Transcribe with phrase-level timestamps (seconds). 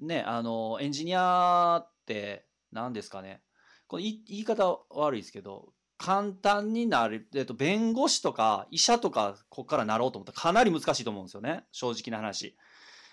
[0.00, 3.42] ね、あの、エンジニアって何ですかね。
[3.86, 11.64] この言い方悪いですけど、簡単になる、えっと、弁護士とか医者とか、ここからなろうと思ったらかなり難しいと思うんですよね。
[11.72, 12.56] 正直な話。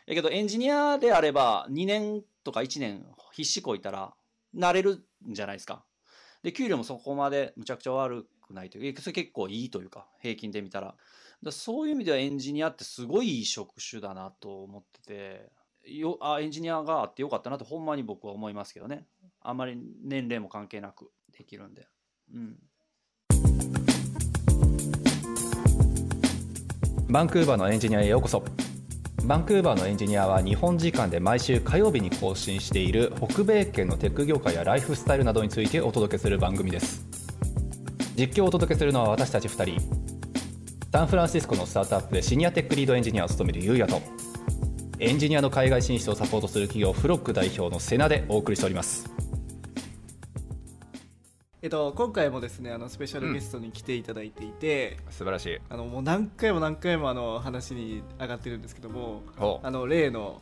[0.06, 4.14] やけど、エンジニアであれば、2年とか1年必死こいたら、
[4.54, 5.86] なれるんじゃないですか。
[6.44, 10.96] で、給料もそこまでむちゃくちゃ悪くないというか、それ結構いいというか、平均で見たら。
[11.42, 15.52] だそういう意味ではエンジニアってすごいいい職種だなと思ってて、
[15.86, 19.06] よあエンジニアがあってよかったなとほんまに僕は思いますけどね。
[19.42, 21.88] あんまり年齢も関係なくできるんで。
[22.34, 22.58] うん。
[27.10, 28.44] バンクーバーのエンジニアへようこそ
[29.26, 37.06] バンクーバーのエンジニアは日本時間で毎週火曜日に更新している北米圏のテック業界やライフスタイルなどについてお届けする番組です
[38.16, 39.82] 実況をお届けするのは私たち2人
[40.92, 44.02] サンフランシスコのスタートアップでシニアテックリードエンジニアを務めるゆうやと
[45.00, 49.10] エンジニアの海外進出をサポートする企業フロック代表のセナでお送りしております。
[51.64, 55.60] えっと、今回もですねあのスペシャルゲストに来ていただいていて、素晴らしい。
[55.70, 59.24] あのもう何回も何回もあの話に上がってるんですけども
[59.64, 60.42] あの例の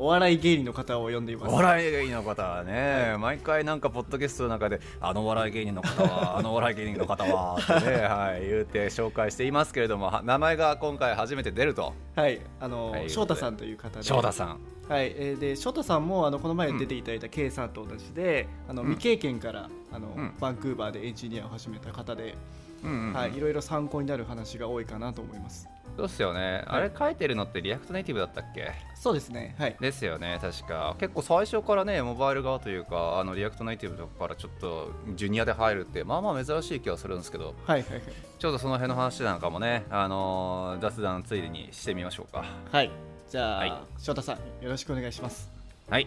[0.00, 1.52] お笑い芸人の方を呼んでいます。
[1.52, 11.92] お笑い芸人の方はね、毎回なんかポッドキャストの中であのお笑い芸人の方は あのお笑い芸人の方はってね、はい、言うて紹介していますけれどもは名前が今回初めて出ると。
[12.16, 14.02] はいあの、はい翔太さんという方で。
[14.02, 14.60] 翔太さん。
[14.88, 18.88] はい、えーで翔太さんもあのこの前出ていただいた K さんと同じで、あのうん。
[18.94, 20.32] 未経験からあの、うん。
[20.40, 22.36] バンクーバーでエンジニアを始めた方で、
[22.82, 23.12] うんうんうん。
[23.12, 25.68] はい、いろいろ参考になる話が多いかなと思います
[26.00, 28.72] そうっすよね、あれ書いてるのって React Native だったっけ？
[28.94, 29.54] そうですね。
[29.58, 29.76] はい。
[29.78, 30.96] ですよね確か。
[30.98, 37.54] 結構最初からねモバイル側というかあの React Native とかからちょっとジュニアで入るってまあまあ珍しい気はするんですけど。
[37.66, 38.02] はいはいはい。
[38.38, 42.44] ちょうどその辺の話なんかもね、あのー雑談ついでにしてみましょうか。
[42.72, 42.90] はい。
[43.28, 43.72] じゃあ、はい。
[43.98, 45.50] 翔太さんよろしくお願いします。
[45.90, 46.06] はい。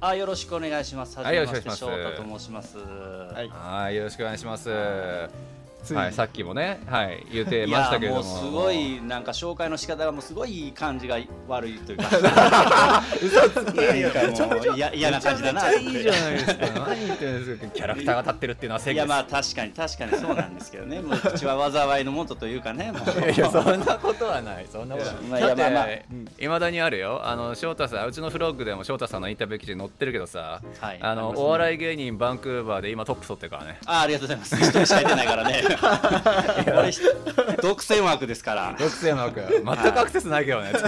[0.00, 1.18] あ、よろしくお願いします。
[1.18, 2.04] ははいじめまして、よろしくお願いします。
[2.06, 2.78] 翔太と申します。
[2.78, 3.48] はい。
[3.48, 4.68] はいよろしくお願いします
[5.92, 8.22] はい、さっきもね、はい、言ってましたけれども。
[8.22, 13.02] いやもうすごいなんか紹介の仕方がもうすごい感じが悪いというか。
[13.22, 13.76] 嘘つき。
[13.76, 15.72] なんかもう嫌嫌な感じだな。
[15.74, 16.66] いいじゃないですか。
[16.86, 17.66] 何言ってるんですか。
[17.74, 21.00] キャラクターが立ってるっていうのは正いやまあ確かに確かにそうなんですけどね。
[21.00, 23.02] もう口は災いのもとというかねもう。
[23.20, 24.66] いやいやそんなことはない。
[24.70, 25.48] そんなことはまあない。
[25.48, 27.20] いやまあまあだっていまだにあるよ。
[27.24, 31.38] あの翔太さんうちのフロッグでも翔太さんのインタビュー記事載ってるけどさはいあのね。
[31.38, 33.78] お笑い芸人バンクーバーで今トップ取ってるからね。
[33.86, 34.56] あありがとうございます。
[34.56, 35.62] 一人しかいてないからね。
[35.66, 35.73] 俺
[37.62, 38.76] 独占枠ですから。
[38.78, 39.40] 独占枠。
[39.40, 40.72] 全くアクセスないけどね。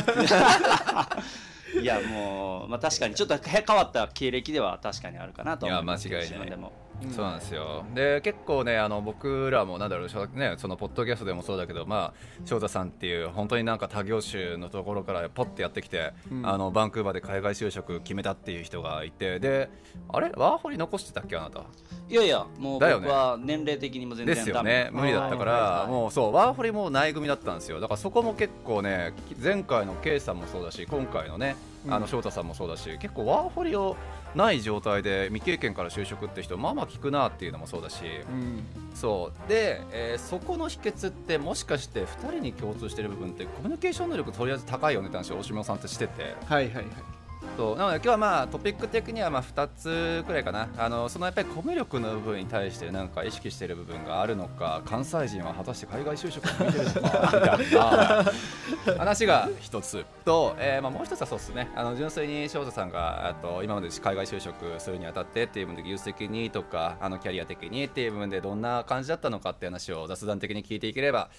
[1.81, 6.59] いやもう、まあ、確かにちょっと変わった経歴では確かにあるかなと思いますいや間違いない
[7.11, 7.85] そうなんですよ。
[7.95, 12.15] で結構ねあの僕らもなんだろうしょねそのポッドキャストでもそうだけどまあ
[12.45, 16.47] 翔太さんっていう本当になんか他業種のところからポッてやってきて、うん。
[16.47, 19.69] あのバンクーバーで海外就職決めたっていう人がいてで
[20.09, 20.31] あれ？
[20.37, 21.65] ワーホリ残してたっけあなた？
[22.09, 23.07] いやいやもうだよね。
[23.07, 24.91] 僕は年齢的にも全然ですよね。
[24.93, 27.81] ダメ無理だったから、はいはいはいもうそうワーホリもない組だったんですよ。
[27.81, 31.57] だからそこも結構ね前回の K さんもそうだし今回のね
[31.89, 33.97] あの翔太さんもそうだし、結構ワーホリを
[34.37, 38.63] ない状態で未経験から就職って人まあまあ聞くなっていうのもそうだし、うん。
[38.95, 39.49] そう。
[39.49, 46.35] で、えーそこの秘訣ってもしかして2人に共通してる部分ってコミュニケーション能力とりあえず高いよねって話を大島さんってしてて。
[46.45, 46.85] はいはいはい
[47.57, 47.77] そう。
[47.77, 50.69] なので今日はまあトピック的にはまあ2つくらいかな。
[50.77, 58.97] あのそのやっぱりコミュ力の部分に対してなんか意識している部分があるのか関西人は果たして海外就職を見てるのかみたいな。
[58.99, 61.71] 話が一つと、えーまあ、もう一つはそうですね。
[61.75, 71.31] あの純粋に翔太さんがあと今まで海外就職するにあたってっていう部分で技術的にとかあのキャリア的にっていう部分でどんな感じだったのかっていう話を雑談的に聞いていければ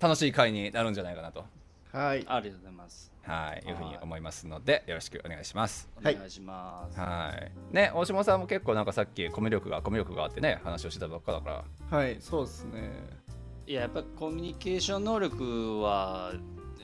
[0.00, 1.44] 楽しい回になるんじゃないかなと。
[1.92, 2.24] はい。
[2.28, 5.88] ありがとうございますはい、いうふうに思いますので、よろしくお願いします。
[6.02, 7.34] はいお願いします、は
[7.72, 7.74] い。
[7.74, 11.98] ね、大島さんも結構なんかさっきコミュ力がコミュ力があってね、話をしてたばっかだから。
[11.98, 12.90] はいそうですね
[13.66, 16.32] いややっぱコミュニケーション能力は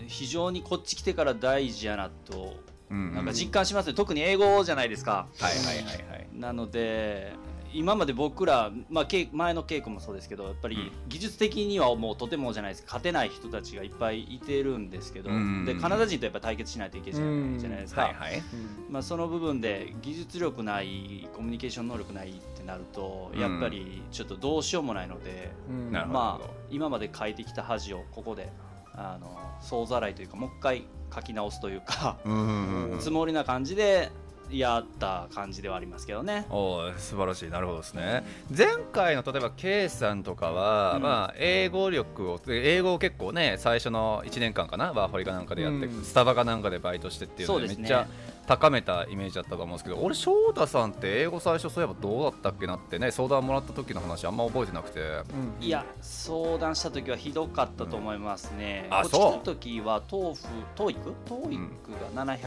[0.07, 2.57] 非常にこっち来てから大事やなと
[2.91, 6.29] うんなんか実感しますね、特に英語じゃないですかはいはいはいはい。
[6.35, 7.33] なので
[7.75, 10.75] 今まで僕ら、まあ、け前の稽古もそうですけどやっぱうん。
[10.75, 12.83] り技術的にはもうとてもじゃないです。
[12.83, 17.21] か勝てない人たちがいっぱいいてるんですけど、うんでカナダ人とやっぱ対決しないといけない
[17.59, 18.43] じゃないですか、はいはい。
[18.89, 23.41] まあ、その部分で技術力ないコミュニケーション能力ないってなるとうん。
[23.41, 25.51] やっぱりちょっとどうしようもないので、
[25.91, 28.51] まあ今まで書いてきた恥をここで
[28.95, 30.85] あの総ざらいというかもう一回
[31.15, 32.99] 書き直すというかうんうんうん。
[33.01, 34.11] つもりな感じで
[34.59, 36.47] やった感じではありますけどね。
[36.51, 37.51] おー素晴らしい。
[37.51, 38.25] なるほどですね。
[38.57, 41.03] 前回の例えば K さんとかは、うん。
[41.03, 46.05] まあ、英語力を英語を結構ね最初の1年間かなワーホリかなんかでやって、うん。
[46.05, 48.07] スタバかなんかでバイトしてっていうのでめっちゃ
[48.47, 55.01] 高めたイメージだったと思うんですけど俺翔太さんって英語最初そういえばどうだったっけなってね相談もらった時の話あんま覚えてなくて。
[55.01, 55.65] うん。
[55.65, 59.33] いや相談した時はひどかったと思いますね、あこっち来そう。
[59.39, 60.43] た時はトーフ
[60.75, 62.39] TOEIC TOEIC が700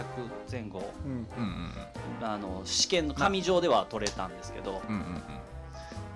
[0.52, 1.12] 前後、うん。
[1.12, 1.72] うんうん
[2.22, 5.22] あの試験の紙上では取れたんですけど、うんうんうん。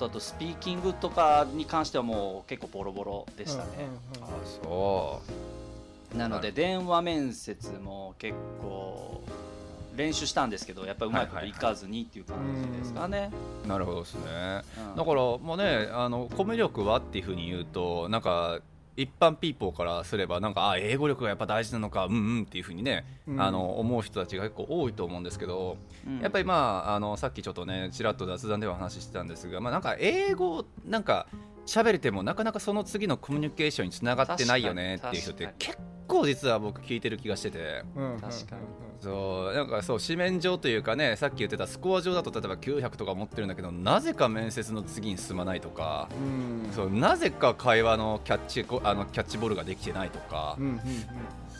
[0.03, 3.69] あとスピーキングとかに関してはもう結構ボロボロでしたね、
[4.19, 4.27] あ
[4.63, 5.21] そ
[6.17, 6.43] なのはい。
[6.43, 9.21] で電話面接も結構
[9.95, 13.31] 練習したんですけどやっぱりうまいこといかずにっていう感じですかね、
[13.65, 14.21] うなるほどですね。
[14.89, 14.95] うん。
[14.95, 18.59] だからもうねあのコミュ力はっていうふうに言うとなんか
[18.97, 23.41] 一般ピーポーからすればなんかあ英語力がやっぱ大事なのかうんうんっていうふうにね、うん。
[23.41, 25.77] あの思う人たちが結構多いと思うんですけど、
[26.07, 26.19] うん。
[26.19, 31.27] やっぱりまああのさっきちょっとねちらっと雑談では話してたんですが、まあ、なんか英語なんか
[31.65, 35.83] 喋れてもなかなかその次のコミュニケーションにつながってないよねっていう人って結構
[36.25, 37.83] 実は僕聞いてる気がしてて。
[37.95, 38.19] うん。
[38.19, 38.61] 確かに。
[38.99, 39.55] そう。
[39.55, 46.09] なんかそう紙面上というかねさっき言ってたスコア上だと例えば900とか持ってるんだけどなぜか面接の次に進まないとか、
[46.67, 46.71] うん。
[46.71, 50.81] そうなぜか会話のキャッチこあのキャッチボールができてないとか、うんうん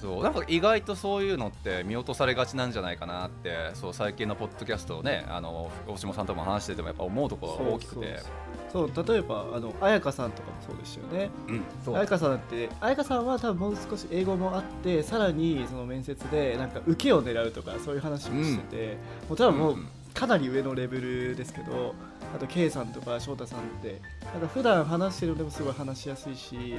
[0.02, 0.24] そう。
[0.24, 8.02] なんか意外とそういうのって見落とされがちなんじゃないかなってそう最近のポッドキャストをねあの大島さんとも話しててもやっぱ思うところが大きくて。
[8.02, 8.32] そうそうそう
[8.74, 11.30] 例えばあの彩香さんとかもそうですよね。
[11.48, 11.96] うんそう。
[11.96, 18.98] 彩香さんって彩香さんは多分もう少し英語もあってさらにその面接でなんか受けを狙うとかそういう話もしてて、
[19.28, 19.78] もう多分もう
[20.14, 21.96] かなり上のレベルですけど
[22.36, 24.00] あと K さんとか翔太さんって
[24.34, 26.76] なんか普段話してるのでもすごい話しやすいし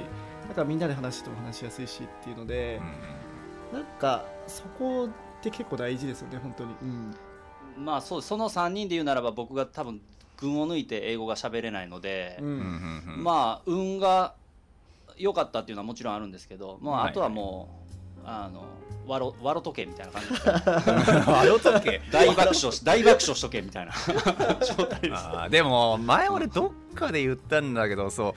[0.47, 2.81] なんかみんなで話しても話しやすいしっていうので
[3.73, 7.15] うん、なんかそこって結構大事ですよね本当に、うん。
[7.85, 10.01] まあそうその3人で言うならば僕が多分
[10.43, 13.03] 群を抜いて英語が喋れないので、うん。
[13.19, 14.35] まあ運が
[15.17, 17.11] 良かったっていうのはもちろんあるんですけど、まあ、はい。
[17.11, 17.69] あとはも
[18.25, 18.65] う、あの
[19.07, 20.29] わろわろとけみたいな感じ。
[20.31, 20.53] ですね
[21.27, 23.93] あの時大爆笑し大爆笑しとけみたいな。
[24.77, 25.51] 状態です。
[25.51, 28.35] でも前俺どっかで言ったんだけどそう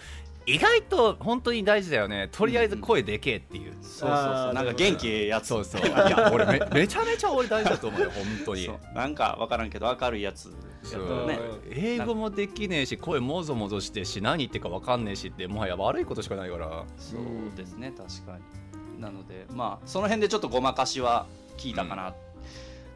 [0.48, 2.30] 意外と本当に大事だよね。
[2.32, 5.48] とりあえず声でけえっていう、そうそうあーそうなんか元気ええやつ。
[5.48, 5.82] そうそう。
[5.86, 8.66] いや俺めめちゃめちゃ俺大事だと思うよ本当に。
[8.66, 8.80] そう。
[8.94, 11.20] なんか分からんけど明るいやつやったそう。
[11.22, 11.40] らね
[11.72, 16.84] 英語もできねえし声もぞもぞしてし何言ってるか分かんねえしってもはや悪いことしかないから。
[16.98, 19.02] そうですね確かに。
[19.02, 21.26] なのでまあその辺でちょっとごまかしは
[21.58, 22.14] 聞いたかな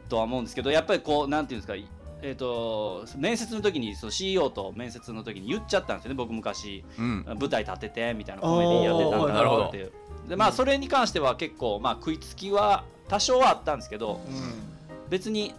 [0.08, 1.74] とは思うんですけど、やっぱりこうなんていうんですか
[2.22, 6.84] えー、と面接の時にその CEO と面接の時に言っちゃったんですよね僕昔。
[6.98, 7.24] うん。
[7.38, 9.92] 舞台立ててみたいなコメディやってたんだなるほどなっていう
[10.28, 14.20] でまあそれに関しては結構まあ食いつきは多少はあったんですけど
[15.08, 15.54] 別に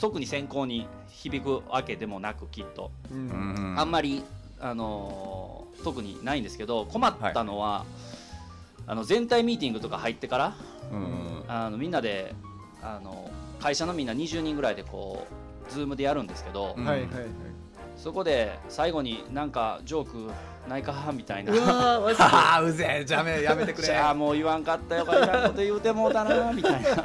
[0.00, 2.90] 特に選考に響くわけでもなくきっと。
[3.10, 3.18] うん。
[3.18, 4.22] ううんんあんまり、
[4.60, 7.84] あのー特にないんですけど困ったのは、
[8.86, 10.54] あの全体ミーティングとか入ってから
[10.90, 12.34] うんあのみんなで
[12.82, 13.30] あの
[13.60, 15.34] 会社のみんな20人ぐらいでこう
[15.70, 16.84] ズームでやるんですけど、うん。
[16.84, 17.10] はいはいはい。
[17.96, 20.30] そこで最後になんかジョーク
[20.68, 20.94] ないか？
[21.12, 21.52] みたいな。
[21.52, 21.56] う
[22.04, 23.04] わ ああうぜえ。
[23.04, 23.86] じゃあやめてくれ。
[23.88, 26.88] じゃあもう言わんかったよかいらんこと言うてもうたなみたいな。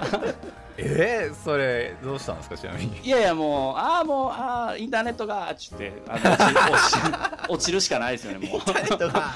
[0.80, 3.00] えー、それどうしたんですかちなみに？
[3.04, 8.60] いやいやもうああもうああインターネットがっつってあの落ち落ちるしかないですよねもう。
[8.60, 9.34] インターネットが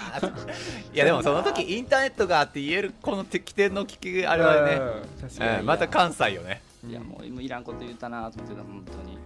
[0.94, 4.80] いやでもその時インターネットがって言えるこの適点の聞きあれはね、
[5.60, 9.18] うんまた関西よねいやもういらんこと言ったなと思って本当に。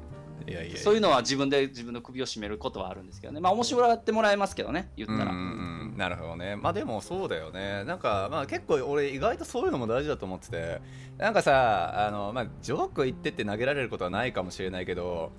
[0.47, 3.39] いやいやそういうのは自分で自分の首を絞めることはあるんですけどね。
[3.39, 5.95] まあ面白がってもらえますけどね言ったら、うん。
[5.97, 6.55] なるほどね。
[6.55, 7.83] まあでもそうだよね。
[7.85, 10.81] なんかまあ結構俺意外とそういうのも大事だと思ってて。
[11.17, 15.31] なんかさあのまあジョーク言ってって投げられることはないかもしれないけど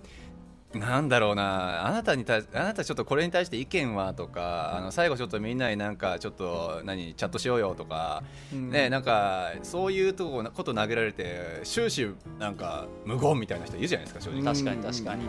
[0.78, 1.86] なんだろうな。
[1.86, 8.70] あなたに対あなたちょっとこれに対して意見はとかあの最後ちょっとみんなになんかちょっと何チャットしようよとかうん。
[8.70, 14.42] ねなんかそういうとここと投げられて終始なんか無言みたいな人いるじゃないですか正直。
[14.42, 15.24] 確かに確かに。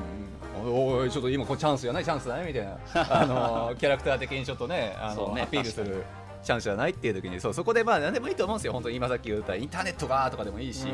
[0.64, 2.78] おいおいちょっと今これチャンスじゃないチャンスだねみたいな。
[3.22, 6.04] あのキャラクター的にちょっとねあのそうねアピールする
[6.44, 8.74] チャンスじゃないっていう時にそうそこでまあ何でもいいと思うんですよ。
[8.74, 10.88] 本当に今さっき言ったインターネットがとかでもいいし、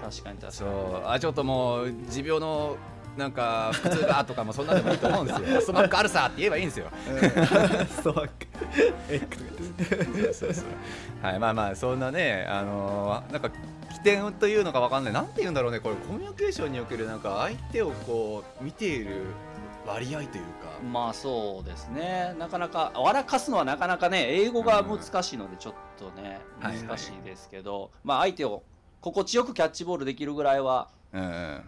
[0.00, 1.02] 確かに確かそう。
[1.06, 2.76] あちょっともう持病の
[3.18, 5.60] なんか腹痛がとかもそんなでもいいと思うんですよ。
[5.60, 6.86] ストマックあるさって言えばいいんですよ。
[7.10, 7.14] う
[7.82, 8.46] んストワック
[10.32, 10.66] そうそう
[11.22, 13.50] はいまあまあそんなねあのーなんか
[13.92, 15.12] 起点というのかわかんない。
[15.12, 15.96] なんて言うんだろうねこれ。
[15.96, 19.22] コミュニケーションにおけるなんか相手をこう見ている
[19.86, 20.38] 割合というか。
[20.82, 22.34] にまあそうですね。
[22.38, 26.84] なかなか笑かすのはなかなかね英語が難しいのでちょっとねはいはい。
[26.84, 28.62] 難しいですけど、まあ相手を
[29.00, 31.60] 心地よくキャッチボールできるぐらいはうんうん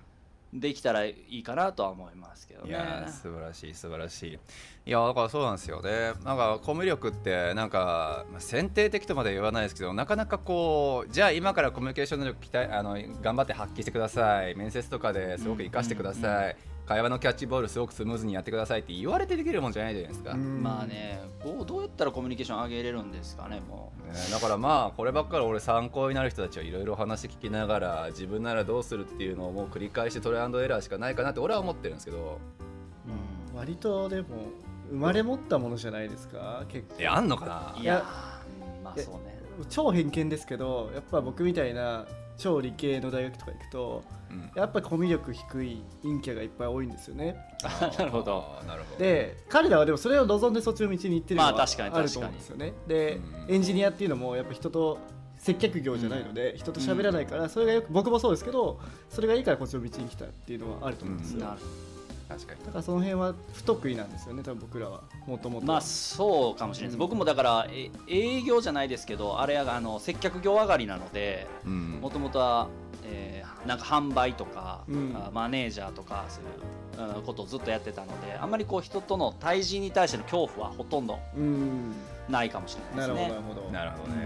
[0.52, 2.70] できたらいいかなとは思いますけどね。
[2.70, 4.38] いや素晴らしい素晴らしい。
[4.86, 5.80] いやだからそうなんですよ。
[5.80, 14.56] ねなんかコミュ力ってなんかまあ選定的とまで言わないですけどなかなかこうじゃあ今からコミュニケーション能力期待あの頑張って発揮してください。
[14.56, 16.56] 面接とかですごく活かしてください、
[16.90, 20.60] 会話のキャッチボールすごくスムーズにやってくださいって言われてできるもんじゃないじゃないですか、うん。
[20.60, 32.40] まあねどうどうやったらコミュニケーション上げれるんですかねもねだからまあこればっかり俺参考になる人たちはいろいろ話聞きながら自分ならどうするっていうのをもう繰り返してトライアンドエラーしかないかなって俺は思ってるんですけど。
[33.06, 33.56] う、うん。
[33.56, 34.26] 割とでも
[34.90, 36.64] 生まれ持ったものじゃないですか。
[36.66, 36.96] 結構。
[36.98, 37.80] えあんのかな。
[37.80, 38.02] いや
[38.82, 39.38] まあそうね。
[39.68, 42.06] 超偏見ですけどやっぱ僕みたいな
[42.40, 44.50] 超理系の大学とか行くとうん。
[44.54, 47.36] やっぱコミュ力低い陰キャがいっぱい多いんですよね。
[47.98, 48.44] なるほど。
[48.66, 48.98] なるほど。
[48.98, 51.94] で彼らはでもそれを望んでそっちの道に行ってるのはまあ確かに。
[51.94, 52.72] あると思うんですよね。
[52.86, 53.54] でうん。
[53.54, 54.98] エンジニアっていうのもやっぱ人と
[55.36, 58.78] 接客業じゃないので、人と喋らないからそれがよく僕もそうですけど
[59.08, 61.60] それがいいからこっちの道に来たっていうのはあると思うんですよ、なる
[62.30, 62.60] 確かに。
[62.64, 66.98] だからその辺は不得意なんですよね多分僕らはもともとまあそうかもしれないです、うん。
[67.00, 71.98] 僕もだからえ営業じゃないですけどあれはあの接客業上がりなのでうん。
[72.00, 72.68] もともとは、
[73.04, 75.14] えーなんか販売とか、うん。
[75.14, 76.50] あマネージャーとかそういう、
[77.16, 81.94] うんことをずっとやってたのであんまりこう人との対峙に対しての恐怖はほとんどうん
[82.30, 83.42] ないかもしれなないるですね。
[83.48, 84.10] ほどなるほど。
[84.10, 84.20] なる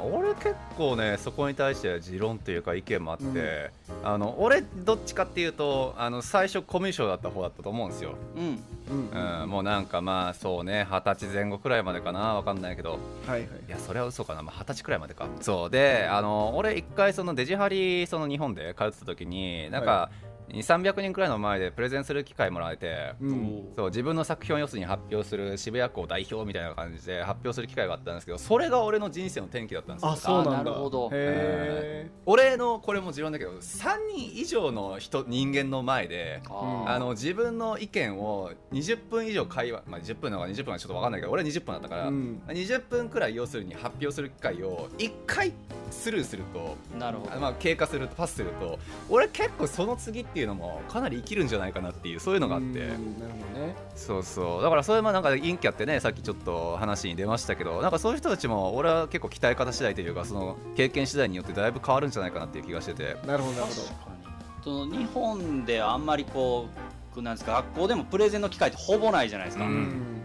[0.00, 3.70] ほどね、俺結構ねそこに対して持論というか意見もあって、
[4.02, 8.62] あの俺どっちかっていうとあの最初コミュ障だった方だったと思うんですよ、うん。
[8.90, 9.42] うん。
[9.42, 12.98] うんもうなんかまあそうね二十歳前後くらいまでかなわかんないけど。
[13.26, 13.40] はいはい。
[13.40, 14.42] いやそれは嘘かな。
[14.42, 15.26] まあ二十歳くらいまでか。
[15.40, 23.72] そうであの俺一回そのデジハリその日本で通ってた時になんか、は2 300人くらいの前でプレゼンする機会もらえて、うん。
[23.76, 30.10] そう自分の作品を要するに発表する渋谷校代表みたいな感じで発表する機会があったんですけどそれが俺の人生の転機だったんですよ。
[30.12, 30.52] あそうなんだ。
[30.52, 31.10] あなるほど。
[31.12, 42.42] へ俺のこれも持論だけど3人以上の人人間の前であの自分の意見を20分以上会話、まあ、10分なのか20分はちょっと分かんないけど俺は20分だったから、えうん。
[42.46, 45.52] 20分くらい要するに発表する機会を1回
[45.90, 47.34] スルーするとなるほど。
[47.34, 48.78] あまあ、経過するとパスすると
[49.08, 52.66] 俺結構その次っていうのもかなり生きるんじゃないかなっていうそういうのがあって。
[52.66, 53.76] うんなるほどね。
[53.94, 54.62] そうそう。
[54.62, 63.16] だからそれもなんか陰キャってねさっきちょっと話に出ましたけどなんかそういう人たちも俺は結構鍛え方次第というかその経験次第によってだいぶ変わるんじゃないかなっていう気がしてて。
[63.26, 64.64] なるほどなるほ確かに。
[64.64, 66.68] その日本であんまりこ
[67.16, 69.66] うなんですか学校でもプレゼンの機会ってほぼないじゃないですか、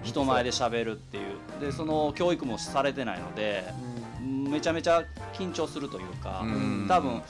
[0.03, 1.23] 人前で喋るっていう。
[1.59, 3.63] でその教育もされてないので
[4.21, 5.03] めちゃめちゃ
[5.33, 6.85] 緊張するというか、うん。
[6.87, 7.21] 多分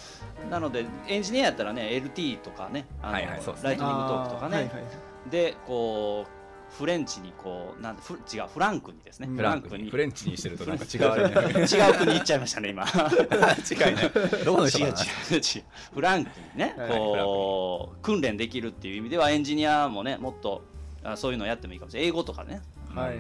[0.50, 3.70] なのでエンジニアやったらね LT とかねあの、はいはいそうですね。
[3.70, 5.30] ライトニングトークとかね、はいはい。
[5.30, 9.36] でこうフレンチにこうなんフ違うフランクにですね、うん。
[9.36, 11.18] フランクにフレンチにしてるとなんか違うあ
[11.60, 12.86] 違う国行っちゃいましたね今。
[13.64, 14.12] 近いね。
[14.44, 15.64] どこの違う違う人かな違う。
[15.94, 16.90] フランクにね、はい。
[16.90, 20.64] こう訓練できるっていう意味ではエンジニアもねもっと
[21.04, 22.10] あそういうのやってもいいかもしれない。
[22.10, 22.62] 英語とかね、
[22.94, 23.18] はいはい。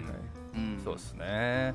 [0.56, 0.82] うん。
[0.84, 1.74] そうですね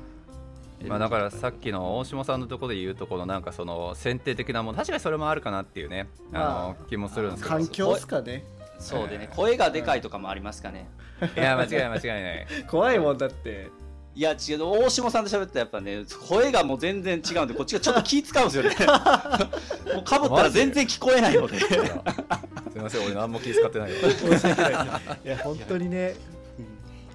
[0.87, 7.55] まあ、だからさっきの大島さんのところで言うとこのなんかその選定的なもの確かにそれもあるかなっていうねあの気もするんですけど。
[7.55, 8.43] 環境ですかね。
[8.79, 9.29] そうでね。
[9.29, 10.89] えー声がでかいとかもありますかね。
[11.35, 12.47] いや間違いない間違いない。
[12.67, 13.69] 怖いもんだって。
[14.13, 18.69] いや違う大島さんと喋ったらやっぱね声がもう全然違うんでこっちがちょっと気使うんですよね。
[19.93, 21.59] もうかぶったら全然聞こえないので。
[21.59, 23.97] すみません俺何も気遣ってないよ
[25.25, 26.15] いや本当にね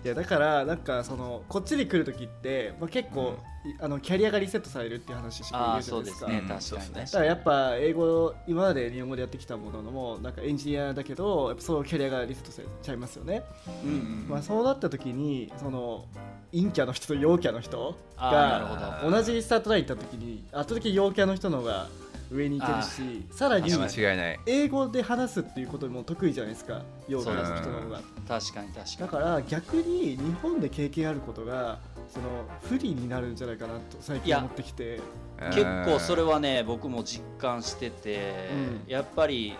[0.07, 6.05] いやだからなんかそのこっちに来る時って、まあ、結構、いあのキャリアがリセットされるっていう話しかああ言うじゃないでか。
[6.05, 6.39] そうですすね。
[6.39, 6.49] うん。
[6.49, 7.05] 確かにね。
[7.07, 13.43] だからやっぱ英語今まで日本語でやってきたもののもなんかエンジニアだけどやっぱそのキャリアがリセットされちゃいますよね、
[13.85, 16.05] うんまあ、そうなった時にその
[16.53, 19.17] 陰キャの人と陽キャの人がほど。
[19.17, 21.89] 同じスタートラインに行った時に圧倒的に陽キャの人の方が
[22.31, 24.41] 上に行けるしさらにいや間違いない。
[24.47, 28.01] 英語で話すっていうことも得意じゃないですか陽キャの人の方が。
[28.29, 31.79] 確かに確かだから逆に日本で経験あることが
[32.09, 32.27] その
[32.63, 35.01] 不利になるんじゃないかなと最近思ってきて。
[35.39, 38.49] に結構それはね僕も実感してて、
[38.87, 38.91] うん。
[38.91, 39.55] やっぱり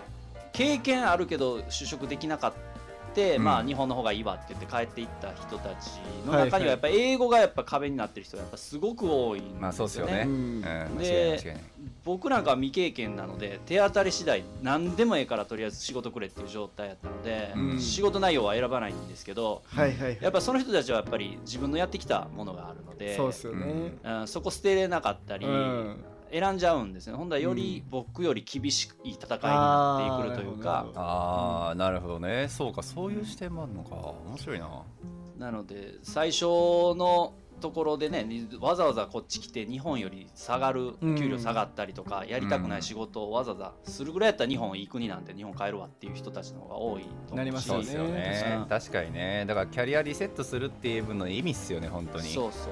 [0.51, 2.53] 経験あるけど就職できなかっ
[3.31, 3.43] た、うん。
[3.43, 9.59] まあ日本の方がいいわって言って帰っていった人たちの中にはやっぱり英語がやっぱ壁になってる人がやっぱすごく多いんですよね。
[9.61, 10.27] まあそうっすよね。
[10.99, 11.57] で
[12.03, 17.79] 僕なんかは未経験なので手当たり次第何でもええからとりあえず仕事くれっていう状態やったので、うん。
[17.79, 20.17] 仕事内容は選ばないんですけどはいはいはい。
[20.21, 24.27] やっぱその人たちはやっぱり自分のやってきたものがあるのでそうですよね、うん。
[24.27, 25.97] そこ捨てれなかったり、うん
[26.31, 27.15] 選んじゃうんですね。
[27.15, 30.85] ほんだらより僕より厳しい戦いになっていくるというか。
[30.95, 32.47] あーなるほ、どああなるほどね。
[32.49, 33.95] そうかそういう視点もあるのか。
[34.27, 34.69] 面白いな。
[35.37, 41.17] なので最初のところでねにわざわざこっち来て日本より下がるうん。
[41.17, 48.65] 給料下がったりとか、やりたくない仕事をわざわざするぐらいやったら日本いい国なんで日本帰るわっていう人たちの方が多いなりますよね。
[48.69, 49.13] 確かに。
[49.13, 49.45] ね。
[49.47, 52.29] だからキャリアリセットするっていう分の意味っすよね本当に。
[52.29, 52.71] そうそう。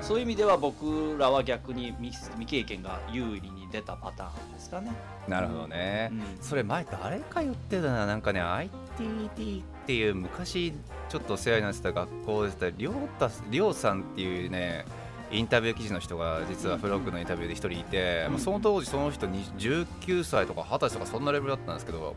[0.00, 4.92] そういう意味では僕らは逆に未未経験が有利に出たパターンですかね。
[5.26, 6.22] なるほどね、うん。
[6.40, 8.06] それ前誰か言ってたな。
[8.06, 10.72] なんかね ITD っていう昔
[11.08, 14.84] ちょっとお世話になってた学校でしたりょうたりょうさんっていうね
[15.30, 22.16] インタビュー記事の人が実はフロッグのインタビューで一人いて、うんまあその当時その人に19歳とか20歳とかそんなレベルだったんですけど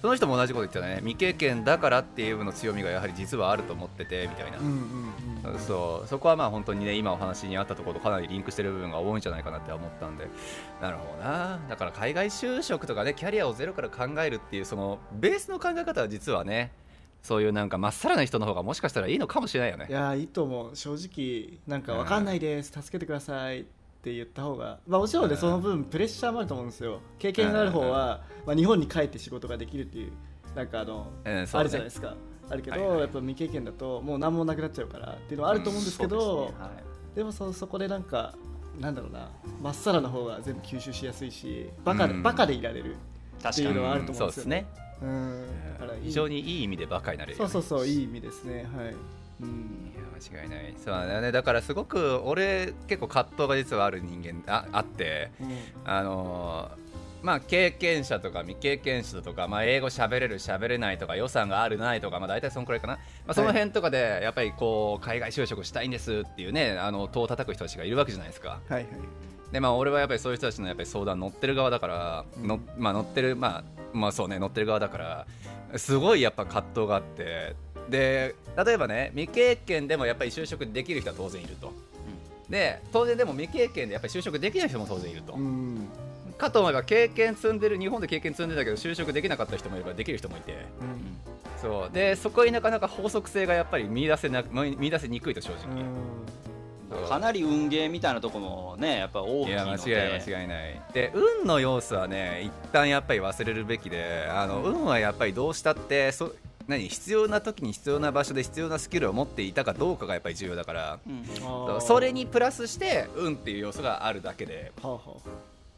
[0.00, 0.96] その人も同じこと言ってたね。
[0.98, 4.68] 未経験だからっていう部の強みがやはり実はあると思っててみたいな、うんう
[5.50, 5.58] んうん。
[5.60, 6.08] そう。
[6.08, 10.26] そこはまあ本当にね今お話にあったところとかなりリンクしてる部分が多いんじゃないかなって思ったんで。
[10.80, 11.60] なるほどな。
[11.68, 16.72] だから海外就職とかねキャリアをゼロから考えるっていうそのベースの考え方は実はね
[17.22, 19.86] そういうなんかまっさらな人の方がもしかしたらいいのかもしれないよね。
[19.88, 20.76] いやーいいと思う。
[20.76, 23.64] 正直なんか分かんないです、助けてくださいっ
[24.02, 27.00] て言った方が、まあ、もちろんね、うんその分プレッシャーもあると思うんですよ。
[27.18, 30.12] 経験がある方は、まあ、日本に帰って仕事ができるっていう
[30.56, 31.46] なんかあの、ね。
[31.52, 32.14] あるじゃないですか。
[32.50, 33.00] あるけど、はいはい。
[33.00, 36.64] やっぱ未経験だともう何もなくなっちゃうからっていうのはあると思うんですけど、そうですね。
[36.64, 37.16] はい。
[37.16, 38.34] でもそそこでなんか
[38.80, 42.22] なんだろうなまっさらな方が全部吸収しやすいしバカで,、うん。
[42.22, 42.96] バカでいられる
[43.48, 44.66] っていうのはあるとうんそうですね。
[44.66, 44.81] 思うんですよね。
[45.02, 45.46] うん。
[45.78, 48.66] だから非常にいい意味でバカになれるそうそうそういい意味ですね。
[48.76, 48.94] はい。
[49.42, 49.92] うん。
[49.94, 50.74] いや間違いない。
[50.76, 51.32] そうだよね。
[51.32, 55.30] だからすごく俺結構葛藤が実はある人間ああって
[55.84, 56.82] あのー
[57.22, 68.60] まあ経験者とか未経験者とか、まあ、英語喋れる喋れないとか予算があるないとか、まあ、大体そのくらいかな、まあ、その辺とかでやっぱりこう海外就職したいんですっていうねあの戸を叩く人たちがいるわけじゃないですか。
[68.68, 68.86] はいはい。
[69.52, 72.48] でまあ俺はやっぱりそういう人たちのやっぱり相談乗ってる側だから、うん。
[72.48, 75.26] のまあ乗ってるまあまあそうね乗ってる側だから
[75.78, 77.54] すごいやっぱ葛藤があって。
[77.88, 81.72] で例えばね未経験でもやっぱり就職できる人は当然いると、
[82.48, 85.88] で当然でも未経験でやっぱり就職できない人も当然いると、うん。
[86.38, 90.52] かと思えば経験積んでる日本で経験積んでたけど就職できなかった人もいればできる人もいて。
[90.80, 91.18] うん。
[91.60, 91.92] そう。
[91.92, 95.84] でそこになかなか法則性がやっぱり見出せな見出せにくいと正直、
[97.08, 100.80] かなり運ゲーみたいなとこもねやっぱ大きいいや間ので違いない間違いない。
[100.92, 106.32] で運の要素はね一旦やっぱり忘れるべきであの運はやっぱりどうしたってそ
[106.68, 110.98] 何必要な時に必要な場所で必要なスキルを持っていたかどうかがやっぱり重要だから。
[111.06, 111.80] うん。
[111.80, 114.72] それにプラスして運っていう要素があるだけで。
[114.82, 115.00] はあは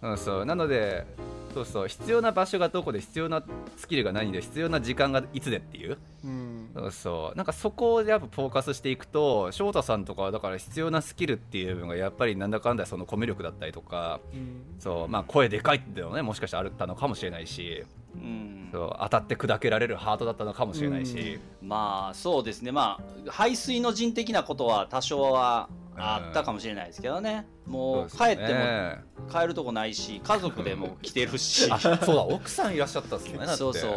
[0.03, 1.07] うん、そうなので
[1.55, 3.43] そうそう必要な場所がどこで必要な
[3.79, 5.97] スキルが何で必要な時間がいつでっていう。
[6.25, 7.37] うんそうそう。
[7.37, 14.81] なんかそこをやっぱフォーカスしていくと翔太さんとかはだから必要なスキルっていうのがやっぱりなんだかんだそのコミュ力だったりとかうん。
[14.81, 17.85] そうまあ声でかいっていうのはねもしかしたらあったのかもしれないし
[18.15, 18.69] うん。
[18.73, 22.73] そう当たって砕けられるハートだったのかもしれないし、まあそうですね。
[22.73, 31.71] まあ排水の陣的なことは多少はあったかもしれないですけどね、もう帰っても帰るとこないし家族でも来てるし。
[31.71, 33.55] あそうだ奥さんいらっしゃったっすねだって。
[33.57, 33.93] そうそう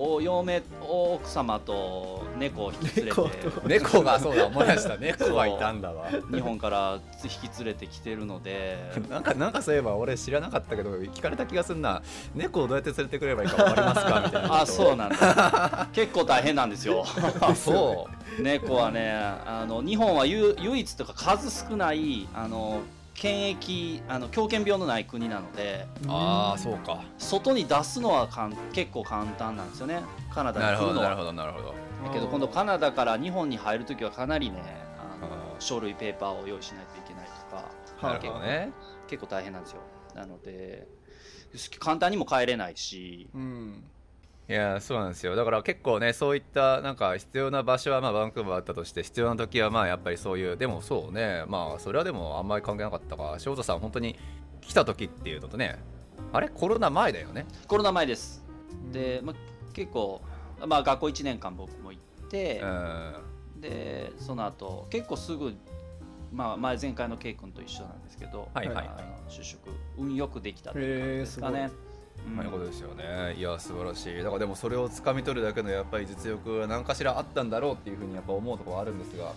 [0.00, 3.20] お嫁お奥様と猫を引き連れて。
[3.66, 4.94] 猫がそうだ思い出した。
[4.98, 6.06] 猫がいたんだわ。
[6.32, 8.78] 日本から引き連れてきてるので。
[9.10, 12.00] なんかなんかそういえば俺知らなかったけど聞かれた気がすんな。
[12.34, 14.20] 猫をどうやって連れてくればいいか分かりますか？
[14.24, 15.88] みたいなあそうなんだ。
[15.92, 17.04] 結構大変なんですよ。
[17.40, 18.06] あそ
[18.38, 22.82] 猫はねあの日本はゆ唯一とか数少ないあの
[23.20, 27.02] 検疫あの狂犬病のない国なのでうああそうか。
[27.18, 30.02] 外に出すのはかん結構簡単なんですよね。
[30.32, 31.16] カナダなるに来るのは。
[31.16, 32.08] ほどなるほどなるほど。
[32.08, 34.62] だけど今度カナダから日本に入るときはかなりね
[34.98, 37.70] あの書類ペーパーを用意しないといけないとか
[38.08, 38.70] なるほどね。
[39.08, 39.80] 結構大変なんですよ。
[40.14, 40.86] なので
[41.80, 43.84] 簡単にも帰れないしうん
[44.48, 45.36] いやそうなんですよ。
[45.36, 54.16] だから結構ねそういったなんか必要な場所はまあバンクーバーあったとして必要な時はまあやっぱりそういうでもそうねまあそれはでもあんまり関係なかったか翔太さん本当に
[54.62, 55.78] 来た時っていうのとね
[56.32, 56.48] あれ？
[56.48, 57.46] コロナ前だよね。
[57.66, 58.42] コロナ前です。
[58.90, 59.36] で、まあ、
[59.74, 60.22] 結構、
[60.66, 62.66] まあ、学校1年間僕も行ってう、
[63.58, 63.60] ん。
[63.60, 65.54] でその後結構すぐ、
[66.32, 68.90] まあ、前前回の K 君と一緒なんですけど、はいはい
[69.28, 71.70] 就職運よくできたっていう感じですかね。
[72.26, 73.34] まあいうことですよね。
[73.36, 74.16] いや素晴らしい。
[74.18, 79.32] だからでもそれを掴み取るだけのやっぱり実力は何かしらあったんだろうっていうふうにやっぱ思うところはあるんですが、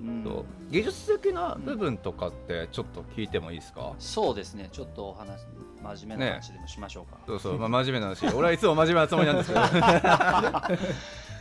[0.00, 0.24] うん。
[0.24, 0.44] そう。
[0.70, 4.68] 技術的な部分とかってちょっと聞いてもいいですか、そうですね。
[4.72, 5.46] ちょっとお話
[5.82, 7.18] 真面目な話でもしましょうか。
[7.26, 8.26] そうそう、まあ、真面目な話。
[8.34, 9.60] 俺はいつも真面目なつもりなんですけど。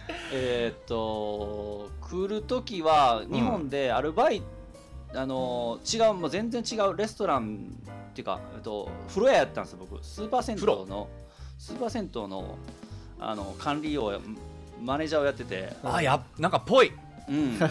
[0.32, 4.45] えーっと来る時は日本でアルバイト、
[5.19, 7.76] あの違うもう全然違うレストラン
[8.17, 10.03] っていうか、えっと、風呂屋やったんですよ僕。
[10.03, 11.08] スーパー銭湯の
[11.60, 12.58] スーパー銭湯の
[13.19, 14.19] あの管理を
[14.82, 16.91] マネージャーをやってて、あやなんかぽい。
[17.30, 17.67] うん、ぽ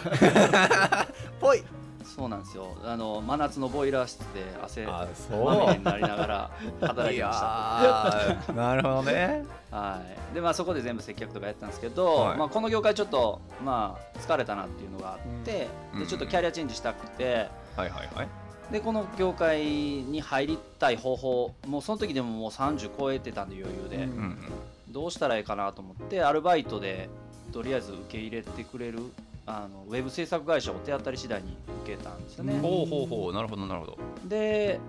[1.47, 1.63] ぽい。
[2.05, 2.77] そうなんですよ。
[2.85, 8.53] あの真夏のボイラー室で汗あまみれそになりながら働ういいてました。
[8.55, 9.43] なるほどね。
[9.69, 12.37] はい、でまあそこで全部接客とかやってたんですけど、はい。
[12.37, 15.99] まあ、この業界ちょっとまあ疲れたなっていうのがあって、うん。
[15.99, 24.37] でちょっとキャリアチェンジしたくてはいはいはいでこの業界に入りたい方法もうその時でももう30超えてたんで余裕で、うん
[24.89, 27.09] どうしたらいいかなと思ってアルバイトで
[27.51, 28.99] とりあえず受け入れてくれる
[29.45, 33.33] あのウェブ制作会社を手当たり次第に受けたんですよね、ほうほうほう。
[33.33, 33.97] なるほどなるほど。
[34.25, 34.79] で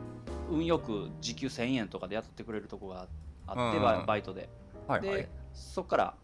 [0.51, 3.07] 運よく時給1000円とかで雇ってくれるとこが
[3.47, 3.83] あって、うんうん。
[3.83, 4.49] ババイトで。
[4.87, 5.17] はいはい。
[5.17, 6.15] でそこから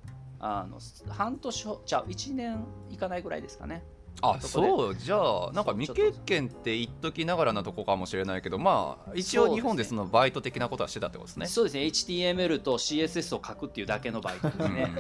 [0.41, 3.83] あの半年ほじゃあ1年いかないぐらいですかね
[4.23, 4.97] あそう。
[4.97, 11.47] じゃあなんか未経験って言っときながらなとこかもしれないけどまあ一応日本でそのバイト的なことはしてたってことですね。
[11.47, 11.83] そうですね。
[11.83, 14.93] HTML と CSS を書くっていうだけのバイトですね、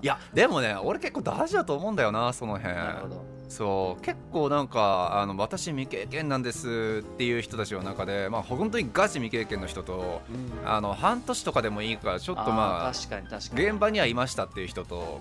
[0.00, 2.74] いやでもね俺結構大事だと思うんだよなその辺。
[2.74, 3.24] なるほど。
[3.48, 10.68] そう結構なんかあの私未経験なんですっていう人たちの中で、まあ、本当にガチ未経験の人とうん。
[10.68, 13.68] あの半年とかでもいいからちょっとまあー確かに確かに。
[13.68, 15.20] 現場にはいましたっていう人と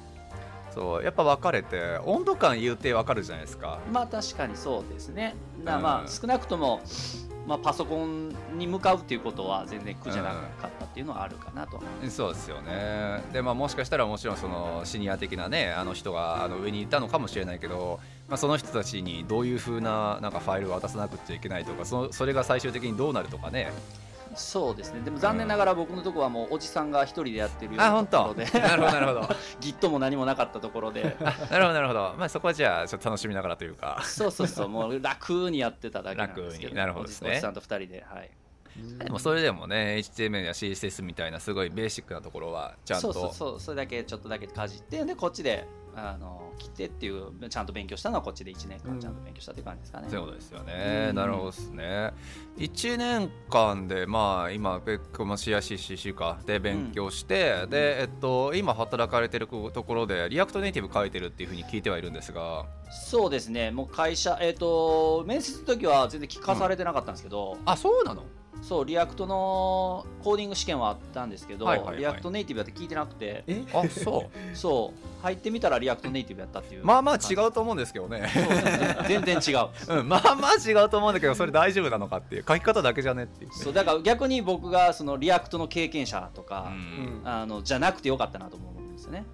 [0.74, 3.80] そうやっぱ分かれて温度感言うて分かるじゃないですか。
[3.92, 5.36] まあ確かにそうですね。
[5.64, 6.82] だまあ少なくとも、
[7.48, 13.22] まあ、パソコンに向かうっていうことは全然苦じゃなかったっていうのはあるかなと、そうですよね。
[13.34, 23.72] で、まあ、もしかしたらもちろんそのシニア的なねあの人があの上にいたのかもしれないけど、まあ、その人たちにどういう風ななんかファイルを渡さなくちゃいけないとかそのそれが最終的にどうなるとかね
[24.36, 25.02] そうですね。
[25.02, 28.46] でも残念ながら僕のとこはもうおじさんが一人でやってるようなところで。
[28.60, 29.22] なるほどなるほど。
[29.60, 31.16] Git も何もなかったところで。
[31.20, 34.02] あ なるほどなるほど、まあ、そこはじゃあちょっと楽しみながらというか。
[34.04, 34.70] そうそうそう。
[34.70, 37.32] もう楽にやってただけなんですけど楽になるほどですね。
[37.32, 38.30] おじさんと二人ではい。
[39.00, 43.12] でもそれでもね HTML や CSS みたいなすごいベーシックなところはちゃんと。
[43.14, 43.60] そうそうそう。
[43.60, 51.16] それだけちょっとだけかじってでこっちであの来てっていうちゃんと勉強したのはこっちで1年間ちゃんと勉強したっていう感じですかね、そういうことですよね、うん。
[51.16, 52.14] なるほどですね。
[52.58, 62.66] 1年間でまあ今ベックも CICCC かで勉強して、でえっと今働かれてるところで React Native 書いてるっていうふうに聞いてはいるんですが。
[62.90, 63.72] そうですね。
[63.72, 68.24] もう会社えっ、と面接の時は全然聞かされてなかったんですけど、あそうなの？
[68.62, 71.98] そう React のコーディング試験はあったんですけど、はいはいはい。
[71.98, 73.44] React Native だって聞いてなくて。
[73.48, 73.64] え？
[73.74, 74.56] あそう。
[74.56, 75.24] そう。
[75.24, 76.86] 入ってみたら React Native やったっていう。
[76.86, 78.30] まあまあ違うと思うんですけどね。
[78.34, 78.40] そ
[79.04, 79.70] う全然違う。
[80.00, 82.46] うんまあまあ違うと思うんだけどそれ大丈夫なのかっていう。
[82.48, 87.22] 書き方だけじゃねっていうそうだから逆に僕がその React の経験者とか、うん。
[87.24, 89.26] あのじゃなくてよかったなと思うんですよね。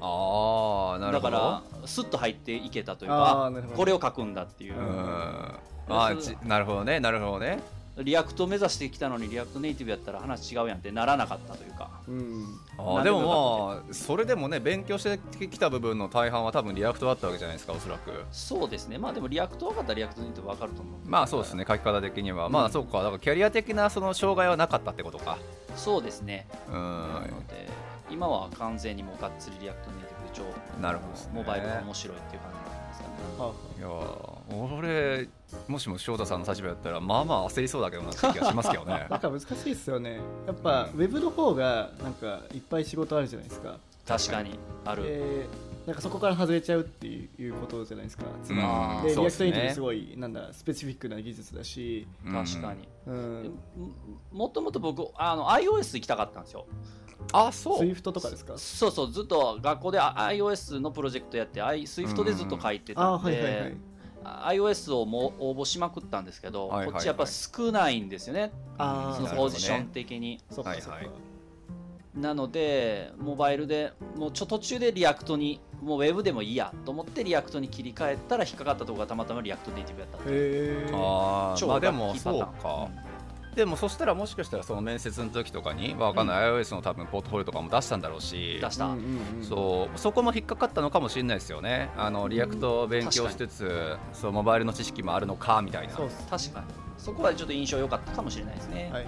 [0.00, 1.30] ああなるほど。
[1.30, 3.76] だからスッと入っていけたというかあーなるほど。
[3.76, 4.76] これを書くんだっていう。
[4.76, 5.58] う、ん。
[5.88, 7.62] あーちなるほどねなるほどね
[7.98, 11.90] React 目指してきたのに React Native やったら話違うやんってならなかったというか。
[12.08, 12.44] うん。
[12.78, 18.24] あでもまあそれでもね勉強してきた部分の大半は多分 React だったわけじゃないですかおそらく。
[18.30, 18.98] そうですね。
[18.98, 20.94] まあでも React 分かったら React Native 分かると思う。
[21.08, 22.52] まあそうですね書き方的には、うん。
[22.52, 22.98] まあそうか。
[22.98, 25.38] だからキャリア的なその障害はなかったってことか。
[25.76, 26.46] そうですね。
[26.68, 26.74] うん。
[26.74, 27.68] なので
[28.10, 35.28] 今は完全にもうがっつり React Native で超なるほどねモバイルが面白いっていう感じなんですかねはあいやー俺
[35.68, 39.06] もしも翔太さんの立場だったらまあまあ焦りそうだけどなって気がしますけどね。
[39.10, 40.20] なんか難しいですよね。
[40.46, 43.78] やっぱウェブの方がなんかいっぱい仕事あるじゃないですか。
[44.06, 44.58] 確かに。
[44.84, 45.46] ある、で
[45.86, 53.42] なんかそこから外れちゃうっていうことじゃないですかつまりあーで React そうですね Native すごいなんだ specific な技術だし、確かに、うん。
[53.42, 53.56] でも
[54.32, 56.66] もともと僕あの iOS 行きたかったんですよ。
[57.32, 57.80] あそう。
[57.80, 58.54] SWIFT とかですか？
[58.58, 63.70] そうそうずっと学校であ iOS のプロジェクトやって i- SWIFT でずっと書いてあーたんはいはいはい。
[63.70, 63.76] で
[64.48, 66.92] iOS をも応募しまくったんですけど、はいはいはい。
[66.94, 68.52] こっちやっぱ少ないんですよね。
[68.78, 71.14] あーそのポジション的に、そっかそっか、はいはい。
[72.20, 82.96] なのでモバイルでもうちょ途中で React にもうウェブでもいいやと思って React に切り替えたら引っかかったところがたまたまリアクトネイティブやったっあーまあでもそうラッキーパターン。
[82.96, 83.05] か
[83.56, 88.58] でもそしたらもしかしたらその面接の時とかにわかんない iOS の多分ポートフォリオとかも出したんだろうし。
[88.60, 89.98] 出した、うんうんうん、そう。
[89.98, 91.88] そこも引っかかったのかもしれないですよね。
[91.96, 95.94] あの React を勉強しつつ、そうモバイルの知識もあるのかみたいな。
[95.94, 96.66] そう確かに。
[96.98, 99.06] そこはちょっと印象良かったかもしれないですね、はい。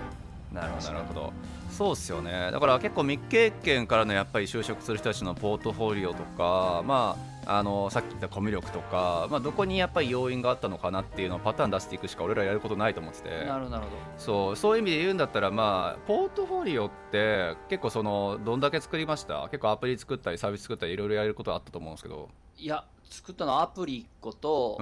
[0.50, 1.32] なるほどなるほど。
[1.70, 2.50] そうっすよね。
[2.50, 13.30] だから結構未経験からのやっぱり就職する人たちのポートフォリオとかまああのさっき言ったコミュ力とか、まあ、どこにやっぱり要因があったのかなっていうのをパターン出していくしか俺らやることないと思ってて。
[13.46, 13.80] なるほど
[14.18, 19.48] そうそういう意味で言うんだったらまあポートフォリオって結構そのどんだけ作りました？
[19.50, 22.28] 結構アプリ作ったりサービス作ったりいろいろやれることあったと思うんですけど。
[22.58, 24.78] いや作ったのはアプリ1個と、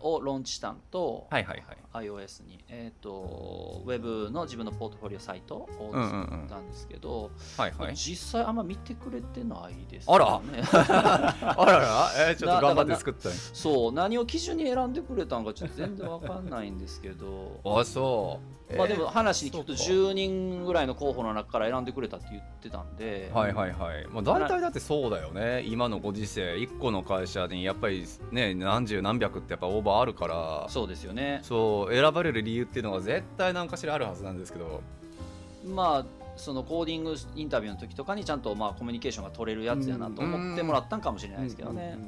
[0.00, 2.08] をローンチしたんと、はいはいはい。
[2.08, 7.96] iOS に、えっ、と、ウェブの自分のポートフォリオサイトを作ったんですけど、はいはい。
[7.96, 10.40] 実際あんま見てくれてないですあら。
[10.40, 10.62] ね。
[10.72, 12.10] あらら。
[12.28, 31.40] えーちょっと頑張って作ったそう、何を基準に選んでくれたんかちょっと全然わかんないんですけど、あそうまあでも話に聞くとそう10人ぐらいの候補の中から選んでくれたって言ってたんで、はいはいはい、もう大体だってそうだよね、今のご時世、1個の会社にやっぱりね、何十何百ってやっぱオーバーあるから、そうですよね。
[31.42, 34.82] そう選ばれる理由っていうのが絶対何かしらあるはずなんですけど、
[35.66, 41.98] まあそのコーディングインタビューの時とかにちゃんとまあコミュニケーションが取れるやつやなと思ってもらったんかもしれないですけどね。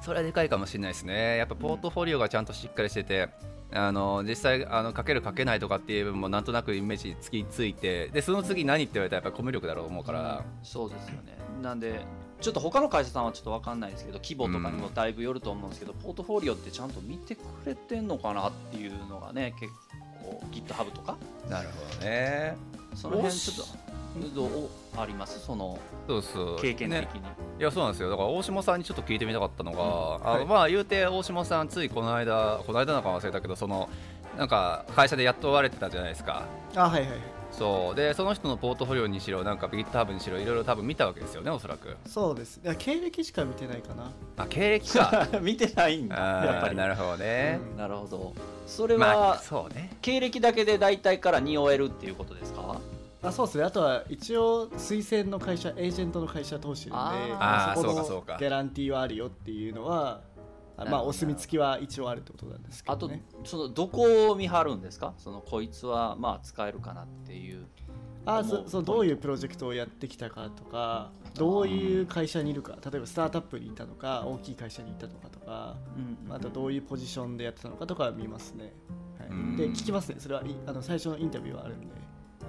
[0.00, 3.28] それはでかいかもしれないですね、やっぱポートフォリオがちゃんとしっかりしてて、
[3.72, 11.36] あの実際あの、かけるかけないとかっていう部分もなんとなくイメージつきついて、でその次何って言われたらやっぱコミュ力だろうと思うから、そうですよね。
[11.62, 12.00] なんで
[12.40, 19.72] ちょっと他の会社さんはちょっと分かんないですけど規模とかにもだいぶよると思うんですけど、ポートフォリオってちゃんと見てくれてんのかなっていうのがね結
[20.22, 21.16] 構 GitHub とか
[21.50, 22.56] なるほどね。
[22.94, 23.87] その辺ちょっと
[24.34, 24.48] どう
[24.96, 25.40] あります？
[25.40, 26.58] そのそうそう。
[26.60, 27.28] 経験的に、ね。
[27.58, 28.10] いやそうなんですよ。
[28.10, 30.40] だから大島さんにちょっと聞いてみたかったのが、あはい。
[30.40, 33.88] のまあ言うて大島さんついこの間この間なんか忘れたけどその
[34.36, 36.44] なんか会社で雇われてたじゃないですか。
[36.74, 37.18] あはいはいはい。
[37.50, 37.94] そう。
[37.96, 41.96] でその人のポートフォリオにしろなんか GitHub にしろいろいろ多分見たわけですよねおそらく。
[42.06, 42.60] そうです。
[42.62, 44.12] いや経歴しか見てないかな。
[44.36, 45.26] あ経歴か。
[45.40, 46.70] 見てないんだやっぱり。
[46.70, 47.76] あーなるほどね、うん。
[47.78, 48.34] なるほど。
[48.66, 49.96] それまあはそうね。
[50.02, 52.76] 経歴だけで大体から匂えるっていうことですか？
[53.22, 53.64] あそうですね。
[53.64, 57.80] あとは一応推薦の会社エージェントの会社通してるんであー。
[57.80, 58.36] そこのそうかそうか。
[58.38, 60.22] ギャランティーはあるよっていうのは
[60.76, 63.24] まあお墨付きは一応あるってことなんですけあとどね。
[63.44, 65.14] そのどこを見張るんですか？
[65.18, 67.66] そのこいつはまあ使えるかなっていう。
[68.24, 68.64] あ思そう。
[68.68, 75.76] そうどういうプロジェクトをやってきたかとかどういう会社にいるか例えばスタートアップにいたのか大きい会社にいたのかとか
[76.26, 76.32] うん。
[76.32, 78.72] あとどういうポジションでやってたのかとかは見ますね、
[79.18, 79.28] はい。
[79.30, 79.56] うん。
[79.56, 80.16] で聞きますね。
[80.18, 81.86] それはいあの最初のインタビューはあるんで、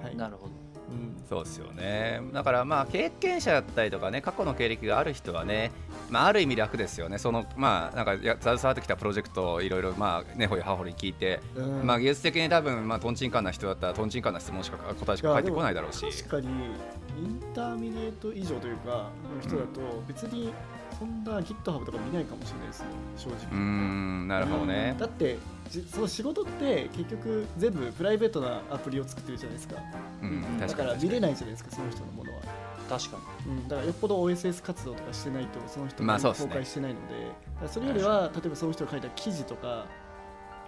[0.02, 0.16] はい。
[0.16, 0.52] なるほど。
[0.90, 2.20] うん、そうですよね。
[2.32, 5.70] だからまあ経験者だったりとかね過去の経歴がある人はね、
[6.10, 7.18] まあ、ある意味楽ですよね。
[7.18, 11.86] そのまあなんかや携わってきたプロジェクトをいろいろまあ根掘り葉掘り聞いて、うん。
[11.86, 16.04] まあ技術的に多分まあトンチンカンな人だったらトンチンカンな質問しか答えしか返ってこないだろうし。
[16.24, 20.52] 確かにインターミネート以上というかの人だと別に
[20.98, 22.86] そんな GitHub とか見ないかもしれないですね。
[23.16, 24.96] 正うー直んなるほどね。
[24.98, 25.59] だってじ
[25.92, 29.76] その仕事って結局全部プライベートなアプリを作ってるじゃないですか。
[30.22, 32.40] うんだ確から見れないじゃないですかその人のものは、
[32.88, 33.52] 確かに。
[33.52, 39.86] うん、だからよっぽど OSS 活動とかしてないとその人が公開してないので,、だからそれよりは例えばその人が書いた記事とか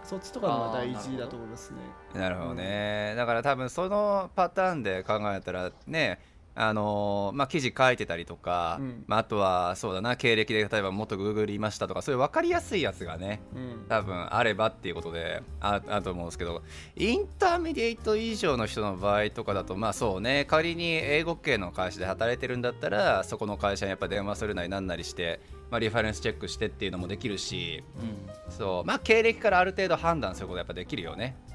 [0.04, 1.78] そっちとかが大事だと思いますね。
[2.14, 3.14] なるほどね。
[3.16, 6.20] だから多分そのパターンで考えたらね
[6.54, 9.04] あのーまあ、記事書いてたりとか、うん。
[9.06, 13.86] まあ、あとはそうだな経歴で例えば元 Google いましたとかそういう分かりやすいやつがねうん。
[13.88, 16.62] 多分あればっていうことでああると思うんですけど
[16.96, 28.52] intermediate 以上の人の場合とかだとまあそうね仮に英語系の会社で働いてるんだったらそこの会社にやっぱ電話するなりなんなりして、まあ、 reference check してっていうのもできるしうん。
[28.52, 31.36] そうまあ経歴からある程度判断することやっぱできるよね。
[31.46, 31.51] うん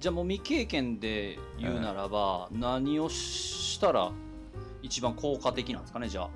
[0.00, 4.12] じゃあもう未経験で言うならば、何をしたら
[4.82, 6.28] 一番効果的なんですかねじゃあ。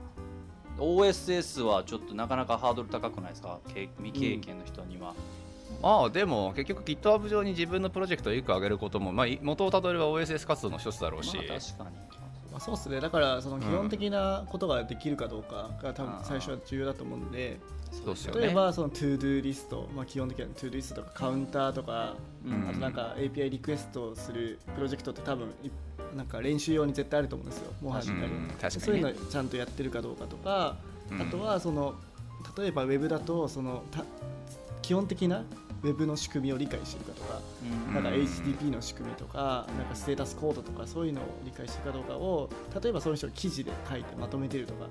[0.79, 3.61] OSS はちょっとなかなかハードル高くないですか？
[3.73, 5.15] 経未経験の人には、
[5.83, 11.97] まあでも結局 GitHub 上に自分のプロジェクトを1個上げることも、まあ、い元をたどれば OSS 活動の一つだろうし、まあ確かに。
[12.51, 13.01] まあ、そうですね。
[13.01, 17.59] だからその基本的なことができるかどうかが多分最初は重要だと思うんで
[17.93, 18.41] そうですよね。
[18.41, 22.69] 例えばその ToDo リスト、まあ、基本的には ToDo リストとかカウンターとか、うん。
[22.69, 25.71] あとなんか API リクエストをするプロジェクトって多分い
[26.17, 30.77] なんか練習用に絶対あると思うんですよ、もはやうんそういうのちゃんとやってるかどうかとか、
[31.11, 31.23] うん。
[31.23, 31.95] あとはその
[32.57, 34.05] 例えば Web だとそのた
[34.83, 35.45] 基本的な
[35.83, 37.41] Web の仕組みを理解してるかとか、
[37.89, 37.95] うん。
[37.95, 42.51] なんか HTTP の仕組みとか、なんかステータスコードとかそういうのを理解してるかどうかを
[42.83, 44.87] 例えばその人が記事で書いてまとめてるとか。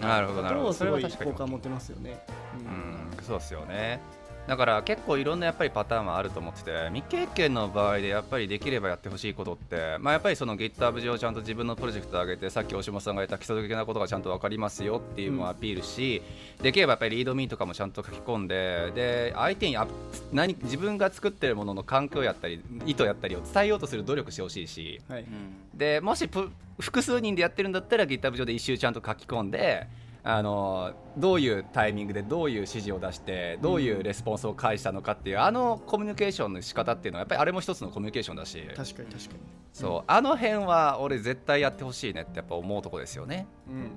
[0.00, 0.72] なるほどなるほど。
[0.72, 2.24] すごい果持ってますよね。
[2.58, 3.24] うん。
[3.24, 4.00] そうですよね
[4.46, 16.22] だから結構いろんなやっぱりパターンはあると思ってて未経験の場合でやっぱりできればやってほしいことって、まあ、やっぱりその GitHub 上ちゃんと自分のプロジェクトを上げてさっき大島さんが言った基礎的なことがちゃんと分かりますよっていうのをアピールし、
[16.62, 19.86] できればやっぱりリードミーとかもちゃんと書き込んでで相手にあ
[20.32, 25.22] 何自分が作ってるものの環境やったり意図やったりを伝えようとする努力してほしいしはい。
[25.22, 25.28] うん
[25.74, 29.86] でもしプ複数人でやってるんだったら GitHub 上で一周ちゃんと書き込んで
[30.26, 38.58] あのどういうタイミングでどういう指示を出してどういうレスポンスを返したのかっていう、あのコミュニケーションの仕方っていうのはやっぱりあれも一つのコミュニケーションだし。
[38.74, 39.40] 確かに確かに。
[39.74, 43.46] そうあの辺は俺絶対やってほしいねってやっぱ思うとこですよね。
[43.68, 43.90] うん。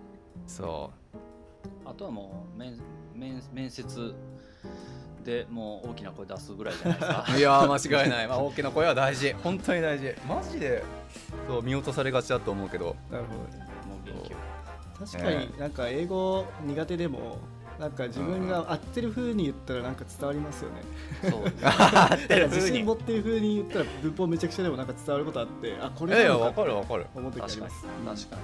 [0.45, 0.91] そ
[1.85, 2.77] あとはもう面
[3.15, 4.13] 面面接
[5.23, 7.25] でもう大きな声出すぐらいじゃないですか。
[7.37, 9.31] いやー間違いない、まあ、大きな声は大事。
[9.43, 10.13] 本当に大事。
[10.27, 10.83] マジで
[11.47, 12.97] そう見落とされがちだと思うけど。
[13.09, 14.56] なるほどもう元気を
[14.99, 17.37] 確かになんか英語苦手でも
[17.79, 20.81] なんか自分が合ってる風に言ったらなんか伝わりますよね。
[21.29, 21.41] そう。
[21.63, 27.05] 合ってる自信持ってる風に言ったら文法めちゃくちゃでもなんか伝わることあってあこいやいやわかかるわかる。
[27.13, 27.85] 思う時あります。
[27.85, 28.41] 確かに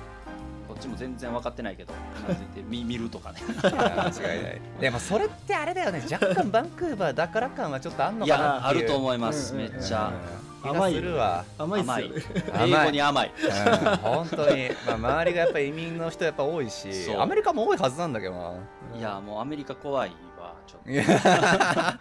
[0.74, 3.42] こっちも全然分かってないけどうなずいて 見見るとかね。
[3.42, 4.62] いや間違いない。
[4.80, 6.04] でもそれってあれだよね。
[6.12, 8.64] 若干バンクーバーだから感はちょっとあんのいかなっていう。
[8.64, 9.74] やあると思います、うんうんうん。
[9.74, 11.46] めっちゃ、うん気がするわ。
[11.58, 11.82] 甘い。
[11.82, 12.44] っすよね。
[12.54, 12.72] 甘い。
[12.72, 13.32] 英語に甘い。
[13.38, 13.98] うん。
[13.98, 17.04] 本当に、まあ、周りがやっぱり移民の人やっぱ多いし。
[17.04, 17.20] そう。
[17.20, 18.54] アメリカも多いはずなんだけどな。
[18.98, 20.90] いやもうアメリカ怖いわちょっと。
[20.90, 21.04] いや。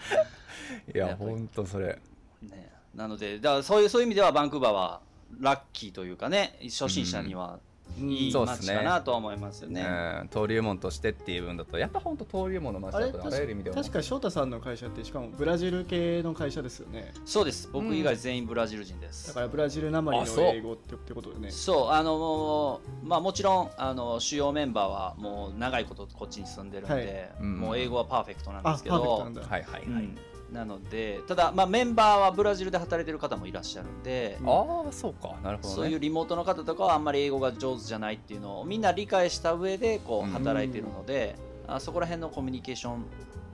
[0.94, 1.98] いや本当それ。
[2.40, 2.70] ね。
[2.94, 5.00] なのでだからそういうそういう意味ではバンクーバーは
[5.40, 7.58] ラッキーというかね初心者には
[7.98, 8.74] いいそうっすね。
[8.74, 10.28] 街かなとは思いますよね、うん。
[10.32, 17.12] 登竜門としてっていう分だとやっぱ本当登竜門の街だとあらゆる意味では確か翔太さんの会社ってしかもブラジル系の会社ですよね。
[17.24, 17.68] そうです。
[17.72, 21.50] 僕以外全員ブラジル人です、だからブラジルなまりの英語ってってことでね。
[21.50, 21.88] そう。
[21.90, 27.30] あのまあもちろんあの主要メンバーはもう長いことこっちに住んでるんで、はい。
[27.40, 27.60] うん。
[27.60, 28.98] もう英語はパーフェクトなんであすけど。
[28.98, 29.42] パーフェクトなんだ。
[29.42, 30.18] はいはいはい、うん
[30.52, 35.34] なのでただ、まあ、メンバーはブラジルで働いてる方もいらっしゃるんで、うんああそうか。
[35.42, 35.74] なるほどね。
[35.74, 41.36] そういうリモートの方とかはあんまり英語が上手じゃないっていうのをみんな理解した上でこう働いてるので、
[41.66, 43.04] あそこら辺のコミュニケーション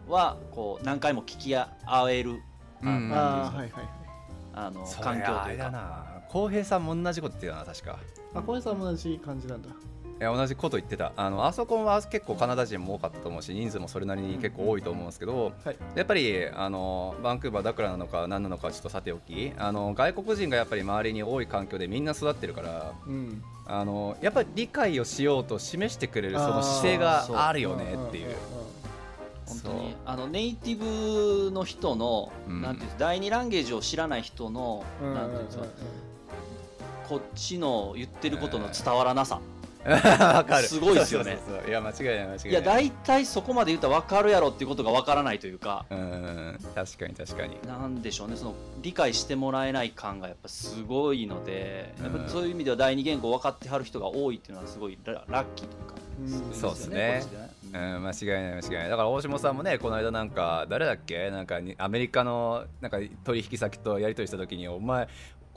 [0.09, 1.71] はこう何回も聞き合
[2.11, 2.41] える
[2.83, 3.13] うん。
[3.13, 3.89] ああはいはいはい。
[4.55, 5.71] あの環境というか。
[5.71, 6.23] な。
[6.29, 7.99] 浩平さんも同じこと言ってたな確か。
[8.35, 9.69] あ小林さんも同じ感じなんだ。
[10.21, 11.13] いや同じこと言ってた。
[11.17, 15.77] あのあそこは結構カナダ人も多かったと思うし人数もそれなりに結構多いと思うんですけど、はい。
[15.95, 19.53] やっぱりあのバンクーバーだからなのか何なのかちょっとさておき。
[19.57, 23.43] あの外国人がやっぱり周りに多い環境でみんな育ってるからうん。
[23.67, 28.35] あのやっぱり理解をしようと示してくれるその姿勢があるよねっていう。
[29.47, 32.61] 本当にあのネイティブの人の、うん。
[32.61, 35.65] なんていう第二ランゲージを知らない人の、なんていうんですか
[37.09, 39.41] こっちの言ってることの伝わらなさ、
[39.89, 40.67] わかる。
[40.67, 41.39] すごいですよね。
[41.67, 42.51] いや間違いない間違いない。
[42.51, 45.87] いや大体そこまで言ったら分かるやろっていうことが分からないというか。
[45.91, 47.59] うん確かに確かに。
[47.67, 52.05] なんでしょうねその理解してもらえない感がやっぱすごいので、うん。
[52.05, 57.23] やっぱそういう意味では第二言語分かってはる人が多いっていうのはすごいララッキーというか、うんそうですね。
[57.73, 58.89] うん、間違いない間違いない。
[58.89, 61.31] だから大下さんもねこの間なんか誰だっけ？
[61.31, 65.07] なんかにアメリカのなんか取引先とやり取りした時にお前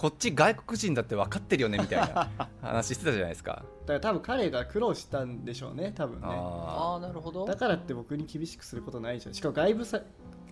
[0.02, 2.28] こっち外国人だって分かってるよねみたいな
[2.60, 3.64] 話してたじゃないですか。
[3.86, 6.26] だから多分彼が苦労したんでしょうね多分ね。
[6.28, 7.46] あああなるほど。
[7.46, 10.02] だからって僕に厳しくすることないじゃんしかも外部さ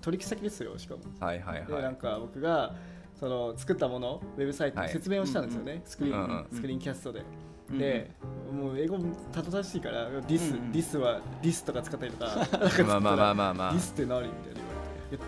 [0.01, 1.01] 取引先ですよしかも。
[1.19, 1.81] あはいはいではい。
[1.81, 2.75] なんか僕が
[3.19, 4.87] その作ったものウェブサイトはい。
[4.89, 7.23] で説明をしたんですよね、スクリーン、うんうんスクリーンキャストで、
[7.71, 8.11] うんで
[8.51, 10.71] もう英語もたどたどしいからディス、うんうん。
[10.71, 12.47] ディスはディスとか使ったりとか
[12.85, 13.71] まあまあまあまあまあ。
[13.71, 14.53] ディスって何みたいな。
[14.53, 14.78] 言われていや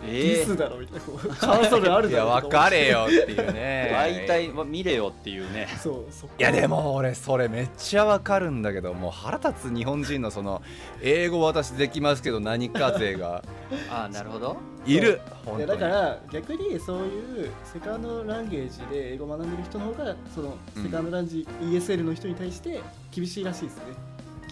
[0.04, 0.12] えー。
[0.12, 1.36] ディスだろみたいな。
[1.36, 3.90] カーソルあるいやだろ分かれよっていうね。
[3.92, 5.68] 大体まあ見れよっていうね。
[5.82, 10.62] そうそこいやでも俺それめっちゃわかるんだけどもう腹立つ日本人のその
[11.02, 13.44] 英語私できますけど何か勢が。
[13.90, 14.58] ああなるほど。
[14.86, 15.22] いる。
[15.26, 15.62] い本当に。
[15.62, 23.84] やだから逆にそういうセカンドランゲージで英語を学んでる人の方がそのうんセカンドランジ、ESL の人に対して厳しいらしいですね。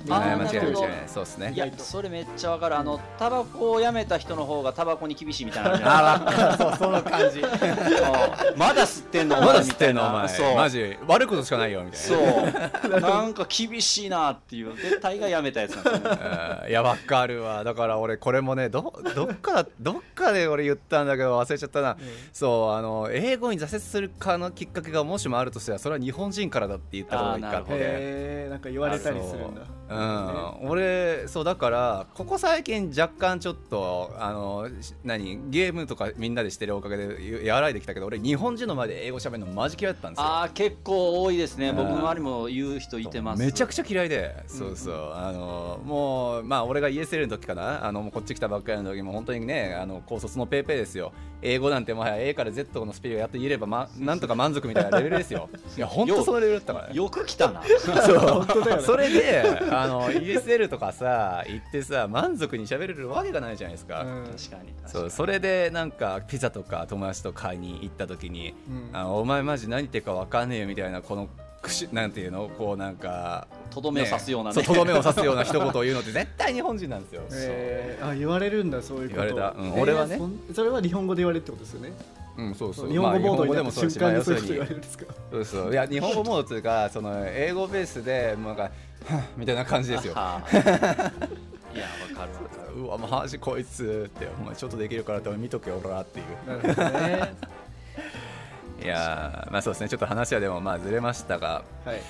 [0.07, 0.81] 間違いないなるほど。
[0.81, 1.51] 間違いないそうですね。
[1.53, 2.77] いやそれめっちゃわかる。
[2.77, 5.71] あのタバコをやめた人の方がタバコに厳しいみたいな。
[5.71, 7.41] の あそうその感じ。
[8.55, 10.27] まだ吸ってんのおま前だ吸ってんのお前。
[10.29, 10.55] そう。
[10.55, 12.71] マジ悪いことしかないよみたいな。
[12.81, 12.99] そう。
[12.99, 14.75] なんか厳しいなっていう。
[14.75, 15.99] で大概やめたやつなんですよ。
[15.99, 16.19] ね
[16.63, 17.63] うんいやわかるわ。
[17.63, 21.97] だから俺これもねどどっかどっかで俺言ったんだけど忘れちゃったな、
[22.33, 27.73] そうあの英語に挫折するかのきっかけがもしもあるとしたらそれは日本人からだって言ったことが一回あって。
[27.73, 29.61] へえなんか言われたりするんだ。
[29.89, 40.25] うん、俺そうだからここ最近若干ちょっとあのし何ゲームとかみんなでしてるおかげでや和らいできたけど俺日本人の前で英語喋るのマジ嫌いだったんですよ。
[40.25, 41.69] ああ結構多いですね。
[41.69, 41.75] うん。
[41.75, 43.41] 僕の周りも言う人いてます。
[43.41, 45.13] めちゃくちゃ嫌いで、そうそう。
[45.13, 47.85] あのもうまあ俺が ESL の時かな。
[47.85, 55.49] あのこっち来たばっかりの時も本当にねあの高卒のペーペーですよ英語なんてもはや A から Z のスペルをやっと言えれば、ま、 なんとか満足みたいなレベルですよ。
[55.77, 56.87] いや本当そのレベルだったから。
[56.89, 57.61] ねよく来たな。
[58.03, 58.17] そう。
[58.17, 58.83] 本当だよね。
[58.83, 64.23] それであの ESL とかさ行ってさ満足に喋れるわけがないじゃないですか、うん。
[64.25, 64.71] 確かに確かに。
[64.87, 68.89] そうそれでなんかピザとか友達と買いに行った時に、うん。
[68.93, 71.29] あのお前マジ何言ってるか分かんねえよみたいなこの
[71.61, 72.49] くしなんていうの？
[72.49, 74.63] こうなんかとどめを刺すようなね。
[74.63, 79.25] とどめを刺すような一言を言うのって絶対日本人なんですよ、 えー、あ言われるんだそういうこと。
[79.25, 79.59] 言われた。
[79.59, 80.19] うんえー俺はね。
[80.53, 81.91] それは日本語で言われるってことですよね。
[82.37, 82.89] うんそうそう。
[82.89, 85.05] 日本語モードになったそう瞬間にそういうまあこと言われるんですか？
[85.31, 85.71] そうそう。
[85.71, 88.71] いや日本語モードというかその英語ベースでなんか
[89.37, 90.13] みたいな感じですよ。
[90.15, 90.63] いやわかる
[92.17, 92.25] わか
[92.73, 92.81] る。
[92.81, 96.25] うわマジこいつってお前ちょっとできるからって見とけおらっていう。
[96.49, 97.33] なるほどね
[98.81, 99.89] いやーまあそうですね。
[99.89, 102.01] ちょっと話はでもまあずれましたがはい。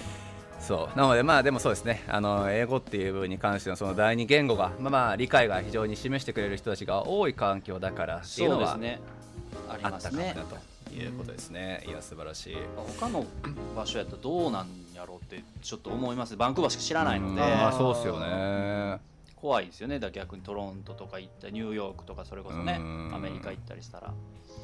[0.59, 0.97] そう。
[0.97, 2.03] なのでまあでもそうですね。
[2.07, 8.99] あの英語っていう部分に関してのその第二言語がまあまあ理解が非常に示してくれる人たちが多い環境だからっていそううのはですね。
[9.67, 11.83] あったかもなということですね。
[11.87, 12.57] いや素晴らしい。
[12.99, 13.25] 他の
[13.75, 16.35] 場所やったらどうなんやろうってちょっと思います。
[16.35, 18.99] バンクーバーしか知らないので、うんまあそうっすよね。
[19.35, 19.99] 怖いですよね。
[19.99, 23.11] だ逆にトロントとか行ったニューヨークとかそれこそねうん。
[23.15, 24.13] アメリカ行ったりしたら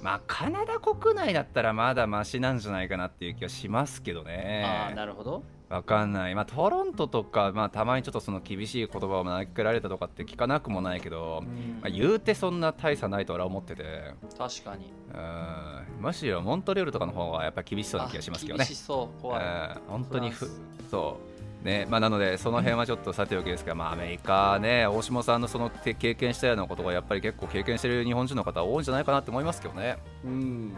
[0.01, 4.63] まあカナダ国内だったらまだマシなんじゃないかなっていう気はしますけどね。
[4.65, 5.43] ああなるほど。
[5.69, 11.43] わかんない、まあ、トロントとか、まあ、たまにちょっとその厳しい言葉を投げかけられたとかって聞かなくもないけど、
[11.81, 14.13] まあ、言うてそんな大差ないと俺は思ってて。
[14.38, 14.93] 確かに。
[15.13, 16.03] うん。
[16.03, 18.63] むしろモントリオールとかの方がやっぱ厳しそうな気がしますけどね。
[18.63, 19.21] あ厳しそう。
[19.21, 19.43] 怖い。
[19.43, 19.81] うん。
[19.88, 20.47] 本当にふ
[20.91, 21.34] そう
[21.66, 21.86] ね。
[21.89, 29.97] まあ、なのでその辺はちょっとさておきですが、まあ、アメリカね大島さんのそのて経験したようなことがやっぱり結構経験してる日本人の方多いんじゃないかなって思いますけどね。
[30.24, 30.74] うん。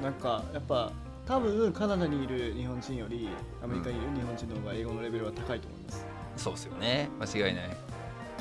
[0.00, 0.92] なんかやっぱ
[1.26, 3.28] 多分カナダにいる日本人より
[3.62, 6.06] アメリカにいる日本人の方が英語のレベルは高いと思います。
[6.36, 7.08] そうですよね。
[7.18, 7.76] 間違いない。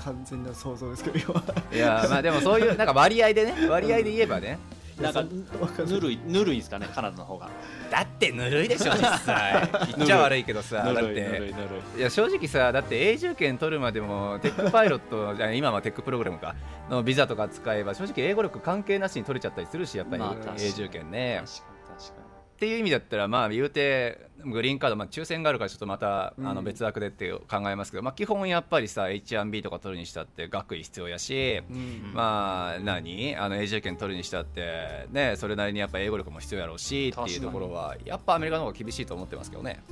[0.04, 4.60] 完全な想像ですけど今いやまあでもそういうなんか割合でね割合で言えばねなん
[5.02, 5.94] かいやそわかんない。
[5.94, 7.50] ぬるいぬるいですかねカナダの方が。
[7.90, 9.70] だってぬるいでしょ 実際。
[9.96, 11.54] 言っちゃ悪いけどさだって。
[11.98, 16.56] いや正直さだって永住権取るまでもテックパイロットじゃ あ今はテックプログラムか
[16.90, 20.24] のビザとか使えば正直英語力関係なしに取れちゃったりするしやっぱり。
[20.24, 26.48] 永住権ね、確かに確かっていう意味だったらまあ言うてグリーンカード、まあ、抽選があるからちょっとまた、うん。
[26.48, 32.12] あの別枠でって考えますけど、まあ、基本やっぱりさ H1B とか取るにしたって学位必要やし、うん。
[32.14, 33.36] まあ何？
[33.36, 39.84] あの永住権取るにしたってねそれなりにやっぱ英語力も必要やろうしっていうところはやっぱアメリカの方が厳しいと思ってますけどね。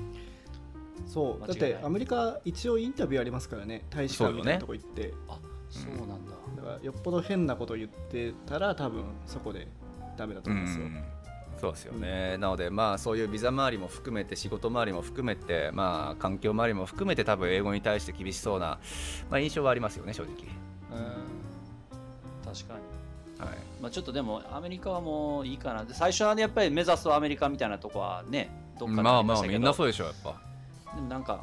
[1.07, 1.47] そう。
[1.47, 5.39] だってアメリカ一応インタビューありますからね大使館みたいなとこ行って、にあ
[5.69, 9.67] そうなんだ、だからよっぽど変なこと言ってたら多分そこで
[10.17, 11.03] ダメだと思いますよ、うん
[11.60, 18.80] そうですよね、なのでまあそういうビザ周りも含めて仕事周りも含めてまあ環境周りも含めて多分英語に対して厳しそうな、
[19.30, 20.34] まあ、印象はありますよね正直、
[22.45, 22.99] 確かに。
[23.39, 25.86] はい、まあ、ちょっとでもアメリカはもういいかな。
[25.86, 30.36] で最初はねやっぱり目指すアメリカみたいなとこはねどっかでまあまあみんなそうでしょやっぱ。
[30.95, 31.41] でもなんか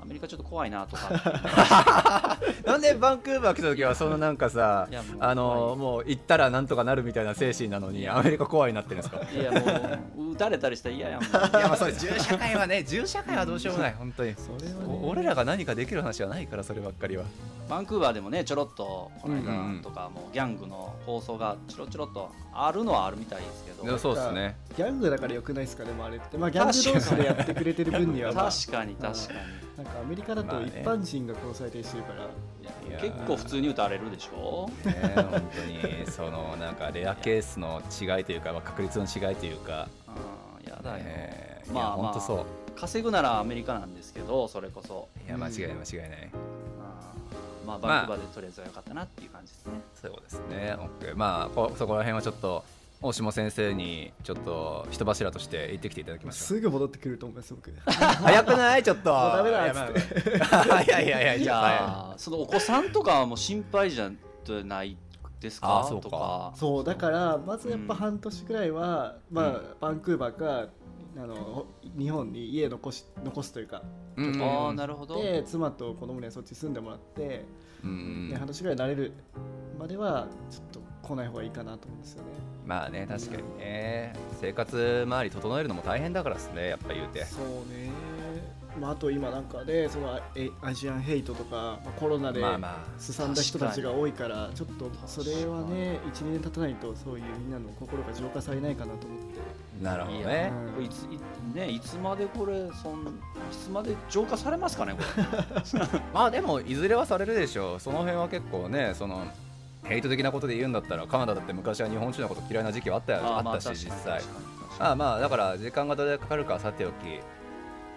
[0.00, 2.38] アメリカちょっと怖いなとか。
[2.64, 4.88] なんでバンクーバー来た時はそのなんかさ
[5.18, 9.18] あのもう行ったらなんとかなるみたいな精神なのにアメリカ怖いなってるんですか？
[9.32, 11.24] いやもう撃たれたりしたら嫌やもん。
[11.26, 14.34] いやまあそれ銃社会はね銃社会はどうしようもない本当に。
[14.34, 17.24] それは俺らが何かできる話はないからそればっかりは。
[17.68, 23.98] バンクーバーでもねちょろっとこの間とかもギャングの放送がちょろちょろっとあるのはあるみたいですけど。
[23.98, 24.56] そうですね。
[24.76, 26.36] ギャングだからよくないですかでもあれって。
[26.36, 29.38] まあギャング同士でやってくれてる分には、まあ、確かに確かに
[29.82, 34.68] なんかアメリカだと一般人が殺されたりしてるから、結構普通に撃たれるでしょ？
[34.84, 36.06] ね本当に。
[36.06, 39.88] そのなんかレアケースの違いというかまあ確率の違いというか。
[40.08, 42.46] うんやだよ、ねいやまあまあ本当そう。
[42.78, 46.30] 稼ぐならアメリカなんですけどそれこそ、いや間違いない間違いない。
[46.32, 46.36] う
[47.64, 49.72] んまあバンクーバーでとりあえずは良かったなっていう感じですね、
[50.02, 50.76] そうですね。
[51.00, 52.64] OK まあこそこら辺はちょっと
[53.02, 56.46] 大下先生にちょっと人柱として行ってきていただきましょう。
[56.48, 57.72] すぐ戻ってくると思います僕。
[57.86, 58.82] 早くない？
[58.82, 59.10] ちょっと。
[59.12, 60.30] もうダメだっつって。
[60.84, 62.12] いやいやいやいや。
[62.14, 64.10] ーそのお子さんとかはもう心配じゃ
[64.64, 64.98] ない
[65.40, 65.78] ですか？
[65.78, 66.02] あーそうか。
[66.02, 66.52] とか。
[66.56, 68.00] そうだからまずやっぱうん。
[68.00, 70.68] 半年くらいは、まあうんバンクーバーか
[71.16, 71.66] あの
[71.98, 73.82] 日本に家残し残すというか。
[74.16, 75.14] うんうんああなるほど。
[75.22, 77.46] で妻と子供にはそっち住んでもらって、
[77.82, 79.12] うんで半年くらい慣れる
[79.78, 82.28] まではちょっと来ない方がいいかなと思うんですよね
[82.70, 84.12] まあね確かにね。
[84.40, 87.24] 生活周り整えるのも大変だからですねやっぱ言うて。
[87.24, 87.90] そうね、
[88.80, 99.84] まあ、あと今なんかでそのえアジアンヘイトとかまあコロナでまあまあすさんだ人たちが多いからちょっとそれはね12年経たないとそういうみんなの心が浄化されないかなと思って。
[99.84, 100.52] なるほどね。
[100.78, 103.06] うんいついねいつまでこれそんい
[103.50, 105.24] つまで浄化されますかねこれ。
[106.14, 107.80] まあでもいずれはされるでしょう。
[107.80, 109.24] その辺は結構ねその
[109.84, 113.20] ヘイト的なことで言うんだったらカナダだって昔は日本人のこと嫌いな時期はあったよ。
[113.22, 113.90] あったし実際。
[113.90, 114.88] 確かに確かに。
[114.88, 116.94] ああまあだから時間がどれだけかかるかはさておき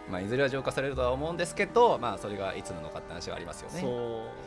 [0.10, 3.82] まあいずれは浄化されるとは思うんですけどまあそれがいつなのかって話はありますよね。
[3.82, 4.44] そう。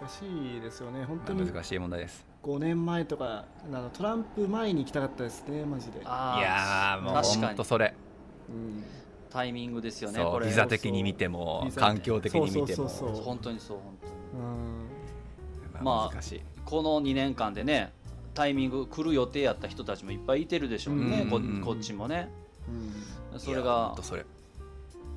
[0.00, 1.04] 難しいですよね。
[1.04, 2.26] 本当にまあ難しい問題です。
[2.42, 7.42] 5年前とかあのトランプ前に行きたかったですねマジで、いやーもう確かに。
[7.46, 7.94] 本当それ。
[8.48, 8.84] うん、
[9.28, 12.66] タイミングですよねそうこれビザ的に見ても環境的に見ても。
[12.66, 13.24] そうそうそうそう。
[13.24, 14.12] 本当にそう本当に。
[14.44, 14.86] うん。
[15.74, 17.92] まあまあ難しいこの2年間でね
[18.34, 21.44] タイミング来る予定やった人たちもいっぱいいてるでしょうね、こうん。
[21.44, 22.28] うんうんこっちもね。
[23.32, 23.40] うん。
[23.40, 23.94] それが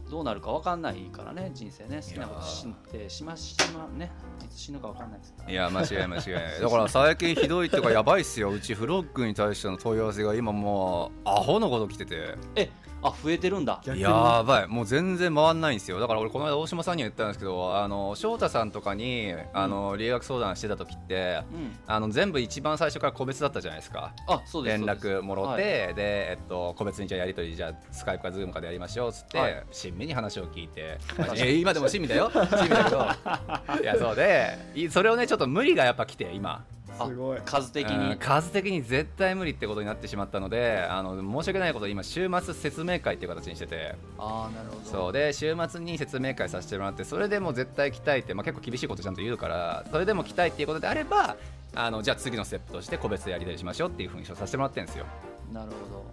[0.10, 4.12] どうなるか分かんないからね人生ね好きなことしんてしましまね。
[4.44, 5.34] いつ死ぬか分かんないです。
[5.48, 6.20] いや間違い間違
[6.58, 6.62] い。
[6.62, 8.50] だから最近ひどいっていうかやばいっすよ。
[8.50, 12.36] うちフロッグに対しての問い合わせが今もうアホのこと来てて。
[12.56, 12.70] え
[13.02, 13.82] あ増えてるんだ。
[13.86, 14.68] やばい。
[14.68, 16.00] もう全然回んないんですよ。
[16.00, 21.78] だから俺この間大島さんには言ったんですけどあの翔太さんとかにあの留学相談してた時ってうん。
[21.88, 24.14] あの全部一番最初から個別だったじゃないですか。
[24.28, 25.96] あそうです連絡もろて、はい。
[25.96, 29.64] で、えっと、個別にじゃあやり取りじゃあスカイプかズームかでやりましょうっつって、はい。
[29.72, 32.32] 親身に話を聞いて、まあえ今でも親身だよ？
[32.34, 32.98] 親身だけど。
[33.82, 36.50] いやそうでいそれをねちょっと無理がやっぱ来て今。
[36.52, 37.40] あすごい。
[37.46, 38.12] 数的に。
[38.12, 43.96] うん数的に絶対無理ってことになってしまったのであの申し訳ないこと今週末説明会っていう形にしてて。
[44.18, 44.82] ああなるほど。
[44.86, 45.14] そう。
[45.14, 51.38] で週末に説明会させてもらってそれでも絶対来たいって、まあ、結構厳しいことちゃんと言うからそれでも来たいっていうことであれば
[51.76, 55.06] あのじゃあ次のステップとして個別でやり取りしましょうっていうふうにさせてもらってるんですよ。
[55.54, 56.06] なるほど。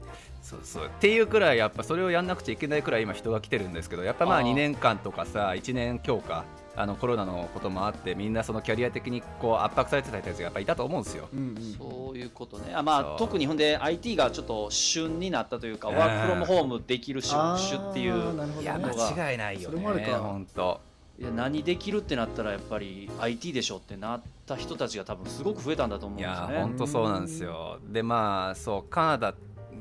[0.42, 0.86] そうそう。
[0.86, 4.44] っていうくらいやっぱそれをやんなくちゃいけないくらい今人が来てるんですけどやっぱまああー。
[4.44, 6.44] 2年間とかさ1年強化
[6.76, 11.28] あのコロナのこともあってみんなそのキャリア的にこう圧迫されてた人たちがやっぱいたと思うんですよ。
[11.32, 12.74] うんうんそういうことね。
[12.74, 20.18] あまあ特にほんで IT がちょっと旬になったというかうんワークフロムホームできる職あ種っていう間違いないよねそれもあるか。
[20.18, 20.80] 本当
[21.18, 26.58] いや何できるってなったらやっぱり IT でしょってなった人たちが多分すごく増えたんだと思うんですよね。
[26.60, 27.78] 本当そうなんですよ。
[27.88, 29.34] でまあそうカナダ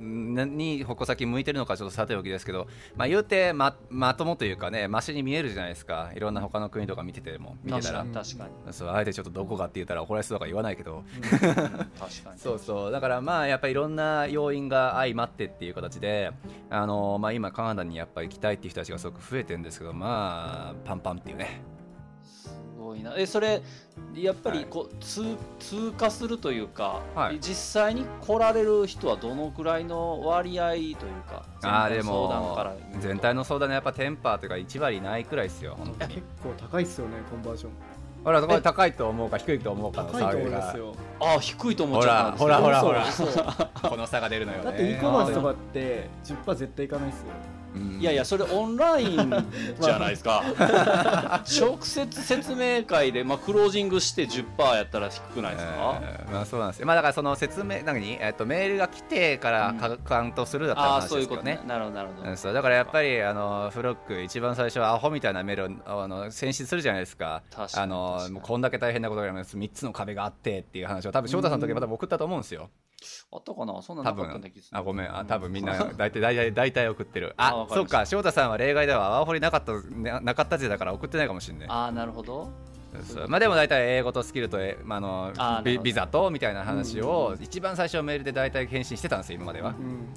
[0.06, 6.12] に矛先向いてるのかちょっとさておきですけど、まあ、言うてままともというかねマシに見えるじゃないですか。
[6.16, 8.06] いろんな他の国とか見てても見てたら。
[8.06, 12.40] 確かにそうあえてちょっとどこかって言ったら怒られそうとか言わないけど 確かに。
[12.40, 12.92] そうそう。
[12.92, 16.32] だからまあやっぱりいろんな要因が相まってっていう形で
[16.70, 21.62] あの、まあ、今カナダにやっぱり行きたいっていう人たちがすごく増えてるんですけどまあパンパンっていうね。
[21.75, 21.75] す
[22.96, 23.14] ごいな。
[23.18, 23.62] えそれ
[24.14, 27.40] やっぱりこう、通通過するというか、はい。
[27.40, 30.96] 実際に来られる人はどのくらいの割合という
[31.30, 36.16] かあーで全体の相談も全体の相談のやっぱテンパーというか1割ないくらいですよ本当に。
[36.16, 37.72] 結構高いっすよねコンバージョン。
[38.24, 40.74] ほらこれ高いと思うか低いと思うかの高いと思い差が
[41.20, 43.06] あ低いと思っほちゃったほらほらほら
[43.88, 44.64] この差が出るのよね。
[44.66, 45.28] だって e コマー。
[45.28, 47.26] スとかって10%絶対いかないっすよ。
[47.60, 47.65] うん
[48.00, 49.18] いやいやそれオンライン
[49.80, 50.44] じゃないですか。
[51.60, 56.88] 直接説明会で、まあ、クロージングして10%やったら低くないですか、えーまあそうなんですよ。
[56.88, 58.18] まあだからその説明何？
[58.22, 61.54] えっとメールが来てからかカウントするだったら話そういうことね。
[61.54, 62.54] ですけどねなるほどなるほど、うんそう。
[62.54, 67.44] だからやっぱりあのフロック一番最初はアホみたいなメールをあの選出するじゃないですか。
[67.52, 69.58] 確かにあのこんだけ大変なことがあります。
[69.58, 72.70] 3つの壁があってっていう話を多分翔太さんの時また送ったと思うんですよ
[73.32, 73.82] あったかな？
[73.82, 74.66] そんな多なかったん分だけど。
[74.72, 75.18] あごめん。
[75.18, 77.34] あ多分みんな大体大体大体送ってる。
[77.38, 78.06] あそうか。
[78.06, 82.50] 翔太さんは例外ではワーホリなかったななかった時だから送ってないかもしれないああなるほど。
[83.04, 83.28] そう。
[83.28, 85.64] まあでも大体英語とスキルと、えまあ、あのあーなるほど。
[85.64, 90.08] ビビザとみたいな話を一番最初メールで大体返信してたんですよ今までは、うん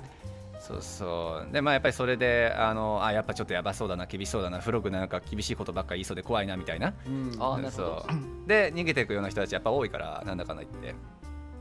[0.61, 1.53] そうそう。
[1.53, 6.95] でまあやっぱりそれであのあやっぱちょっとやばそうだな厳しそうだなフログなんか厳しいことばっかり言いそうで怖いなみたいな。
[7.07, 7.37] うん。
[7.39, 8.07] あーなるほど。
[8.09, 8.14] そ
[8.45, 8.49] う。
[8.49, 10.95] で逃げていくような人たちやっぱ多いからなんだかんだ言って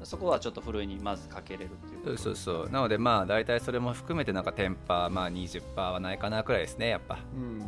[0.03, 2.17] そこはちょっとふるいにまずかけれるっていう。
[2.17, 2.69] そうそうそう。
[2.69, 7.17] なのでまあ大体それも含めてなんかテンパーまあ20%はないかなくらいですねやっぱ。
[7.33, 7.59] うん。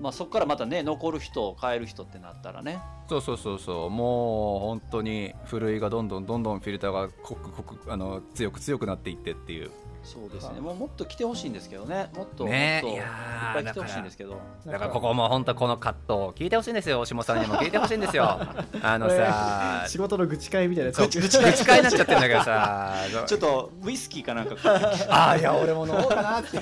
[0.00, 2.80] まあそこからまたね残る人変える人ってなったらね。
[3.08, 3.90] そうそうそうそう。
[3.90, 9.70] もう本当にふるいがどんどんどんどんフィルターが濃く濃くあの強く強くなっていってっていう
[10.06, 10.60] そうですね。
[10.60, 12.08] もうもっと来てほしいんですけどね。
[12.14, 14.40] もっともっといっねいやーぱい来てほしいんですけど。
[14.64, 17.00] だからここも本当この葛藤を聞いてほしいんですよ。
[17.00, 18.24] 大下さんにも聞いてほしいんですよ。
[18.82, 20.92] あのさ仕事の愚痴会みたいな。
[20.92, 22.94] 愚痴愚痴会になっちゃってるんだけどさ。
[23.26, 24.54] ちょっとウイスキーかなんか
[25.10, 26.56] ああいや俺も飲もうかなって。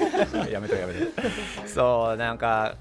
[0.51, 1.23] やめとやめと
[1.67, 2.75] そうなんか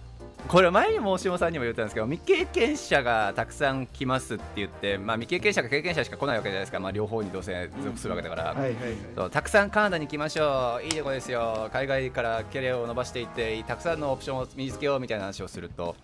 [0.48, 8.56] これ前にも大島さんにも言ったんですけど未経験者がたくさん来ますって言って、まあ、未経験者か経験者しか来ないわけじゃないですか、まあ、両方にどうせ属するわけだか
[9.16, 10.86] ら、たくさんカナダに来ましょう。
[10.86, 11.70] いいとこですよ。
[11.72, 15.96] 海外からキャリアを伸ばしていってたくさんのオプションを身につけようみたいな話をすると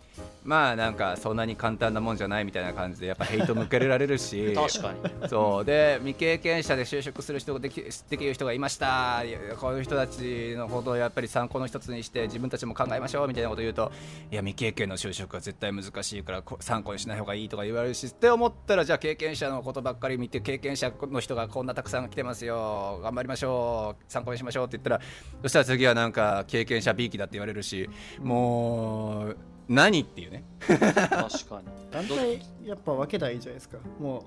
[0.43, 4.53] まあなんかそんなに簡単なもんじゃないみたいな感じでやっぱヘイト向けられるし。
[4.57, 5.29] 確かに。
[5.29, 5.65] そう。
[5.65, 9.23] で未経験者で就職する人ができできる人がいました。
[9.59, 13.91] こういう人たちのことをやっぱり参考の一つにして自分たちも考えましょうみたいなことを言うと
[14.31, 22.99] いや未経験の就職は絶対難しいからこ参考にしない方がいいとか言われるしって思ったらじゃあ経験者のことばっかり見て経験者の人がこんなたくさん来てますよ。
[23.03, 24.03] 頑張りましょう。
[24.07, 25.01] 参考にしましょうって言ったら
[25.43, 27.89] そしたら次はなんか経験者 B 期だって言われるし
[28.21, 29.37] もう
[29.69, 30.43] 何っていうね。
[30.67, 31.67] 確かに。
[31.91, 33.77] 団体やっぱ分けたらいいじゃないですか。
[33.99, 34.23] もう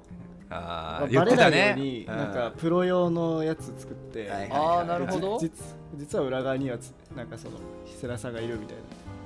[0.50, 2.16] あーバレないようねにうん。
[2.16, 5.38] なんかプロ用のやつ作ってはいはいああなるほど。
[5.40, 5.50] 実
[5.96, 8.76] 実は裏側にはつなんかその世良さんがいるみたい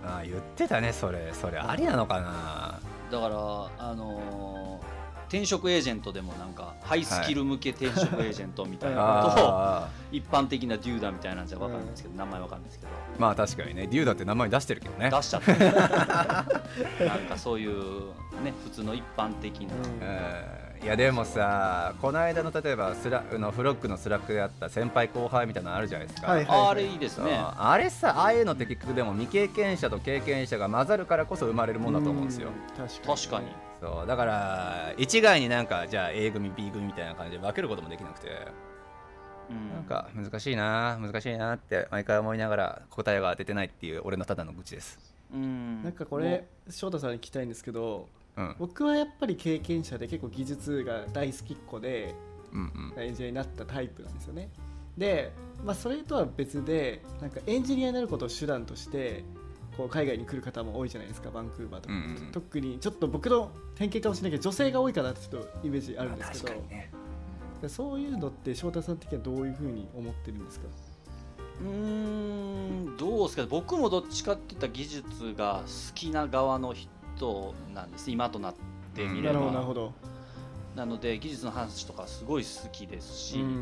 [0.02, 0.18] な。
[0.18, 1.30] あー言ってたねそれ。
[1.32, 2.80] それありなのかな。
[3.10, 3.36] だから
[3.78, 4.95] あのー
[5.28, 12.92] 転職エージェントでもなんかハイスキル向け転職エージェントみたいなことを、あ一般的なデューダみたいなんじゃ分かんないですけど、名前分かんないですけど。
[13.18, 13.86] ーまあ確かにね。
[13.86, 15.10] doda って名前出してるけどね。
[15.10, 15.52] 出しちゃって。
[17.04, 18.06] なんかそういう
[18.44, 27.32] ね普通の一般的な、うんいやでもさこの間の例えばスラの Frog の Slack であった先輩後輩みたいなのあるじゃないですか、はいああれいいですね。
[27.34, 32.50] あれさああいうのって結局でも未経験者と経験者が混ざるからこそ生まれるものだと思うんですよ。
[32.50, 33.16] うん確かに。
[33.16, 33.46] 確かに。
[33.80, 34.06] そう。
[34.06, 38.28] だから一概になんかじゃあ A 組 B 組みたいな感じで分けることもできなくて。
[39.50, 39.72] うん。
[39.72, 45.00] なんか難しいな難しいなって毎回思いながら答えが出てないっていう俺のただの愚痴です。
[45.34, 45.82] うん。
[45.82, 48.06] なんかこれ翔太さんに聞きたいんですけど
[48.36, 48.56] うん。
[48.58, 52.14] 僕はやっぱり経験者で結構技術が大好きっ子で
[52.52, 53.02] うんうん。
[53.02, 54.50] エンジニアになったタイプなんですよね。
[54.96, 55.32] で、
[55.64, 59.24] まあ、それとは別でなんかエンジニアになることを手段として
[59.76, 66.90] こう海外に来る方も多いじゃないですかバンクーバーとか、うんうん特にちょっと僕の偏見かもしれないけど女性が多いかなってちょっとイメージあるんですけど、ね。
[67.60, 70.66] でそういうのって翔太さん的にはどういうふうに思ってるんですか？
[71.60, 73.42] うーんどうですか？
[73.42, 76.88] ね僕もどっちかって言ったら技術が好きな側の人
[77.74, 78.10] なんです。
[78.10, 78.54] 今となっ
[78.94, 79.92] てみれなるほどなるばほど、
[80.74, 83.42] なので技術の話とかすごい好きですし、うん。
[83.42, 83.52] うんう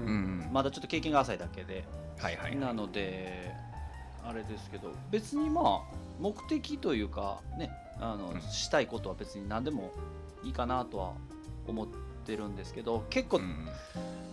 [0.49, 1.85] んまだちょっと経験が浅いだけで、
[2.19, 3.53] はいはいなので
[4.25, 8.41] あれですけど別にまあ目的というかねあの、うん。
[8.41, 9.93] したいことは別に何でも
[10.43, 11.13] いいかなとは
[11.67, 11.87] 思っ
[12.27, 13.69] てるんですけど結構うん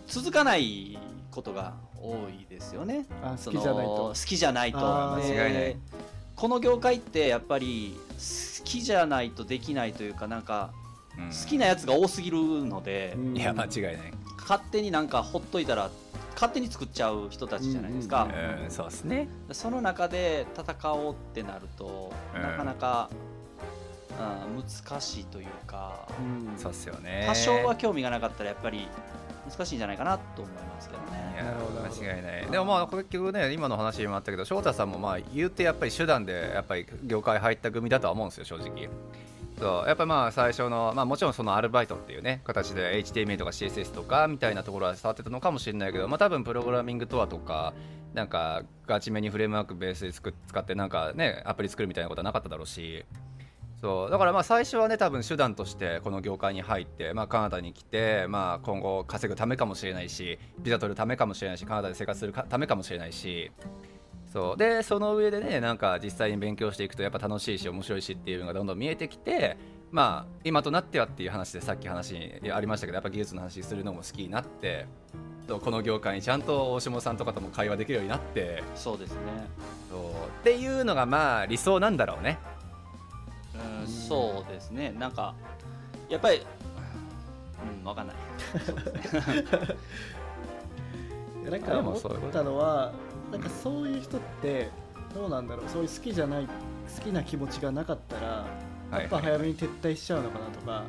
[0.07, 0.99] 続かない
[1.31, 3.05] ことが多いですよね。
[3.23, 3.97] あそ好きじゃないと。
[3.97, 4.79] の好きじゃないと。
[4.79, 5.77] あーで間違いない。
[6.35, 10.71] この業界ってやっぱり好きじゃないとできないというかなんか
[11.17, 11.29] うん。
[11.29, 13.37] 好きなやつが多すぎるので、うん。
[13.37, 13.95] いや間違いない。
[14.39, 15.89] 勝手になんかほっといたら
[16.33, 18.27] 勝手に作っちゃう人たちじゃないですか、う
[18.61, 18.63] ん。
[18.63, 19.27] うんそうですね。
[19.51, 22.41] その中で戦おうってなると、うん。
[22.41, 23.09] なかなか、
[24.47, 26.57] うん、難しいというか、うん。
[26.57, 27.25] そうっすよね。
[27.27, 28.87] 多少は興味がなかったらやっぱり
[29.51, 31.35] 難しいんじゃないかなと思いますけどいね。
[31.37, 32.01] やなるほどなるほど。
[32.03, 32.51] 間違いない。
[32.51, 38.89] でもまあ結局ね今の話にもあったけど翔太さんもまあ言うてやっぱり手段でやっぱり業界入った組だとは思うんですよ正直。
[39.59, 47.73] そうやっぱりまあ最初の、まあ、もちろんそのアルバイトっていうね形で HTML とか CSS とかみたいなところは触ってたのかもしれないけど、まあ、多分プログラミングとはとか
[48.15, 53.05] なんかガチめにフレームワークベースで使ってなんかねアプリ作るみたいなことはなかっただろうし
[53.81, 54.11] そう。
[54.11, 63.51] だからまあ最初はね多分手段としてこの業界に入って、まあ、カナダに来て、まあ、今後稼ぐためかもしれないしビザ取るためかもしれないしカナダで生活するかためかもしれないし。
[64.31, 64.57] そう。
[64.57, 69.57] でその上でねなんか実際に勉強していくとやっぱ楽しいし面白いしっていうのがどんどん見えてきて
[69.91, 74.85] まあ今となってはっていう話でさっき話にありましたけどやっぱ技術の話するのも好きになって
[75.49, 78.63] この業界にちゃんと大下さんとかとも会話できるようになって。
[78.73, 79.19] そうですね。
[79.89, 79.99] そう。
[80.39, 82.39] っていうのがまあ理想なんだろうね
[83.81, 84.93] うん、そうですね。
[84.97, 85.33] なんか
[86.09, 86.41] やっぱり、
[87.79, 88.15] うん、わかんない。
[91.49, 92.91] なんあか思ったのは
[93.31, 94.69] なんかそういう人って
[95.13, 95.69] どうなんだろう。
[95.69, 96.51] そういう好きじゃない好
[97.03, 98.45] きな気持ちがなかったら
[98.91, 100.83] はいやっぱ早めに撤退しちゃうのかなとか、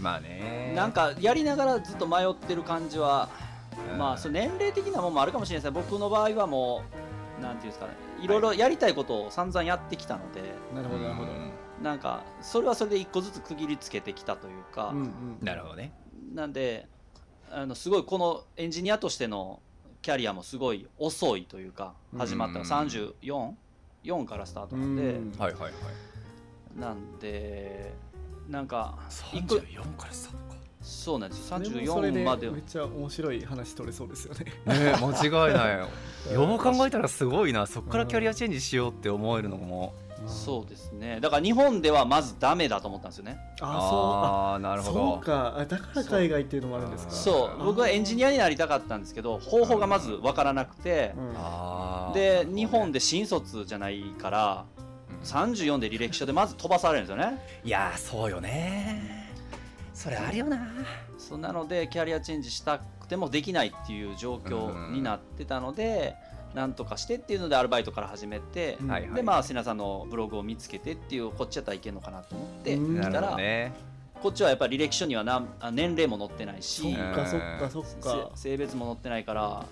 [0.00, 0.72] まあね。
[0.76, 3.28] なんかやりながらずっと迷ってる感じは、
[3.92, 3.98] うん。
[3.98, 5.82] まあその年齢的なもんもあるかもしれないですね。
[5.88, 10.42] 僕の場合はもうなんていうんですかね、いろいろやりたいことを散々やってきたので、
[10.74, 11.28] なるほどなるほど、
[11.82, 15.10] なんかそれはそれで一個ずつ区切りつけてきたというか、うんうん。
[15.42, 15.92] なるほどね。
[16.32, 16.86] なんで
[17.50, 19.60] あのすごいこのエンジニアとしての
[20.00, 23.52] キャリアもすごい遅いというか始まったのうん34
[24.04, 25.38] 4からスタートなんで、うん。
[25.38, 25.72] はいはいはい。
[26.80, 27.92] なんで
[28.48, 28.98] なんか
[29.32, 30.62] 一個34からスタートか。
[30.82, 31.58] そうなんですよ。
[31.58, 34.44] それもそれで34までめっちゃ面白い話取れそうですよね。
[34.66, 35.78] ね間違いない。
[35.78, 35.88] よ
[36.34, 37.66] よう考えたらすごいな。
[37.66, 39.94] そっからキャリアチェンジしようって思えるのも
[40.26, 41.18] そうですね。
[41.20, 43.38] だから日本ではまずダメだと思ったんですよね。
[43.60, 44.72] ああなそう。
[44.72, 45.14] あるほど。
[45.14, 45.54] そうか。
[45.58, 47.12] あだから海外っていうのもあるんですか。
[47.12, 47.64] そう。
[47.64, 51.14] 僕はエンジニアになりたかったんですけど方法がまず分からなくて、
[52.14, 54.64] で日本で新卒じゃないから
[55.24, 57.38] 34で履歴書でまず飛ばされるんですよね。
[57.64, 59.30] いやーそうよね。
[59.94, 60.58] それあるよな。
[61.18, 66.16] そうなのでキャリアチェンジしたくてもできないっていう状況になってたので、
[66.54, 68.78] なんとかしてっていうのでアルバイトから始めて、
[69.14, 73.72] でまあ瀬名さんのブログを見つけてっていうこっちやったらいけるのかなと思って来たら、ね。
[74.22, 75.24] こっちはやっぱり履歴書には
[75.72, 78.30] 年齢も載ってないそしっかそっかそっか。
[78.36, 79.64] せ性別も載ってないから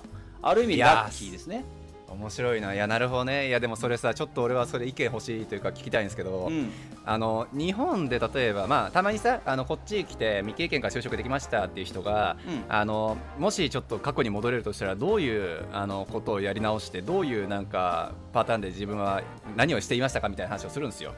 [0.42, 1.64] ある意味ラッキーですね。
[2.10, 2.74] 面白いな。
[2.74, 3.48] いやなるほどね。
[3.48, 6.70] いやでもそれさちょっと俺はそれ意見欲しいというか聞きたいんですけど、うん。
[7.04, 12.64] あの日本で例えばまあたまにさあのこっち来て未経験から就職できましたっていう人がうん。
[12.68, 19.22] あのもしちょっと過去に戻れるとしたらどういうあのことをやり直してどういうなんかパターンで自分は
[19.56, 21.14] 何をしていましたかみたいな話をするんですよ。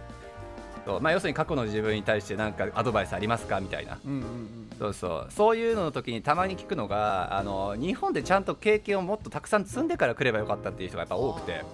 [0.84, 1.00] そう。
[1.00, 3.98] まあ、要するに過去の自分に対して何かアドバイスありますかみたいな。
[4.04, 4.70] うんうんうん。
[4.78, 5.26] そうそう。
[5.30, 11.64] そういうのの時にたまに聞くのがあの日本でちゃんと経験をもっとたくさん積んでから来ればよかったっていう人がやっぱ多くて。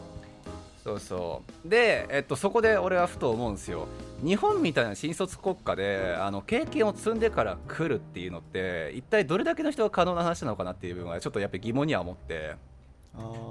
[0.85, 1.69] そうそう。
[1.69, 3.89] で、えっと、そこで俺はふと思うんですよ。
[4.25, 12.57] 日本みたいな新卒国家であの経験を積んでから来るっていうのって一体どれだけの人が可能な話なのかなっていう部分はちょっとやっぱり疑問には思って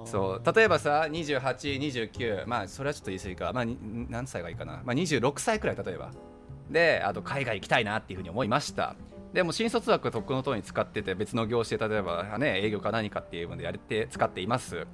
[0.06, 0.56] そう。
[0.56, 3.66] 例えばさ2829まあそれはちょっと言い過ぎか、まあ、
[4.10, 6.12] 何歳がいいかな、まあ、26歳くらい例えば。
[6.70, 8.96] であと海外行きたいなっていうふうに思いました。
[9.34, 14.88] でも新卒枠とっくのとおり使ってて別の業種で例えば、ね、営業か何かっていうのでやれて使っています。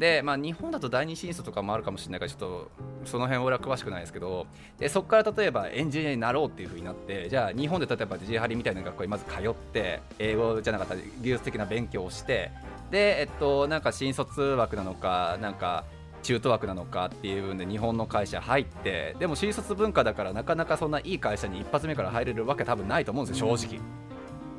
[0.00, 2.70] で、まあ、日本だと第二新卒とかもあるかもしれないからちょっと
[3.04, 4.46] その辺俺は詳しくないですけど
[4.78, 12.50] でそこから例えばエンジニアになろうっていうふうになってじゃあ日本で例えば G ハリみたいな学校にまず通って英語じゃなかったら技術的な勉強をして
[12.90, 15.84] でえっとなんか新卒枠なのかなんか
[16.22, 23.80] 中途枠なのかっていう部分で日本の会社入ってでも新卒文化だからなかなかそんないい会社に一発目から入れるわけ多分ないと思うんですよ正直。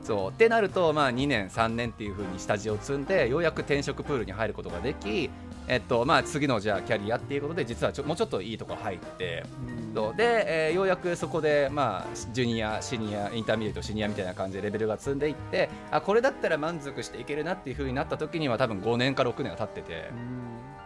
[0.03, 5.29] そうってなると、まあ、2年3年っていう風に下地を積んでようやく転職プールに入ることができ、
[5.67, 9.93] えっとまあ、次のじゃあキャリアっていうことで実はちょもうちょっといいとこ入ってうん。
[9.93, 10.15] そう。
[10.15, 20.11] で、えーようやくそこで、まあ、 junior senior intermediate senior みたいな感じでレベルが積んでいってあこれだったら満足していけるなっていう風になった時には多分5年か6年は経ってて。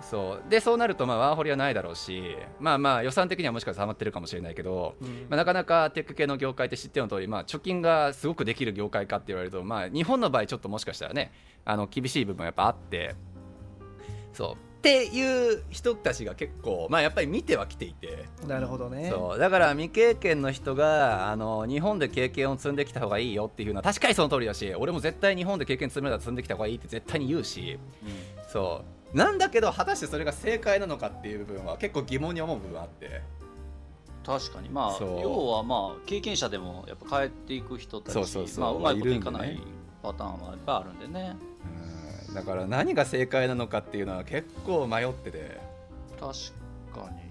[0.05, 0.49] うんそう。
[0.49, 5.07] でそうなるとまあワーホリはないだろうしまあまあ予算的にはもしかしたらハマってるかもしれないけど、うん。
[5.29, 11.31] まあ、なかなかテック系の業界って知ってるの通り、まあ、貯金がすごくできる業界かって言われると、まあ、日本の場合ちょっともしかしたらね
[11.65, 13.15] あの厳しい部分はやっぱあって。
[14.33, 14.75] そう。
[14.85, 18.25] っていう人たちが結構、まあ、やっぱり見てはきていて。
[18.47, 19.09] なるほどね。
[19.09, 19.39] そう。
[19.39, 27.79] だから未経験の人があの日本で経験を積んできた方がいいよっていうのは確かにその通りだし俺も絶対日本で経験積めたら積んできた方がいいって絶対に言うし。
[28.47, 33.22] そうなんだけど果たしてそれが正解なのかっていう部分は結構疑問に思う部分あって。
[34.26, 34.70] 確かに。
[34.70, 38.61] まあ要はまあ経験者でもやっぱ帰っていく人たちそうそうそう。
[38.61, 39.57] まあ、うまいこといかない
[40.03, 41.38] パターンはいっぱいあるんでね。
[42.28, 42.34] うん。
[42.36, 45.61] だから何が正解なのかっていうのは結構迷ってて。
[46.20, 46.34] 確
[46.93, 47.26] かに。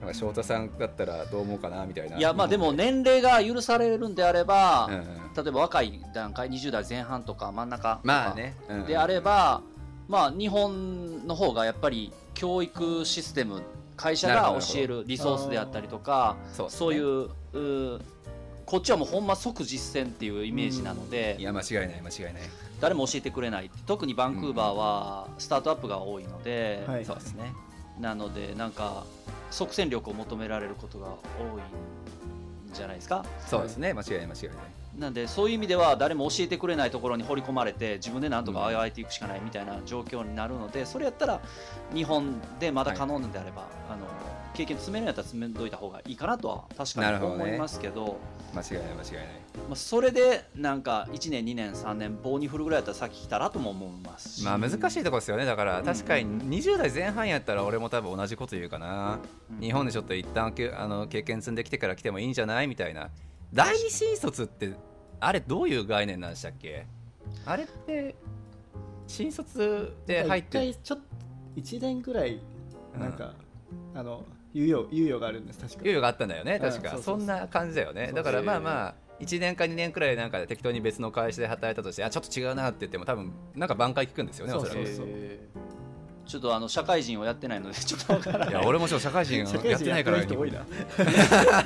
[0.00, 2.18] なんか翔太さんだったらどう思うかなみたいな。
[2.18, 5.04] いやまあでも年齢が許されるんであれば、うんうん。
[5.34, 8.86] 例えば若い段階20代前半とか真ん中まあね、うんうん。
[8.86, 9.62] であれば、
[10.08, 13.62] まあ、日本の方がやっぱり教育システム
[13.96, 17.28] 会社が教えるリソースであったりとかそうそういう
[18.66, 22.42] こっちはもうほんま即実践っていうイメージなので、いや間違いない間違いない。
[22.80, 23.70] 誰も教えてくれない。
[23.86, 27.04] 特にバンクーバーはスタートアップが多いので、はい。
[27.04, 27.52] そうですね。
[28.00, 29.04] なのでなんか
[29.50, 31.60] 即戦力を求められることが多い。
[31.60, 32.01] ん
[32.72, 33.24] じゃないですか。
[33.46, 33.92] そうですね。
[33.92, 34.82] 間違いない間違いない。
[34.98, 41.40] なんでそういう意味では誰も教えてくれないところに掘り込まれて自分でなんとかあがいていくしかないみたいな状況になるのでそれやったら
[41.94, 43.81] 日本でまだ可能なんであれば、あの
[44.54, 47.44] 経験詰めるんやったら詰めといた方がいいかなとは確かになるほどね。
[47.44, 48.18] 思いますけど。
[48.54, 49.24] 間違いない間違いない。
[49.68, 55.46] まあ、それでなんか1年2年3年棒に振るぐらいやったらさっき来たらとも思いますし、まあ難しいところですよね。
[55.46, 55.84] だからうん。
[55.84, 59.18] 確かに20代前半やったら俺も多分同じこと言うかな、
[59.50, 59.60] うん。
[59.60, 63.10] 日本でちょっと一旦けあの経験積んできてから来てもいいんじゃないみたいな。
[63.54, 64.74] 第二新卒って
[65.20, 66.86] あれどういう概念なんでしたっけ？
[67.46, 68.14] あれって
[69.06, 71.04] 新卒で入っ一て回ちょっと
[71.56, 72.40] 1年ぐらい
[72.98, 73.34] なんか、
[73.94, 74.24] あの
[74.54, 75.80] 猶予猶予があるんです確か。
[75.84, 77.24] 猶予があったんだよねうん確か、そうそうそう。
[77.24, 78.12] んな感じだよね。
[78.14, 85.06] だからまあまあ1年か2年くらいなんか適当に別の会社で働いたとしてあちょっと違うなって言っても多分なんか挽回聞くんですよねおそらくそうそう。
[85.08, 85.81] えー
[86.26, 88.48] ちょっとあの社会人をやってないので ちょっとわからない。
[88.50, 90.18] いや俺もちょっと社会人やってないから。
[90.18, 90.64] 多いな。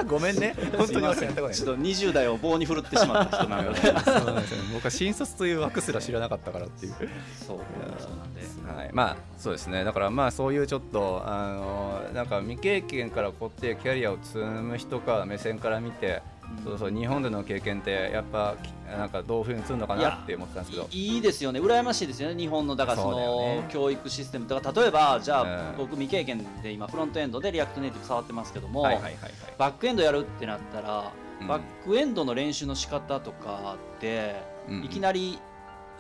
[0.07, 0.55] ごめんね。
[0.77, 1.55] 本当に俺やったことない。
[1.55, 3.81] ちょっと20代を棒に振るってしまった人なので。
[4.73, 6.95] 僕は新卒という枠すら知らなかったからっていう。
[7.47, 9.85] そうなんではい、まあそうですね。
[9.85, 16.23] だからまあそういうちょっとあのなんか未経験からこうやってキャリアを積む人から目線から見て、
[16.65, 20.89] そうそう日本での経験ってやっぱきなんかどういうふうに積むのかなって思ってたんですけど。
[20.91, 21.61] いいいですよね。
[21.61, 23.67] 羨ましいですよね日本のだからそのね。
[23.69, 24.73] 教育システムとか。
[24.73, 25.77] 例えばじゃあ、うん。
[25.79, 29.33] 僕未経験で今フロントエンドで React Native 触ってますけども、はいはいはいはい。
[29.59, 31.47] バックエンドやるってなったら、うん。
[31.47, 35.39] バックエンドの練習の仕方とかって、うんいきなり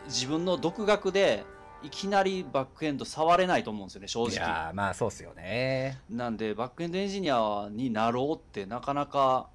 [0.06, 1.44] 自分の独学で
[1.82, 6.00] いきなりバックエンド触れないと思うんですよね正い直やーまあそうっすよね。
[6.10, 9.48] なんでバックエンドエンジニアになろうってなかなか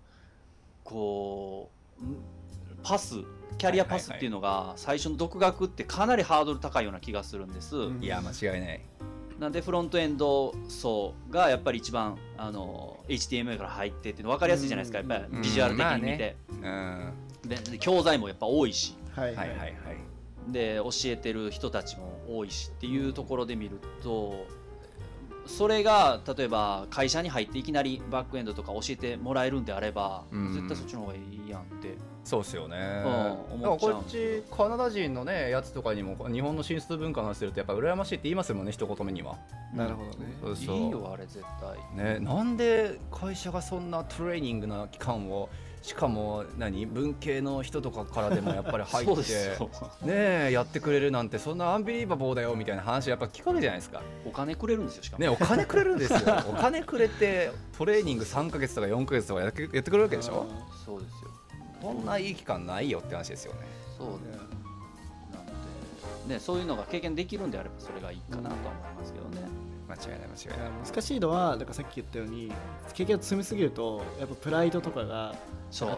[0.84, 1.70] こ
[2.00, 2.18] うん
[2.84, 3.24] パス
[3.58, 8.04] キャリアパスっていうのが最初の独学ってかなりハードル高いような気がするんです、うん。
[8.04, 8.82] いや間違いない。
[9.40, 15.00] なんでフロントエンド層がやっぱり一番あの HTML から入ってっていうの分かりやすいじゃないですか。
[15.00, 16.62] やっぱりうんビジュアル的に見て、うん。
[16.64, 17.12] は
[17.44, 18.96] でで教材もやっぱ多いし。
[19.16, 19.72] はいいはいはい。
[20.48, 24.48] で教えてる人たちも多いしっていうところで見ると
[25.52, 30.54] それが例えば会社に入っていきなりバックエンドとか教えてもらえるんであれば、うん。
[30.54, 31.96] 絶対そっちの方がいいやんって。
[32.24, 34.02] そうっすよね、うんだからこ思っちゃう。
[34.02, 39.38] っちカナダ人のねやつとかにも日本の進出文化の話するとやっぱ羨ましいって言いますもんね一言目には。
[39.74, 40.34] なるほどね。
[40.42, 40.76] そうそう。
[40.76, 42.04] いいよあれ絶対。
[42.04, 45.50] ね、なんで会社がそんなトレーニングな期間を
[45.82, 49.14] しかも何文系の人とかからでもやっぱり入って
[50.06, 54.02] ねえやってくれるなんてそんなアンビリーバボーだよみたいな話やっぱ聞くわけじゃないですか。
[54.26, 56.20] お金くれるんですよしかも、ねお金くれるんですよ。
[56.50, 60.46] お金くれてトレーニング3か月とか4か月とかやってやってくれるわけでしょ？
[60.86, 61.32] そうですよ。
[61.82, 63.60] そんないい期間ないよって話ですよね。
[63.98, 64.14] そうね。
[65.34, 65.46] なん
[66.28, 69.48] でねそういうのが経験できるんであればそれがいいかなとは思いますけどね、
[69.92, 70.60] 間違いない間違いいない。
[70.60, 72.52] や難しいのはだからさっき言ったように
[72.94, 75.36] 経験を積みすぎるとやっぱプライドとかが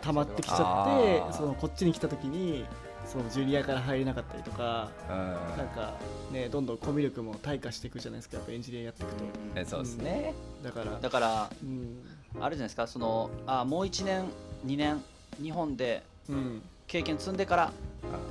[0.01, 2.65] 溜まってきちゃってそのこっちに来た時に
[3.05, 5.17] そのジュニアから入れなかったりとかうん。
[5.57, 5.93] なんか
[6.31, 9.23] ねどんどんコミュ力も退化していくじゃないですかやっぱエンジニアやっていくと。
[9.55, 10.33] ねそうですね、
[10.63, 11.97] だからだからうん。
[12.41, 14.25] あるじゃないですかそのあもう1年
[14.65, 15.03] 2年
[15.41, 17.73] 日本でうん経験積んでから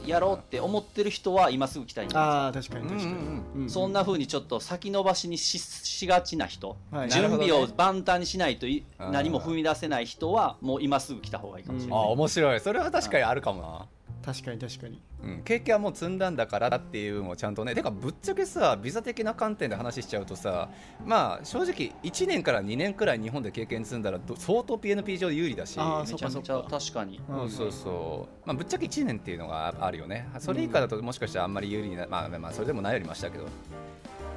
[0.07, 2.21] やろうって思ってる人は今すぐ来たいんですよ。
[2.21, 9.11] ああ確かに確かに、うんうんそんな風にちょっと先延ばしにししがちな人、はい準備を万端にしないといあー。
[9.11, 12.61] 何も踏み出せない人はもう今すぐ来た方がいいかもしれない、あ面白い。
[12.61, 13.87] それは確かにあるかもな
[14.25, 15.01] 確かに確かに。
[15.23, 20.69] うん、経験はもう積んだんだからっていうのもちゃんとねてかぶっちゃけさビザ的な観点で話しちゃうとさ
[21.05, 25.79] まあ正直1年から2年くらい日本で経験積んだらど相当 PNP 上有利だし。
[25.79, 27.21] めちゃめちゃ確かに。
[27.29, 27.51] うん。
[27.51, 30.29] そうそうそう、まあ、ぶっちゃけ1年っていうのがあるよね。
[30.39, 33.47] それ以下だともしかしたらあんまり有利な、まあ、まあそれでもないよりましたけど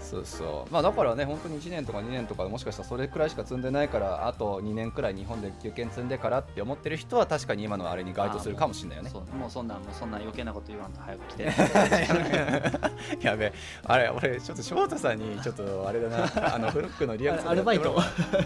[0.06, 0.74] そうそう。
[0.74, 9.12] まあだからね本当に1年とか2年とかもしかしたらそれくらいしか積んでないからあと2年くらい日本で経験積んでからって思ってる人は確かに今のあれに該当するかもしれないよね。
[9.40, 11.44] もうそんなんもうそんな余計なこと言わんと早く来て。
[13.22, 13.52] やべ
[13.86, 16.30] あれ 俺ちょっと翔太さんにちょっとあれだな。
[16.56, 17.96] あのフルックのリアクションアルバイト。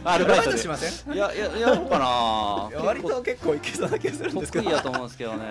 [0.04, 1.14] アアルバイトでしません？
[1.14, 2.82] いやややろうかな。
[2.84, 4.64] 割と結構いけそうな気がするんですけど。
[4.66, 5.46] 得意やと思うんですけどね。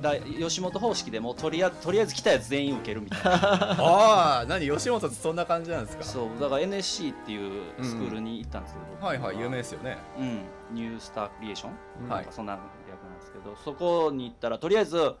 [0.00, 3.30] だ吉本方式でもうとりあとりあえず来たやつ全員受けるみたいな。
[3.32, 4.68] ああ何？
[4.70, 6.04] 吉本ってそんな感じなんですか？
[6.04, 9.98] そうだから NSC っていうスクールに行ったんですけど、はいはい有名ですよね。
[10.18, 10.40] うん、
[10.74, 11.72] ニュースタークリエーション、
[12.04, 12.08] うん。
[12.08, 12.26] はい。
[12.30, 12.52] そんな
[12.88, 15.14] 役なんですけどそこに行ったらとりあえず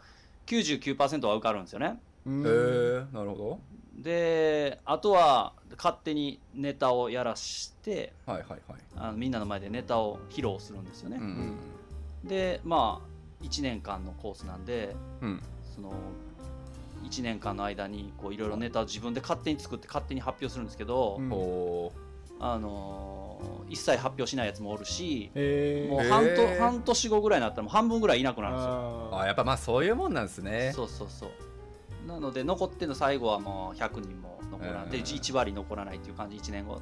[0.46, 1.98] 99%は受かるんですよね。
[2.26, 3.58] うんへえなるほ
[3.96, 8.80] であとは勝手にネタをやらしてどはいはいはい。
[8.96, 11.56] あのみんなの前でネタを披露するんですよね、うん
[12.24, 15.42] でまあ1年間のコースなんでうん。
[15.74, 15.92] その
[17.04, 21.32] 1年間の間にこういろいろネタを自分で勝手に作って勝手に発表するんですけど、うん。
[21.32, 21.92] お
[22.40, 23.28] あのー
[23.68, 29.10] 一切発表しないやつもおるしへえもう半と半年後ぐらいになったらもう半分ぐらいいなくなるんですよ。
[29.12, 29.18] ー。
[29.18, 30.72] あやっぱまあそういうもんなんですね。
[30.74, 32.08] そうそうそう。
[32.08, 35.04] なので残ってるの最後はもう100人も残らない、でうん。
[35.04, 36.80] 1割残らないっていう感じ1年後。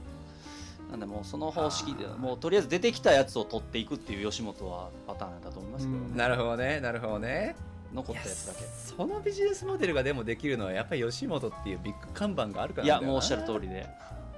[0.91, 6.17] なんでもうその方式でもうとりあえず出てきたやつを取っていくっていう吉本はパターンだと思いますけど、うん。
[6.17, 7.57] なるほどねなるほどね
[7.97, 8.61] 残ったやつだけ。
[8.65, 13.87] そのビジネスモデルがでもできるのはやっぱり吉本っていうビッグ看板があるからいやもうおっしゃるる通りで。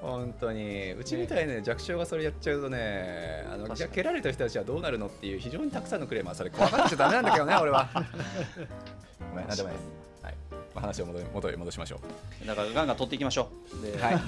[0.00, 0.92] 本当に。
[0.92, 6.50] うちみたいな弱小がそれやっちゃうとねあの蹴られた人たちはどうなるのっていう非常にたくさんのクレーマーそれ。
[6.54, 7.88] 怖がっちゃダメなんだけどね俺は。
[9.30, 9.76] ごめんなんでもない。
[9.76, 9.90] です、
[10.22, 10.34] はい。
[10.52, 12.00] まあ、話を戻り戻り戻しましょ
[12.46, 13.82] だからガンガン取っていきましょう。
[13.82, 14.18] で、うはい。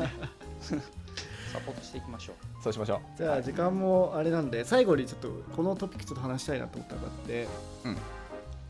[1.52, 2.62] サポートしていきましょう。
[2.62, 7.48] そうしましょじゃあ時間もあれなんで最後にちょっとこのトピックちょっと話したいなと思ったのがあって、
[7.84, 7.96] うん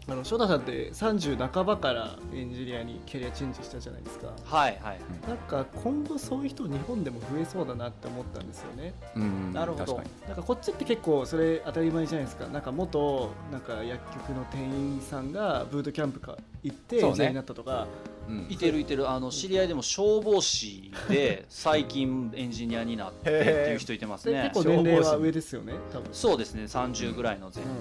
[0.08, 4.28] あの翔太さんって30半ばからエンジニアにキャリアチェンジしたじゃないですか。
[4.44, 5.00] はいはい。
[5.28, 8.94] なんか今後そういう人日本でも増えそうだなって思ったんですよね。
[9.14, 10.02] う、うん、なるほど。
[10.26, 12.46] なんかこっちって結構それ当たり前じゃないですか。
[12.48, 17.10] なんか元なんか薬局の店員さんがブートキャンプか行ってそうね。
[17.10, 17.86] エンジニアになったとか
[18.28, 18.46] うん。
[18.48, 24.42] いてるいてるあの知り合いでも消防士で 最近エンジニアになってっていう人いてますね。
[24.42, 26.08] で結構年齢は上ですよね多分。
[26.12, 27.76] そうですね30ぐらいの前,、うんうん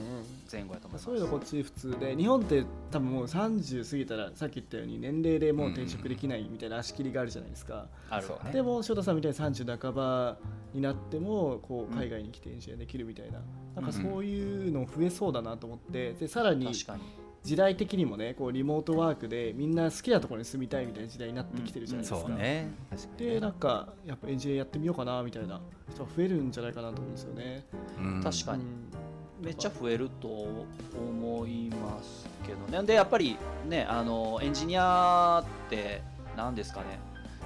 [0.51, 1.05] 前後やと思います。
[1.05, 8.51] そういうのこっち普通で日本って多分もう30過ぎたらさっき言ったように年齢でもう転職できないみたいな足切りがあるじゃないですか、あるそうね。
[8.51, 10.39] でも翔太さんみたいに30半ば
[10.73, 13.41] になってもこう海外に来てエンジニアできるみたいな,、
[13.75, 17.03] なんかそういうの増えそうだなと思ってでさらに確かに
[17.49, 22.69] 時代的にもねこうリモートワークでみんな好きなところに住みたいみたいな時代になってきてるじゃないですか、そうね。
[22.91, 25.59] 確かにでなんかやっぱエンジニアやってみようかなみたいな
[25.91, 27.65] 人が増えるんじゃないかなと思うんですよね。
[27.97, 28.21] うん。
[28.23, 28.61] 確かに。
[28.61, 29.45] うん。
[29.45, 32.85] めっちゃ増えると思いますけどね。
[32.85, 33.35] でやっぱり
[33.67, 36.03] ねあのエンジニアって
[36.37, 36.99] 何ですかね。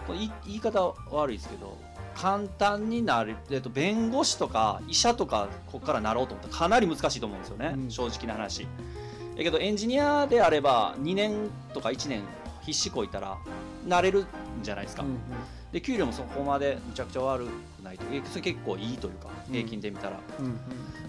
[0.06, 1.78] これ言い言い方悪いですけど
[2.14, 7.90] 簡単になる、えっと、弁護士とか医者とかここからなろうと思ったらかなり難しいと思うんですよね、うん。
[7.90, 8.68] 正直な話
[9.36, 12.24] やけどエンジニアであれば2年とか1年
[12.62, 13.38] 必死こいたら
[13.86, 14.28] なれるん
[14.62, 15.18] じゃないですか、うんうん。
[15.72, 17.50] で給料もそこまでむちゃくちゃ悪く
[17.84, 18.06] ないと。
[18.12, 19.54] えそれ結構いいというかうん。
[19.54, 20.60] 平均で見たら,、うん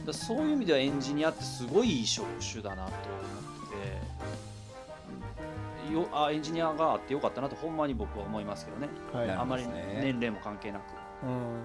[0.07, 0.15] うん。
[0.15, 3.77] そういう意味ではエンジニアってすごいいい職種だなと思って
[5.87, 5.95] て、うん。
[6.03, 8.89] よあエンジニアがあってよかったなとほんまに僕は思いますけどね。
[9.13, 9.31] はい。
[9.31, 9.65] あんまり
[10.01, 10.83] 年齢も関係なく。
[11.25, 11.61] うん。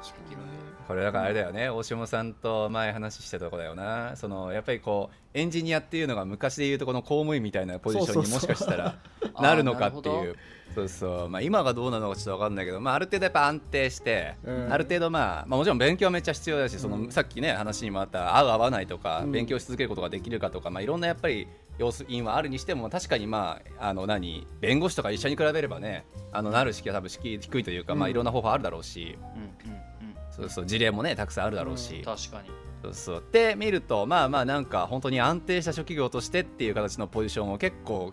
[0.00, 0.42] 確かにね
[0.86, 4.16] これだからあれだよね大下さんと前話したとこだよな。
[4.16, 8.96] そのやっぱりこうエンジニアっていうのが昔でいうとこの公務員みたいなポジションにもしかしたら
[9.40, 10.36] なるのかっていう。
[10.74, 14.72] そうそう、まあ、今がどうなのかちょっと分かんないけど、まあ、ある程度やっぱ安定して、うん。
[14.72, 17.12] ある程度、まあ、まあもちろん勉強はめっちゃ必要だしその、うん。
[17.12, 19.32] さっきね話にもあった合う合わないとか、うん。
[19.32, 21.46] 勉強し続けることができるかとか、まあ、いろんなやっぱり
[21.78, 28.10] 要因はあるにしても確かにまああの何弁護士とか一緒に比べればねあのなる式は多分敷居低いというか、まあ、うん。
[28.10, 29.93] いろんな方法あるだろうし、うん
[30.34, 32.50] そうそう事例もねたくさんあるだろうし、確かに。
[32.82, 33.24] そうそう。
[33.30, 38.12] で見るとまあまあなんか本当に安定した初期業としてっていう形のポジションを結構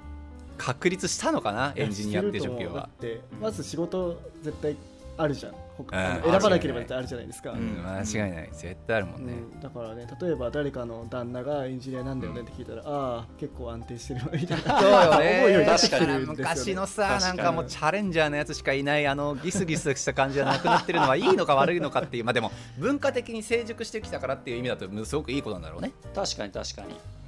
[0.58, 2.82] 確立したのかなエンジニアっていう職業は。
[2.82, 3.00] だっ。
[3.00, 4.76] てまず仕事絶対
[5.18, 8.50] あるじゃん選ばなければ絶対あるじゃないですか、間違いない。
[8.52, 9.60] 絶対あるもんね、うん。
[9.60, 14.80] だからね例えば誰かの旦那がエンジニアなんだよねって聞いたら、ああ結構安定してるみたいな。
[14.82, 15.62] そうよね。
[15.62, 17.38] になってきてるんですよね昔のさ確かに。
[17.38, 26.90] なんかもうチャレンジャーのやつしかいないあのギスギスした感じじゃなくなってるのはいいのか悪いのかっていうまあでも文化的に成熟してきたからっていう意味だとすごくいいことなんだろうね、確かに確かに。
[26.90, 27.21] うん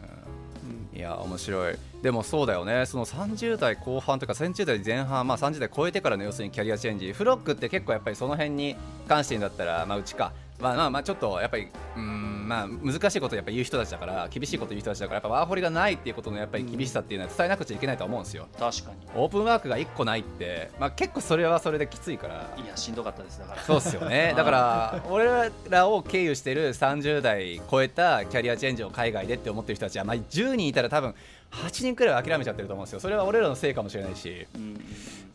[0.96, 1.76] いや面白い。
[2.04, 2.86] でもそうだよね。
[2.86, 7.12] その30代後半とか30代前半、まあ、30代超えてからの要するにキャリアチェンジ。
[7.14, 8.76] フロックって結構やっぱりその辺に
[9.08, 10.34] 関してだったら、まあ、うちか、
[10.64, 18.48] まあ、まあまあちょっとやっぱりうーん、まあ、難しいことやっぱ言う人たちだから厳しいこと言う人たちだからやっぱワーホリがないっていうことのやっぱり厳しさっていうのは伝えなくちゃいけないと思うんですよ。
[18.58, 22.50] 確かオープンワークが1個ないって、まあ、結構それはそれできついから。
[22.58, 23.62] にいやしんどかったですだから。
[23.64, 24.34] そうっすよね。
[24.38, 31.16] だから俺らを経由してる30代超えたキャリアチェンジを海外でって思ってる人たちは、まあ、10人いたら多分
[31.52, 33.00] 8人くらいは諦めちゃってると思うんですよ。
[33.00, 34.48] それは俺らのせいかもしれないし。
[34.56, 34.80] うん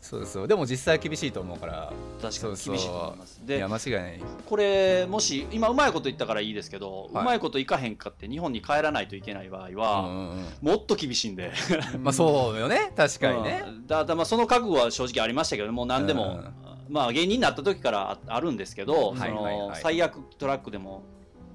[0.00, 1.92] そうそうでも実際厳しいと思うから。
[2.22, 3.44] 確かに厳しいと思います。
[3.44, 4.20] でいや間違いない。
[4.46, 7.22] これもし今うまいこと言ったからいいですけど、はい。
[7.22, 11.52] うまいこといかへんかって日本に帰らないといけない場合は、もっと厳しいんで。
[12.00, 12.92] まあそうよね。
[12.96, 21.02] 確かにね、うんだだまあその覚悟は正直ありましたけどもう何でも、うんまあ芸人になった時からああるんですけど、はいその最悪トラックでも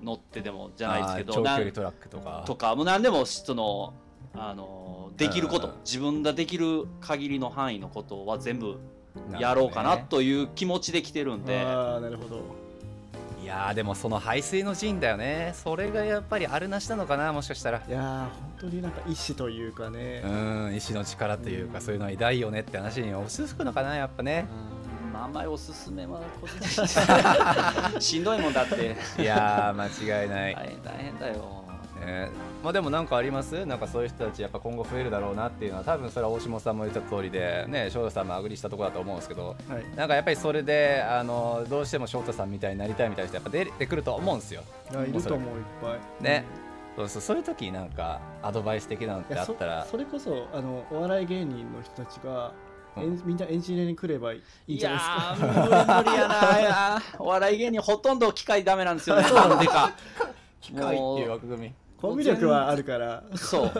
[0.04, 2.44] 乗ってでもじゃないですけど長距離トラックとか。
[2.46, 3.94] とかもう何でもその
[4.36, 5.74] あのできること、うん。
[5.86, 8.80] 自分ができる限りの範囲のことは全部
[9.40, 12.64] やろうかなという気持ちで来てるんで、ああなるほど。
[13.42, 15.54] いやーでもその排水の陣だよね。
[15.54, 17.84] それがやっぱりあるなしなのかなもしかしたら。
[17.88, 20.24] いやー本当になんか意志というかね。
[20.26, 20.30] う
[20.72, 24.46] ん意志の力というかそういうのは偉大よねって話に落ち着くのかなやっぱね。
[25.12, 26.78] まあ、あんまりおすすめは個人的
[27.96, 28.02] に。
[28.02, 28.96] しんどいもんだって。
[29.22, 31.63] いやー間違いない、大変大変だよ
[32.06, 32.30] ね。
[32.64, 33.66] まあでもなんかあります？
[33.66, 39.84] なんかそういう人たちやっぱ今後増えるだろうなっていうのは多分それは大下さんも言った通りでね翔太さんもアグリしたところだと思うんですけどはい。
[39.98, 44.64] なんかやっぱりそれであのどうしても翔太さんみたいになりたいみたいな人やっぱ出てくると思うんですよ。
[44.92, 46.24] いやいると思ういっぱい。
[46.24, 46.46] ね。
[46.96, 49.86] そうそうそういう時なんかアドバイス的なのってあったら。
[49.90, 52.54] それこそあのお笑い芸人の人たちが、
[52.96, 55.48] エンみんなエンジニアに来ればいいんいじゃないですか。
[55.48, 56.60] やー無理無理やな。
[56.60, 59.24] いやお笑い芸人ほとんど機械ダメなんですよね。
[59.24, 59.92] なんでか。
[60.62, 61.74] 機械っていう枠組み
[62.10, 63.24] コミュ力はあるから。
[63.36, 63.72] そう。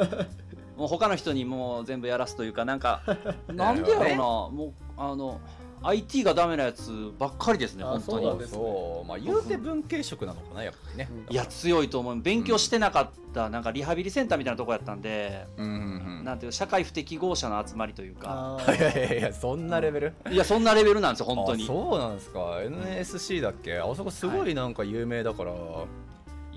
[0.78, 3.02] もう他の人にもう全部やらすというかなんか
[3.54, 4.16] なんでやろうな。
[4.18, 5.40] もうあの
[5.86, 8.26] IT がダメなやつばっかりですねあ本当に。
[8.26, 8.46] そうね。
[8.48, 9.08] そう。
[9.08, 11.10] まあ言うて文系色なのかなやっぱりね。
[11.12, 12.22] うんいや強いと思う。
[12.22, 16.24] 勉強してなかったなんかリハビリセンターみたいなとこやったんで、うんうんうん。
[16.24, 18.58] なんていう社会不適合者の集まりというか。
[18.66, 20.14] あ いやいーやいやそんなレベル？
[20.32, 21.66] いやそんなレベルなんですよ本当に。
[21.66, 22.62] あそうなんですか。
[22.64, 23.78] NSC だっけ？
[23.80, 25.54] あそこすごいなんか有名だから、い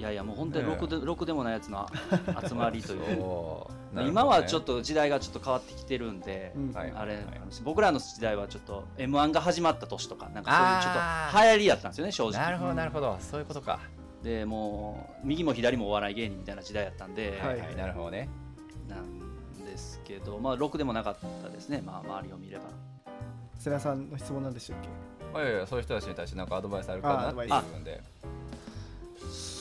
[0.00, 1.86] やいやもう本当にねろくで,、ろくでもないやつの
[2.46, 3.16] 集まりという。
[3.16, 4.02] そう。
[4.02, 6.72] 今はちょっとと時代がちょっと変わってきてるんで、うん。
[6.72, 7.24] はいあれ、はい。
[7.64, 12.42] 僕らの時代はちょっと m 1が始まった年とかなんかそういうちょっと流行りやったんですよね正直。
[12.42, 13.16] なるほどなるほど。
[13.20, 13.80] そういうことか。
[14.22, 18.28] でもう右も左もお笑い芸人みたいな時代やったんで、はいはいなるほどね。
[18.88, 21.82] なんですけどまあろくでもなかったですね。
[21.84, 22.64] まあ周りを見れば。
[23.58, 24.88] 瀬名さんの質問なんでしたっけ？
[25.40, 28.02] いやいやそういう人たちに対してなんかアドバイスあるかなっていう部分で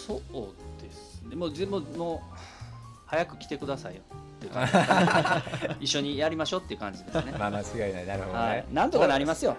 [0.06, 1.36] そうですね。
[1.36, 2.38] もう全部もう
[3.06, 4.01] 早く来てくださいよ。
[4.36, 4.68] っていう感
[5.80, 7.34] じ一緒にやりましょうっていう感じですね。
[7.39, 8.06] まあ間違いない。
[8.06, 9.58] なるほどはねい、なんとかなりますよ、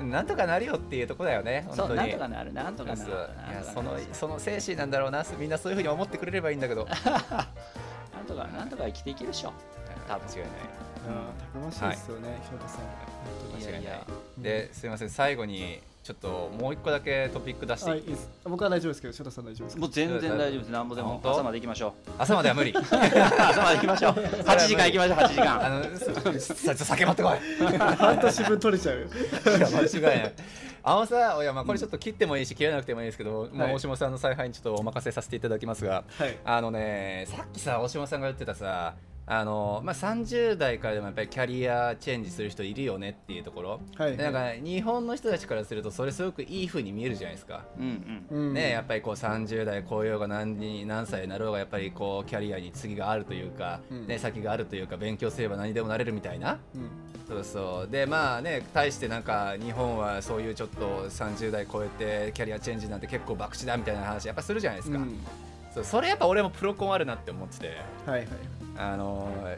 [0.00, 1.88] うん、なんとかなるよっていうとこだよね本当に。
[1.88, 3.10] そうなんとかなるなんとかなる
[3.74, 5.24] そのその精神なんだろうな。
[5.38, 6.86] みんなそういうふうに思ってくれればいいんだけど。
[8.12, 9.52] なんとかなんとか生きていけるでしょ。
[10.08, 10.26] 多分。
[10.26, 10.48] 間違いない。
[11.38, 12.82] たくましいですよね、翔太さん。
[13.54, 13.82] 間違いない。
[13.82, 14.06] いやいや。
[14.38, 15.10] ですいません。
[15.10, 18.28] 最後にちょっともう一個だけトピック出していいあいいです。
[18.44, 19.80] 僕は大丈夫ですけど翔太さん大丈夫ですか？
[19.82, 20.68] もう全然大丈夫です。
[20.70, 21.30] なんぼでも本当？
[21.30, 22.72] 朝まで行きましょ朝までは無理。
[22.72, 22.96] う 朝
[23.62, 24.12] まで行きましょう。
[24.42, 25.64] 8時間行きましょう8時間。
[25.64, 25.84] あの
[26.40, 27.38] さちょっと酒持ってこい。
[27.78, 29.06] 半年分取れちゃうよ。
[29.06, 30.32] いや間違いない
[30.84, 36.36] あのさいやまあこれちょっと切ってもいいし切らなくてもいいですけど、まあ、はい大島さんの采配にちょっとお任せさせていただきますがはい。
[36.44, 38.94] あのねさっきさ大島さんが言ってたさ
[39.24, 44.16] あのまあ、30代からでもやっぱりキャリアチェンジする人いるよねっていうところ、はい。
[44.16, 48.38] でなんか日本の人たちからするとそれすごくいい風に見えるじゃないですか、うんうん。
[48.48, 54.06] うんね、やっぱりこう30代超えようが何に何歳になろうがやっぱりこうキャリアに次があるというか、うん。
[54.08, 56.58] ね、先があるというか勉強すれば何でもなれるみたいな。
[56.74, 56.90] うん。
[57.28, 57.90] そうそう。
[57.90, 65.16] でまあね対してなんか日本はそういうちょっと30代超えてキャリアチェンジなんて結構博打だみたいな話やっぱするじゃないですか、うん。
[65.72, 67.76] そうそれやっぱ俺もプロコンあるなって思ってて。
[68.04, 68.28] はいはい
[68.76, 69.56] あのー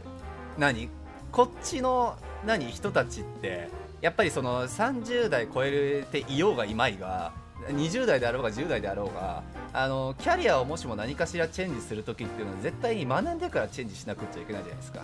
[0.59, 0.89] 何？
[1.33, 2.67] こっちの何？
[2.67, 3.69] 人たちって
[4.01, 7.33] やっぱりその30代超えていようがいまいが
[7.69, 9.43] 20代であろうが10代であろうが
[9.73, 15.03] あのキャリアをもしも何かしらチェンジする時っていうのは絶対に学んでからチェンジしなくちゃいけないじゃないですか。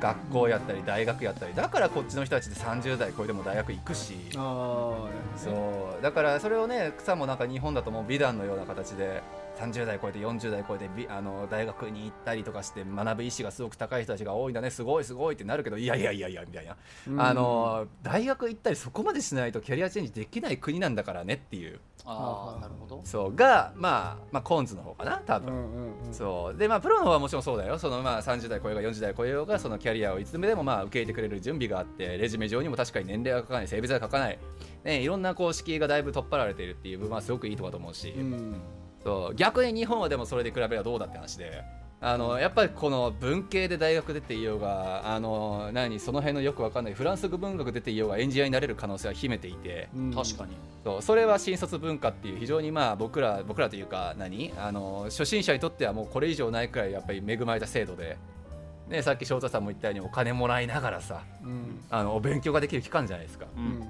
[0.00, 1.54] 学校やったり大学やったり。
[1.54, 4.14] だからこっちの人たちで30代超えても大学行くし。
[4.34, 6.02] ああそう。
[6.02, 9.22] だからそれをね草もなんか日本だともう美談のような形で
[9.60, 14.70] 30代超えて40代超えて美あの大学に行ったりとかして学ぶ意思がすごく高い人たちが多いんだね。
[14.70, 16.76] すごいすごいってなるけどいやいやいやいやみたいな、
[17.08, 17.20] うん。
[17.20, 21.80] あの大学行ったりそこまでしないとキャリアチェンジできない国なんだからねっていう。
[22.06, 23.00] ああなるほど。
[23.04, 23.36] そう。
[23.36, 25.52] がまあまあコーンズの方かな多分。
[25.52, 26.14] うんうんうん。
[26.14, 26.56] そう。
[26.56, 27.78] でまあプロの方はもちろんそうだよ。
[27.78, 34.38] そのまあ30代超えようが40代超えようがそのキャリアをいつでもまあ受け入れてくれる準備があってレジュメ上にも確かに年齢が書かない性別が書かない、
[34.84, 38.54] ね、いろんな公式がだいぶ取っ払われているっていう部分はすごくいいとこだと思うし、うん
[39.04, 41.80] そう逆に日本はでもそれで比べればどうだって話で。
[42.02, 50.14] あのやっぱりこの文系で大学出ていようがあの何その辺のよくわかんないフランス語文学出ていようがエンジニアになれる可能性は秘めていて、うん。
[50.14, 50.56] 確かに。
[50.82, 58.16] そうそれは新卒文化っていう非常にまあ僕ら僕らというか何あの初心者にとってはもうこれ以上ないくらいやっぱり恵まれた制度で、
[58.88, 61.84] ね、さっき翔太さんも言ったようにお金もらいながらさうん。
[61.90, 63.80] あのお勉強ができる期間じゃないですか、ううんん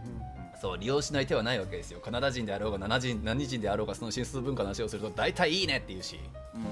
[0.60, 2.00] そう利用しない手はないわけですよ。
[2.00, 6.20] カナダ人であろうが何人何人であろうがその新数文化の話をすると大体いいねって言うし。
[6.54, 6.62] うん。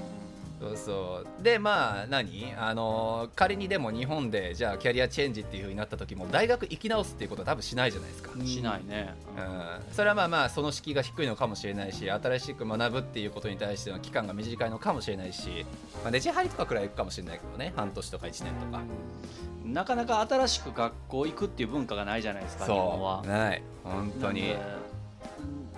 [0.59, 1.43] そうそう。
[1.43, 2.53] でまあ何？
[2.57, 8.45] あの仮にでも日本でじゃあキャリアチェンジっていう風になった時も大学行き直すっていうことは多分しないじゃないですか、うん。
[8.45, 9.13] しないね。
[9.37, 9.93] うん。
[9.93, 15.65] それはまあまあその敷居が低いのかもしれないし新しく学ぶっていうことに対しての期間が短いのかもしれないし、
[16.03, 17.73] まあ、ネジ張りとかくらい行くかもしれないけどね。
[17.75, 18.81] 半年とか1年とか、
[19.65, 23.21] なかなか新しく学校行くっていう文化がないじゃないですか日本は。
[23.23, 23.63] そうない。
[23.83, 24.55] 本当に。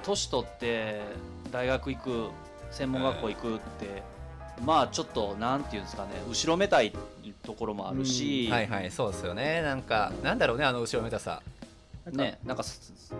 [0.04, 1.02] 年取って
[1.52, 2.30] 大学行く
[2.72, 4.02] 専門学校行くって、
[4.66, 6.94] まあちょっとなんていうんですかね後ろめたい
[7.44, 9.62] ところもあるし、はいはいそうですよね。
[9.62, 11.42] なんかなんだろうねあの後ろめたさ。
[12.06, 13.14] なんかねなんかす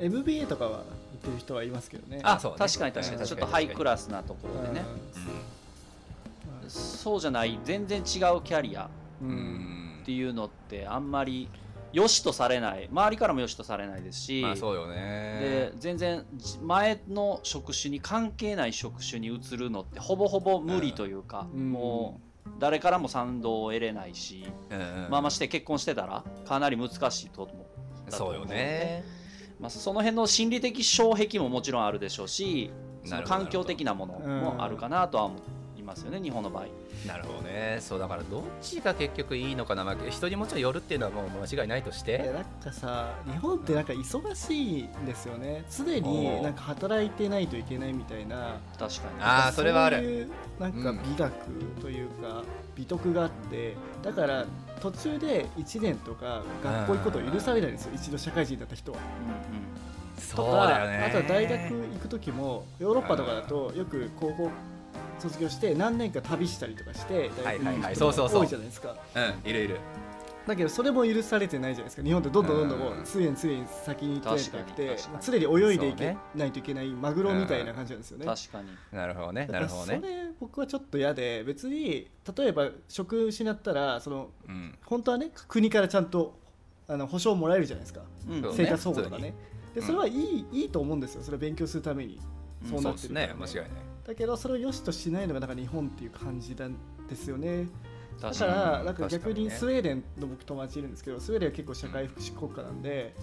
[0.00, 0.84] うん MBA とかは行っ
[1.22, 2.20] てる人はいますけどね。
[2.22, 2.58] あそうね。
[2.58, 4.84] 確かに確かうんにちょっとハイクラスなところでね、
[6.68, 11.48] そうじゃない全然違うキャリアっていうのってあんまり
[11.92, 12.88] 良しとされない。
[12.90, 21.72] 周りからも良しとされないですし、まあそうよでね全然じ前の職種に関係ない職種に移るのってほぼほぼ無理というか、うん。
[21.72, 25.10] もう誰からも賛同を得れないし、うんうん。
[25.10, 27.56] まあまして結婚してたらかなり難しいと思う。
[28.10, 29.04] そうよね。
[29.60, 32.72] まあ、その辺の心理的障壁ももちろんあるでしょうし
[33.24, 35.38] 環境的なものもあるかなとは思
[35.78, 36.64] いますよね、日本の場合。
[37.06, 37.78] なるほどね。
[37.80, 42.22] そうだからどっちが結局いいのかな、まあ、人にもちろんよるっていうのはもう間違いないとして。
[42.22, 45.64] いやなんかさ日本ってなんか忙しいんですよね。
[45.70, 48.56] 常おにうなんか働いてないといけないみたいな。
[48.78, 49.14] 確かに。
[49.20, 49.96] あーそれはある。
[49.96, 50.30] そういう
[50.60, 51.02] なんかうん。
[51.02, 51.32] 美学
[51.80, 52.42] というか、
[52.76, 54.46] 美徳があってだから
[54.80, 57.92] 途中で1年とか学校行くことを許されないんですよ。
[57.94, 58.98] 一度社会人だった人は。
[58.98, 59.62] うんうん。
[60.18, 61.04] そうとかだよね。
[61.06, 64.50] あとは大学行く時もヨーロッパとかだとよく高校
[65.22, 68.96] 卒業して何年か旅したりとかして大学に行く人が多いじゃないですか。
[69.14, 69.80] うんいるいる。
[70.44, 72.02] だけどそれも許されてないじゃないですか。
[72.02, 73.04] 日本ってどんどんどんどんもううん。
[73.04, 75.12] 常に常に先に行ってなく確かてに確かに。
[75.12, 78.26] まあ常に泳いでいけそうねないといけないマグロみたいな感じなんですよね。
[78.26, 78.68] 確かに。
[78.90, 80.00] なるほどねなるほどね。
[80.02, 84.76] れ僕はちょっと嫌で別に例えば職失ったらそのうん。
[84.84, 86.34] 本当はね国からちゃんと
[86.88, 88.42] あの保証もらえるじゃないですか、うん。
[88.42, 89.34] そう生活保護とかね。
[89.74, 91.22] でうんそれはいい,、いいと思うんですよ。
[91.22, 92.16] それは勉強するために。
[92.16, 96.76] うんそうそうですなってるから、ね間違いないだけどそれを良しとしないのがなんか日本っていう感じなん
[97.08, 97.66] ですよね。
[98.20, 103.14] だ確からうんなんか逆にスウェーデンの僕友達いるんですけどスウェーデンは結構社会福祉国家なんで、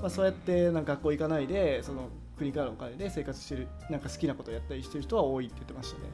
[0.00, 6.04] まあ、そうやってなんか学校行かないでその国からのお金で生活してるなんか好きなことをやったりしてる人は多いって言ってましたね。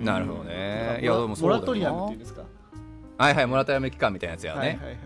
[0.00, 0.04] うん。
[0.04, 0.92] なるほどね。
[0.94, 1.60] らいやでもそうだよな。
[1.60, 2.42] モラトリアムっていうんですか？
[3.18, 4.96] はいはいモラトリアム期間みたいなやつやね、はいはいはい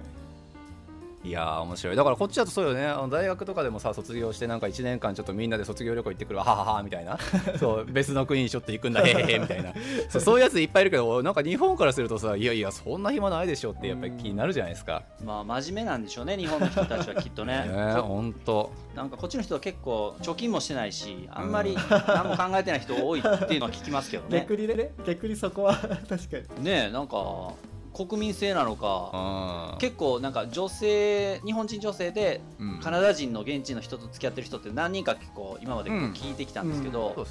[1.24, 1.96] いやー面白い。
[1.96, 2.84] だからこっちだとそうよね。
[2.84, 6.44] あの大学とかでもさ卒業してなんか1年間ちょっとみんなで卒業旅行行ってくるわ。
[6.44, 7.18] ははは みたいな。
[7.58, 9.02] そう別の国にちょっと行くんだ。
[9.02, 9.72] へへへみたいな。
[10.08, 15.02] そうそういうやついっぱいいるけどなんか日本からするとさいやいやそんな暇ないでしょってやっぱり気になるじゃないですか。
[15.24, 17.66] まあ真面目なんでしょうね日本の人たちはきっとね。
[17.70, 24.40] ねこ本当なんかこっちの人は結構貯金もしてないしあんまり何も考えてない人多いっていうのは聞きますけどね。
[24.40, 26.64] 逆にね逆にそこは確かに。
[26.64, 27.52] ねなんか
[27.94, 32.80] 国民性なのかうん結構なんか女性日本人女性でうん。
[32.80, 37.26] カナダ人の現地の人と付き合ってる人って何人か結構今まで聞いてきたんですけど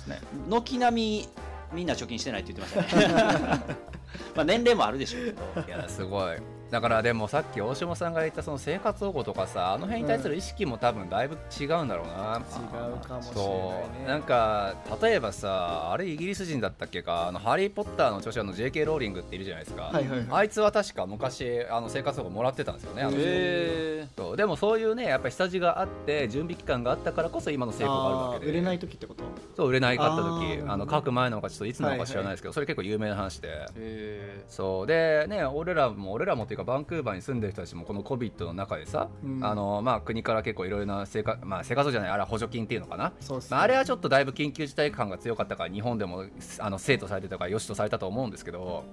[0.49, 1.29] 軒並み
[1.73, 3.07] みんな貯金してないって言ってましたね。
[4.35, 5.67] まあ年齢もあるでしょうけど。
[5.67, 6.38] いやすごい
[6.72, 14.07] だからでもさっき大島さんが言ったその生活保護とかさあの辺に対する意識も多分だいぶ違うんだろうな、違うかもしれなね。
[14.07, 17.27] ないんか例えばさあれイギリス人だったっけか？
[17.27, 18.85] あのハリー・ポッターの著者の J.K.
[18.85, 20.27] ローリングっているじゃないですか、はいはいはい。
[20.30, 23.02] あいつは確か昔あの生活保護もらってたんですよね。
[23.02, 24.38] あの人へそう。
[24.38, 28.52] でもそういうねやっぱり下地があって準備期間があったからこそ今の成功があるわけで。
[28.52, 29.23] 売れない時ってこと？
[29.57, 30.64] そう売れないかった時。
[30.65, 33.68] あの書く前なのかちょっといつなのか知らないですけど、それ結構有名な話で。
[33.76, 34.88] えそう。
[34.88, 39.45] でね俺らも俺らもっていうかバンクーバーに住んでる人たちもこの COVID の中でさ、うん。
[39.45, 43.15] あのまあ、国から結構いろいろな生活、まあ、生活じゃないあれは補助金っていうのかな、ね。
[43.49, 46.25] まあ、あれはちょっとだいぶ緊急事態感が強かったから日本でも
[46.59, 48.83] あの生徒されてたからよしとされたと思うんですけど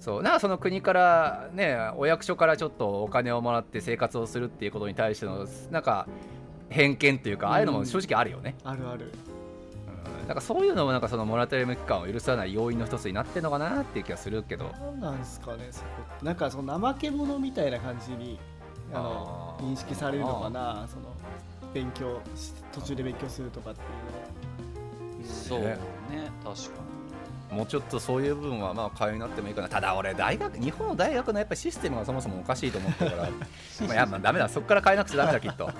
[0.00, 6.08] そうなんかその国からねお役所からちょっとお金をもらって生活をするっていうことに対してのなんか
[6.70, 9.12] 偏見っていうかああいうのも正直あるよね、あるある。
[9.28, 9.29] うん、
[10.26, 14.70] なんかそういうのもなんかそのモラトリアム期間を許さない要因の一つになってるのかなっていう気がするけど。
[14.72, 15.86] なんなんすかねそこ。
[16.22, 18.38] なんかその怠け者みたいな感じに
[18.92, 21.14] あの認識されるのかなその
[21.72, 23.84] 勉強し途中で勉強するとかってい
[25.24, 25.78] うそうね。
[26.44, 26.90] 確か
[27.50, 29.68] もうちょっとそういう部分はまあ会話になってもいいかな。
[29.68, 33.28] ただ俺大学日本の大学のやっぱりシステムがそもそもおかしいと思ってるから。
[33.86, 34.48] まあやっぱダメだ。
[34.48, 35.66] そこから変えなくちゃダメだきっと。
[35.66, 35.72] に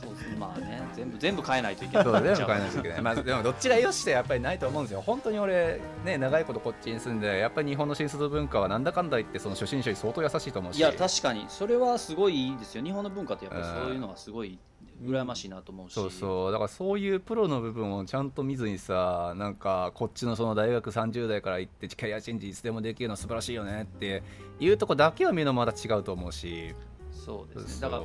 [0.00, 0.28] そうです。
[0.30, 2.04] ねまあね全部全部変えないといけない。
[2.04, 5.02] そう全部変えないといけない、まあ、でもどっちがよしってやっぱりないと思うんですよ。
[5.02, 10.78] 本当に俺ね長いことこっちに住んでやっぱり日本の新卒文化はなんだかんだ言ってその初心者に相当優しいと思うし。
[10.78, 11.46] いや確かに。
[11.48, 12.84] それはすごいいいですよ。
[12.84, 14.58] 日本の文化ってやっぱりそういうのがすごい
[15.04, 16.52] 羨ましいなと思うし、そうそう。
[16.52, 24.22] だからそういうプロの部分をちゃんと見ずにさなんかこっちのその大学30代から行ってキャリアチェンジいつでもできるの素晴らしいよねって
[24.60, 26.74] いうとこだけを見るのもまた違うと思うし。
[27.10, 27.82] そうですね。
[27.82, 28.02] だから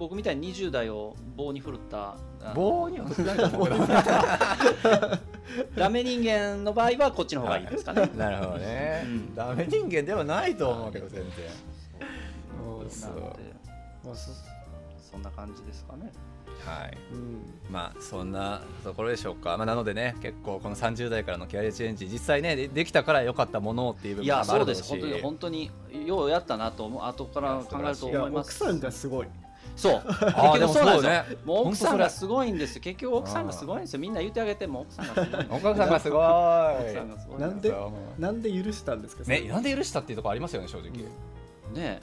[0.00, 2.16] 僕みたいに20代を棒に振るった
[2.54, 3.36] 棒には振ってない。
[3.36, 3.86] と思うけど
[5.76, 8.08] ダメ人間の場合はこっちの方がいいですかね。
[8.16, 9.34] なるほどね、うん。
[9.34, 11.32] ダメ人間ではないと思うけど全然。
[12.62, 14.30] そうそうそ
[15.12, 16.10] そんな感じですかね。
[16.64, 16.96] はい。
[17.12, 17.42] うん。
[17.70, 27.02] まあそんなところでしょうか、まあ、なのでね結構この30代からのキャリアチェンジ実際ねでできたから良かったものっていう部分いやもあそうでするだろうし本当に本当にようやったなと思う。
[27.04, 28.64] 後から考えるといや思います。
[28.64, 29.28] 奥さんがすごい
[29.80, 30.02] そう。
[30.12, 31.24] そうなんですうね。
[31.44, 32.82] もう奥さん本当そがすごいんですよ。
[32.82, 34.00] 結局奥さんがすごいんですよ。
[34.00, 37.40] みんな言ってあげても奥さんがすごい奥さんがすごい。
[37.40, 37.74] なんで
[38.18, 39.24] なんで許したんですか？
[39.24, 40.90] ねなんで許したっていうところありますよね正直、
[41.74, 42.00] ね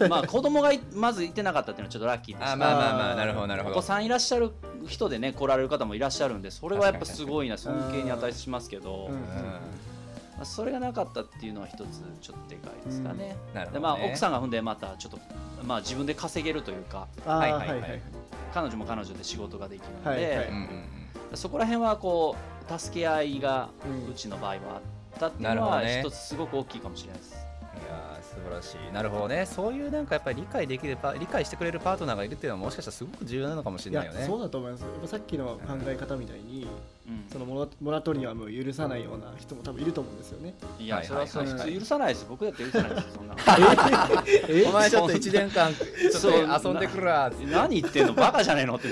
[0.00, 0.08] え。
[0.08, 2.50] まあ子供がい まずいてなかったっていうのはちょっとラッキーです。
[2.52, 3.74] あまあまあまあなるほどなるほど。
[3.76, 4.52] お子さんいらっしゃる
[4.86, 9.18] 人でね来られる方もいらっしゃるんでそれはやっぱすごいな尊敬に値しますけど、うん
[10.38, 13.80] まあ、それがなかったっていうのは一つちょっとでかいですかね、なるほどね。
[13.80, 15.18] でまあ奥さんが踏んでまたちょっと
[15.64, 17.68] まあ自分で稼げるというかはいははい。
[17.68, 18.02] はいいはい。
[18.54, 20.48] 彼女も彼女で仕事ができるので、はいはい。
[20.48, 20.60] うんうん
[21.30, 21.36] うん。
[21.36, 22.36] そこら辺はこ
[22.70, 27.47] う助け合いがうんうちの場合はあったっていうのは一つすごく大きいかもしれないです。
[28.48, 28.92] いやー素晴らしい。
[28.94, 29.46] なるほどね。
[29.46, 34.24] そういうなんかやっぱり理解できるパ理解してくれるパートナーがいるっていうのはもしかしたらすごく重要なのかもしれないよね。
[34.26, 34.80] そうだと思います。
[34.82, 36.66] やっぱさっきの考え方みたいに
[37.08, 37.24] うん。
[37.32, 40.54] そのモラモラトリアムを許さないような人も多分いると思うんですよね。
[40.78, 42.26] いや、はいそれはそ許さないです。
[42.28, 43.06] 僕だって許さないです。
[43.14, 43.34] そんな。
[44.26, 44.64] え？
[44.68, 48.14] お前ちょっと1年間ちょっと遊んでくるわ何言ってんの？
[48.14, 48.76] バカじゃねえの？
[48.76, 48.88] って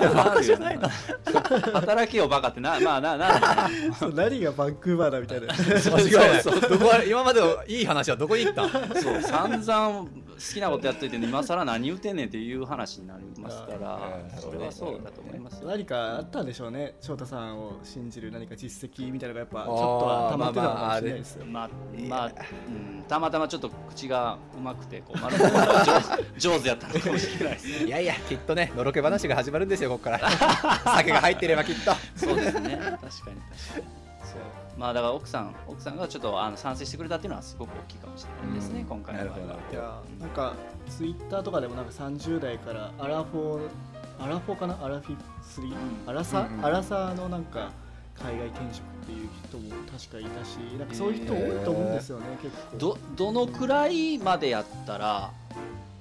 [0.00, 0.88] バカじゃないの。
[1.72, 3.68] 働けよバカってなまあなな
[3.98, 5.54] そう何がバンクーバーだみたいな。
[6.42, 8.68] そうどこ今までのいい話はどこに行った？
[9.00, 10.06] そう散々
[10.36, 15.68] 好きなことやっといて今更何言うてんねんっていう話になりますからうんそれはそうだと思いますよ。
[15.68, 21.70] 何かあったんでしょうね翔太さんを信じる何か実績みたいなのがやっぱちょっとは溜まってたのかもしれないですよ、まあ
[22.08, 27.68] まあ、うん、たまたまちょっと口がうまくてこう丸く上上手やったのかもしれないです。
[27.84, 30.30] いやいやきっとねのろけ話が始まるんですよここから。
[30.96, 31.92] 酒が入ってればきっと。
[32.14, 32.76] そうですね。
[32.76, 34.05] 確かに確かに
[34.36, 34.78] そう。
[34.78, 38.86] まあだから奥さん奥さんがちょっとあの賛成してくれたっていうのはすごく大きいかもしれないですね、うん。
[38.86, 40.54] 今回の場合はいやなんか
[40.88, 43.68] ツイッターとかでもなんか30代からアラフォー
[44.18, 44.78] アラフォーかな？
[44.82, 45.76] アラフィスリー、ん。
[46.06, 47.70] アラサ、うんうんアラサーのなんか
[48.18, 52.78] 海外転職っていう人も確かいたしなんかそういう人多いと思うんですよね、結構。
[52.78, 55.30] どどのくらいまでやったら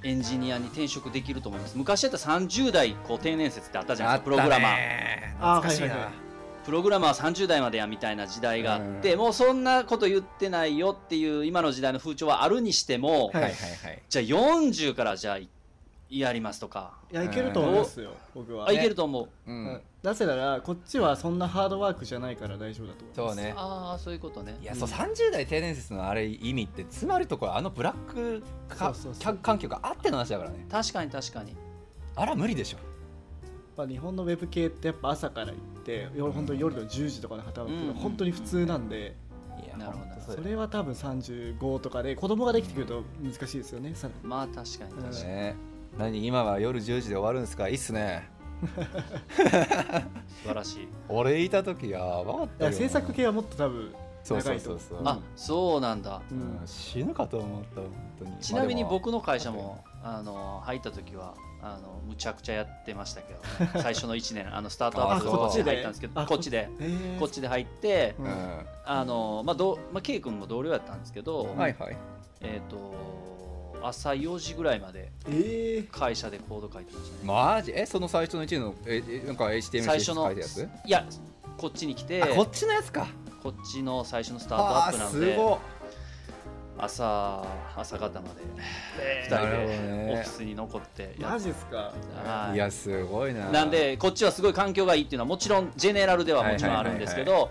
[0.03, 1.77] エンジニアに転職できると思います？
[1.77, 4.71] 昔やったら30代こう定年説ってあったじゃないですかプログラマー。
[4.75, 5.87] ねあ懐かしいな。
[5.87, 6.24] はいはいはい
[6.65, 9.19] プログラマーは30代までやみたいな時代があって、うん。
[9.19, 13.51] もうそんなこと言ってないよっていう今の時代の風潮はあるにしても、はいはいはい。
[13.51, 15.39] はいじゃあ40からじゃあ
[16.09, 18.67] やりますとか、いやいけると思いますよ僕は。
[18.67, 19.65] あいけると思う、ううん。
[19.65, 23.41] んなぜならこっちはそんなハードワークじゃないから大丈夫だと思います。
[23.41, 23.53] そうね。
[23.57, 24.57] ああそういうことね。
[24.61, 29.37] いやそう30代定年説のあれ意味ってつまりところあのブラックかそうそうそう。
[29.37, 30.65] 環境があっての話だからね。
[30.71, 31.55] 確かに確かに。
[32.15, 32.77] あら無理でしょ
[33.77, 37.93] まあ、日本のウェブ系ってやっぱ朝から行ってよ本当に夜の10時とかで働くのうん。
[37.95, 39.15] が本当に普通なんで、
[39.63, 43.93] いやなるそれは多分35とかで子供ができてくると難しいですよね。
[43.93, 45.11] さらにまあ確かに確かに、うん。
[45.27, 45.55] ね。
[45.97, 47.67] 何今は夜10時で終わるんですか？
[47.67, 48.29] いいっすね。
[48.65, 50.87] 素晴らしい。
[51.09, 53.93] 俺いた時やばかっいた制作系はもっと多分
[54.23, 54.79] そうそ長いとう。
[54.79, 55.03] そうそうう。
[55.03, 55.07] ん。
[55.07, 56.21] あそうなんだ。
[56.31, 56.63] ううん。
[56.63, 58.37] ん死ぬかと思った本当に。
[58.39, 61.35] ちなみに僕の会社もあの入った時は
[61.67, 64.55] あのむちゃくちゃやってましたけど、ね、 最初の1年。
[64.55, 65.71] あのスタートアップあそうこっちで？
[65.71, 66.51] 入ったんですけどあこっち？
[66.51, 66.69] で。
[66.79, 67.19] えー。
[67.19, 68.25] こっちで入ってうん。
[68.25, 71.97] うんあのまあどうまあ K 君も同僚やったんですけど、はいはい。
[72.41, 72.93] えっ、と
[73.81, 75.89] 朝4時ぐらいまでえー。
[75.89, 77.73] 会社でコード書いてましたね、マジ？
[77.75, 80.69] えその最初の1のええなんか HTML 最初の書いたやつ？
[80.85, 81.03] いや
[81.57, 82.21] こっちに来て。
[82.21, 83.07] あこっちのやつか。
[83.41, 85.37] こっちの最初のスタートアップなので
[86.77, 87.45] 朝
[87.75, 88.41] 朝方まで
[89.27, 90.09] 2なるほど人でね。
[90.11, 91.93] オフィスに残ってマジっすか？
[92.25, 92.55] はい。
[92.55, 93.49] いやすごいな。
[93.49, 97.49] なんでこっちはすごい環境がいいっていうのはもちろんジェネラルではもちろんあるんですけど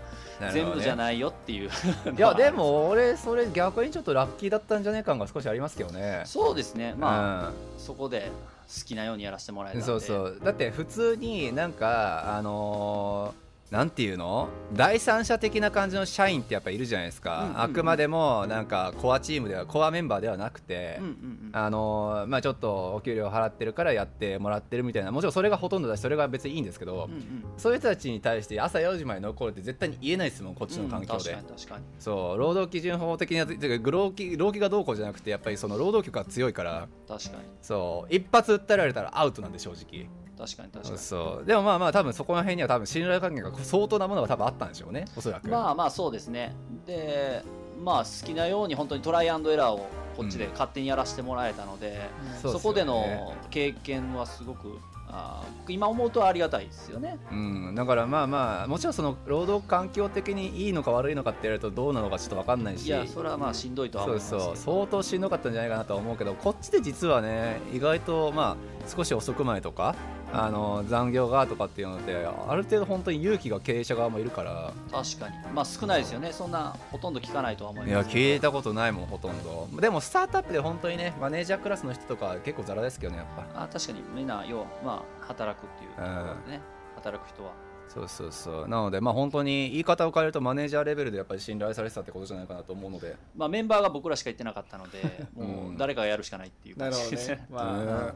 [0.53, 1.69] 全部じゃないよっていう。
[2.15, 6.21] いやでも俺それ逆にちょっとラッキーだったんじゃねえ感が少しありますけどね。
[6.25, 6.93] そうですね。
[6.97, 8.29] まあ、あそこで
[8.67, 10.39] 好きなようにやらせてもらえたそうそう。
[10.43, 14.49] だって普通になんかあのーなんていうの？
[14.73, 17.61] 第三者的な感じの社員ってやっぱいるじゃないですか、うんうんうん。
[17.61, 21.49] あくまでもなんかコアチームではコアメンバーではなくて、うんうんうん。
[21.51, 25.11] あのーまあちょっとお給料払ってるからやってもらってるみたいな。
[25.11, 27.43] もちろんそれがほとんどだしそれが別にいいんですけど、うんうん。
[27.57, 31.85] そういう人たちに対して朝4時まで残るって絶対に言えないですもんこっちの環境で、うん確かに確かに。
[31.99, 33.45] そう労働基準法的な
[33.81, 36.87] 労基労基がどうこうじゃなくてやっぱりその労働局が強いから。
[37.07, 37.43] 確かに。
[37.63, 40.97] そう一発訴えられたらアウトなんで正直確かに確かに。
[40.97, 41.45] そう。
[41.45, 45.47] でもまあまあ多分そこら辺には多分信頼関係が相当なものが多分あったんでしょうねおそらく。
[45.49, 46.55] まあまあそうですね。
[46.85, 47.43] で
[47.83, 52.59] まあ好きなように本当にトライアンドエラーをこっちで勝手にやらせてもらえたので、そうっすよね。
[52.59, 54.79] そこでの経験はすごく
[55.09, 57.19] あー今思うとありがたいですよね。
[57.31, 62.87] うん、だからまあまあもちろんその労働環境的にいいのか悪いのかって言われるとどうなのかちょっと分かんないし。
[62.87, 64.43] いやそれはまあしんどいとはそう思いますけど。
[64.45, 69.95] そう相当しんどかったんじゃないかなとは思うけどこっちで実はね意外とまあ少し遅くまでとか
[70.37, 74.73] あの残業がとかっていうのである程度本当に勇気が経営者側もいるから。
[74.91, 75.35] 確かに。
[75.53, 76.33] まあ少ないですよね。
[76.33, 78.21] そんなほとんど聞かないとは思いいやますけど。
[78.21, 79.67] 聞いたことないもんほとんど。
[79.79, 83.63] でもスタートアップで本当にねマネージャークラスの人とか結構ザラですけどねやっぱ。
[83.63, 84.01] あ確かに。
[84.13, 86.61] みんな要はまあ働くっていうところでね。
[86.95, 87.51] 働く人は。
[87.87, 88.67] そうそうそう。
[88.67, 93.15] なのでまあ本当に言い方を変えるとマネージャーレベルでやっぱり信頼されてたってことじゃないかなと思うので。
[93.37, 94.99] まあメンバーが僕らしか言ってなかったので
[95.33, 95.75] もうん。
[95.75, 98.13] う誰かがやるしかないっていうなるほど感じですねねまあ、ね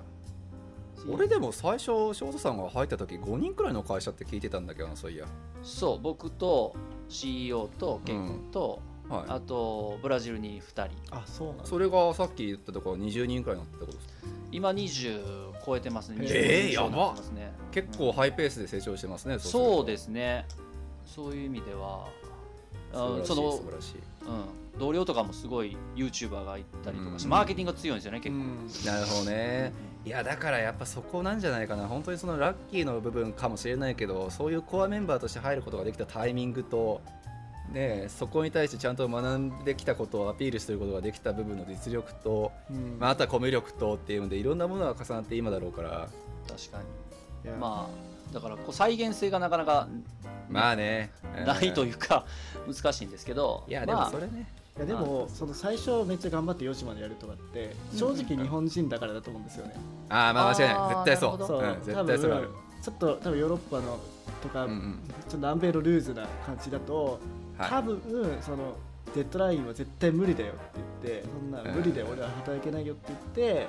[1.07, 5.25] 俺でも最初翔太さんが入った時5人くらいの会社って聞いてたんだけどなそういや。
[5.63, 6.75] そう僕と
[7.07, 9.23] CEO とケン君と、はい。
[9.29, 10.89] あとブラジルに2人。
[11.11, 11.65] あそうなんだ。
[11.65, 14.13] それがさっき言ったところ20人くらいになったことですか？
[14.51, 16.17] 今20超えてますね。
[16.21, 17.15] えー20以上やば。
[17.33, 20.45] ね結構ハイペースで成長してますねそうですすね。
[21.05, 22.07] そういう意味では
[22.93, 23.95] あその素晴らしい。
[24.75, 27.31] うん、同僚とかもすごい YouTuber がいたりとかして、うん。
[27.31, 28.67] マーケティングが強いんですよね結構、うん。
[28.85, 29.73] なるほどね
[30.09, 31.87] いやだからやっぱそこなんじゃないかな。
[31.87, 36.99] 本当にそのラッキーの部分かもしれないけどそういうコアメンバーとして入ることができたタイミングと
[37.71, 42.97] ねそこに対してちゃんと学んできたことをアピールすることができた部分の実力と、うん。
[42.97, 46.09] まあ、あとはコミュ力とっていうのでいろんなものが重なって今だろうから。
[46.47, 46.79] 確か
[47.45, 47.51] に。
[47.59, 49.87] まあだからこう再現性がなかなか
[50.49, 51.11] まあね。
[51.45, 52.25] ないとういうか
[52.67, 53.63] 難しいんですけど。
[53.67, 54.47] いやでまあもそれね、
[54.79, 59.73] いやでもその最初めっちゃ頑張って4時までやるとかって正直日本人だからだと思うんですよね、
[60.07, 60.89] ああまあ間違いない。
[60.89, 61.45] 絶対そう。
[61.45, 62.47] そう、うん、多絶対それある。
[62.47, 63.99] 分ちょっと多分ヨーロッパの
[64.41, 64.99] とか、うんうん。
[65.09, 67.19] ちょっと南米のルーズな感じだと、
[67.57, 67.69] はい。
[67.69, 68.01] 多分
[68.41, 68.77] その
[69.13, 70.61] デッドラインは絶対無理だよって
[71.03, 73.19] 言ってそんなうん無理で俺は働けないよって言っ
[73.57, 73.67] て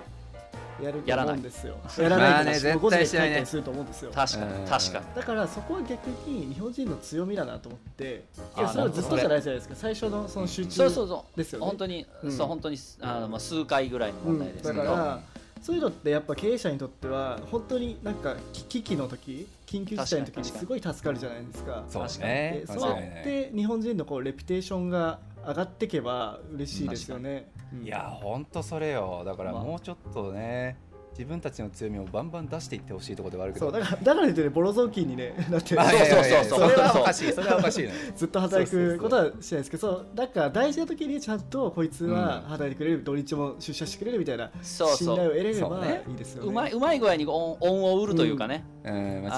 [0.83, 1.77] やるとやらない思うんですよ。
[1.99, 3.47] やらないとか5時で帰絶対しないね。
[3.47, 4.13] すると思うんですよ。
[4.15, 4.65] 確かうん。
[4.65, 5.05] に確かに。
[5.15, 8.25] だからそこは逆に日本人の強みだなと思って
[8.57, 9.75] いやあそれはずっとじゃないじゃないですか。
[9.77, 11.37] 最初のその集中そうそうそう。
[11.37, 11.67] ですよね。
[11.67, 12.33] 本当に、うん。
[12.33, 14.87] そう本当にあの、まあ、数回ぐらいの問題ですけど、うん。
[14.87, 15.21] だから
[15.63, 21.85] そういうのってやっぱ経営者にとっては本当になんか危危機の時緊急事態の時にすごい助かるじゃないですか。
[21.89, 22.63] そう確かにね。
[22.67, 27.51] でそうやって日本人のこうレピュテーションが上がっていけば嬉しいですよね。
[27.73, 27.85] うん。
[27.85, 29.23] いやほんとそれよ。
[29.25, 29.65] だからまあ。
[29.65, 30.77] もうちょっとね
[31.13, 33.71] 自分たちの強みをバンバン出していってほしいところではあるけど。
[33.71, 35.75] そうだからだから言ってねボロ雑巾にね だって。
[35.75, 42.43] まあいやいやいやそうそうそうそれはおかしいそれはおかしいね ずっと働くことはしないですけどそうだから大事な時にちゃんとこいつはうん。
[42.51, 44.97] 働いてくれる、土日も出社してくれるみたいなそうそう。
[44.97, 46.49] 信頼を得れればいいですよね。
[46.49, 48.95] うまいうまい具合に恩恩を売るというかね、うん。
[48.95, 49.31] 間違いない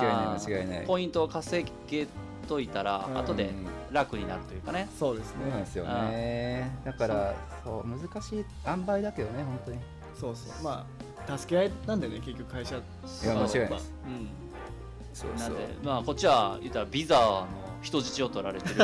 [0.46, 0.86] 間違いない。
[0.86, 2.06] ポイントを稼げ
[2.42, 3.18] といたら、うん。
[3.18, 5.42] 後でうん楽になるというかね、そうですね。
[5.42, 6.78] そうなんですよね。
[6.82, 7.86] だからそう。
[7.86, 9.78] 難しい塩梅だけどね本当に。
[10.18, 10.64] そうそう。
[10.64, 10.86] ま
[11.28, 12.76] あ助け合いなんだよね結局会社。
[12.76, 12.78] い
[13.26, 13.92] や間違いないです。
[14.06, 14.28] うん。
[15.12, 17.46] そうなんでまあこっちは言ったらビザの
[17.82, 18.74] 人質を取られてる。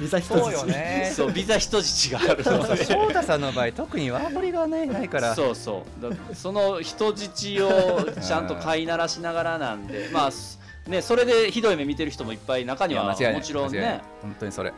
[0.00, 1.12] ビザ一つそうよね。
[1.14, 2.84] そうビザ人質があるので。
[2.86, 5.34] 翔太さんの場合特にワーホリがねないから。
[5.34, 6.10] そうそう。
[6.10, 14.72] だその人質をちゃんと飼いならしながらなんでまあすねそれでひどい目見てる人もいっぱい中にはもちろんね本当にそれ。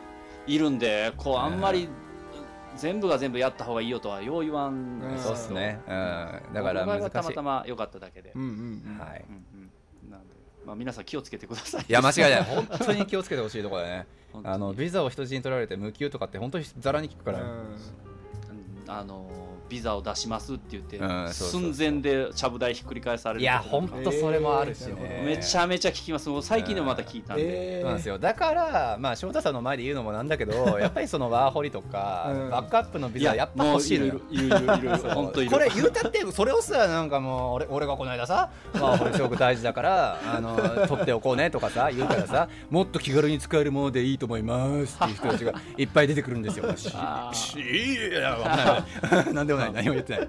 [0.45, 1.87] いるんでこうあんまり
[2.75, 5.17] 全部が全部やった方がいいよとはよう言わんうん。
[5.17, 5.79] そうっすね。
[5.87, 6.53] うん。
[6.53, 7.09] だから難しい。
[7.11, 9.23] たまたま良かっただけで、うんうんはい。
[9.29, 9.45] うん
[10.05, 10.11] うん。
[10.11, 10.33] なんで
[10.65, 11.85] まあ、皆さん気をつけてください。
[11.87, 12.43] いや間違いない。
[12.43, 14.07] 本当に気をつけてほしいところだね。
[14.43, 17.39] あのビザを人質に取られて無給とかって本当にざらに聞くから、
[18.87, 19.29] あの
[19.73, 20.99] ビザを出しますって言って、
[21.33, 26.29] 寸前でちゃぶ台ひっくり返されるいや本当それもあるしね、えーめちゃめちゃ聞きます。
[26.29, 32.49] もう最近でもまた聞いたんで、なんですよだからまあ翔太さんの前で言うのもなんだけど やっぱりそのワーホリとか、うん。
[32.51, 34.13] バックアップのビザやっぱ欲しいのよ。
[34.13, 35.11] もういるいるいるいるいる そう。
[35.11, 40.55] 本当いるこれ言うたってそれをさなんかもう俺俺がこの間さワーホリすごく大事だからあの
[40.87, 46.65] 取っておこうねとかさ言うからさもっと気軽に使えるものでいいと思いますっていう人たちがいっぱい出てくるんですよ。
[46.75, 46.93] し
[47.59, 49.33] いやわかんない。
[49.33, 50.27] なんでもない何も言ってない。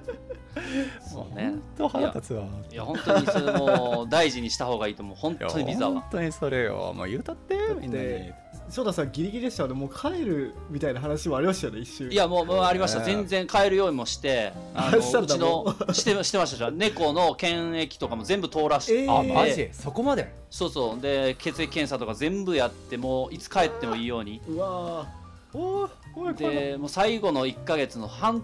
[1.12, 1.50] そうね。
[1.50, 2.44] 本当腹立つわ。
[2.70, 6.00] いや本当にそれも大事にした方がいいと思う本当にビザは。
[6.00, 6.92] 本当にそれよ。
[6.94, 8.04] もう言うたってみんなに。
[8.04, 8.34] で
[8.70, 9.64] 翔太さんギリギリでした。
[9.64, 13.00] よねもう帰るみたいな話もありましたよね一瞬いやもうもうありました。
[13.00, 19.12] ね全然買えるようにもしてあのうちのしてしてましたじゃん猫の検疫とかも全部通らして、えー。
[19.12, 19.68] あマジ？
[19.72, 20.32] そこまで？
[20.50, 21.00] そうそう。
[21.00, 24.40] で血液検査とか全部やってもういつ帰ってもいいように。
[24.48, 25.06] うわ
[25.52, 28.42] おおでもう最後の1か月の半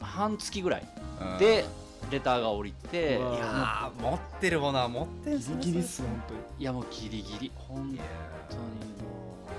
[0.00, 0.86] 半月ぐらい
[1.38, 1.64] で
[2.10, 6.40] レターが降りていやー持ってるものは持ってんすーギリギリっすね本当に。
[6.58, 7.52] いやもうギリギリ。
[7.54, 8.00] 本当にも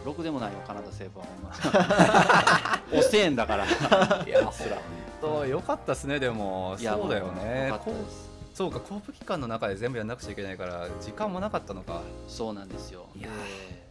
[0.04, 3.00] うろくでもないよカナダ政府はほんま。
[3.00, 3.66] おせえんだから。
[3.66, 4.78] いやすら
[5.22, 6.76] とよかったっすねでも。
[6.80, 7.72] いやそうだよね。
[8.54, 12.02] そうか交付期間の中で全部やんなくちゃいけないから時間もなかったのか。
[12.28, 13.08] そうなんですよ。
[13.14, 13.30] でいや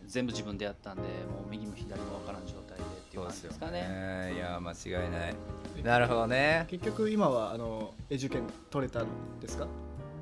[0.07, 1.11] 全部自分でやったんでもう
[1.51, 2.55] 右も左もわからん状
[3.11, 3.83] っていう感じですかね。
[4.31, 4.35] ね。
[4.37, 5.35] いや間違いない。
[5.83, 6.65] なるほどね。
[6.69, 9.07] 結局今はあのエジュケン取れたん
[9.41, 9.67] ですか？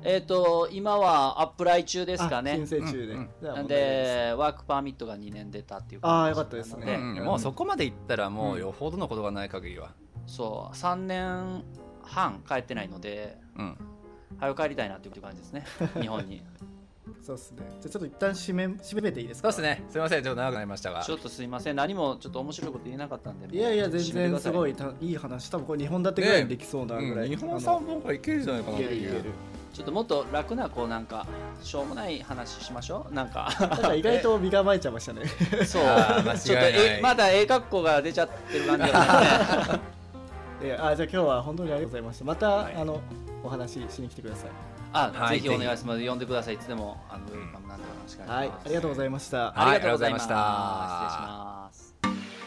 [0.01, 3.29] えっ、と今はアップライ中ですかあね申請中で、うん。
[3.41, 6.95] うんなんでワークパーミットが2年出たっていうあー感じよかったですね。
[6.95, 7.17] うん。
[7.17, 7.25] うん。
[7.25, 9.91] もうそこまでいったらもうよほどのことがない限りは。
[10.25, 10.75] そう。
[10.75, 11.63] 3年
[12.03, 13.77] 半帰ってないのでうん。
[14.39, 15.65] 早く帰りたいなっていう感じですね。
[16.01, 16.41] 日本に
[17.21, 17.57] そうですね。
[17.81, 19.51] じゃあちょっと一旦締め締めていいですか？
[19.51, 19.85] そうですね。
[19.89, 20.23] すみません。
[20.23, 21.03] ちょっと長くなりましたが。
[21.03, 21.75] ちょっとすいません。
[21.75, 25.49] 何もちょっと面白いこと言えなかったんでいやいや全然すごいいたいい話。
[25.49, 27.29] 多分これ2本立てぐらいにできそうなぐらい、うん。
[27.29, 28.95] 日本三本からいけるじゃないかなっていう。
[28.95, 29.33] いけるいける。
[29.73, 31.27] ちょっともっと楽なこうなんか
[31.61, 33.13] しょうもない話しましょう。
[33.13, 33.49] なんか。
[33.95, 35.21] 意外と身構えちゃいましたね。
[35.65, 35.83] そう。
[35.83, 36.37] あー間違いない。
[36.39, 38.91] ちょっとえまだええ格好が出ちゃってる感じね。
[40.79, 42.25] あじゃあ今日は本当にありがとうございました。
[42.25, 42.75] また、はい。
[42.75, 42.99] あの
[43.43, 44.49] お話ししに来てください
[44.93, 46.07] あ、はいぜひお願いします。
[46.07, 46.55] 呼んでください。
[46.55, 48.65] いつでもあのウェルカムなんでよろしくお願はいいします。
[48.65, 49.37] ありがとうございました。
[49.37, 52.39] はいありがとうございましたあ失礼します。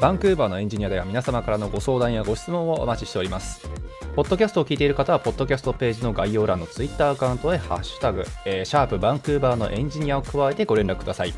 [0.00, 3.68] バンクーバーのエンジニアでは皆様からのご相談やご質問をお待ちしております。
[4.14, 11.34] ポッドキャストを聞いている方は、ポッドキャストページの概要欄のツイッターアカウントへハッシュタグ、えーシャープバンクーバーのエンジニアを加えてご連絡ください。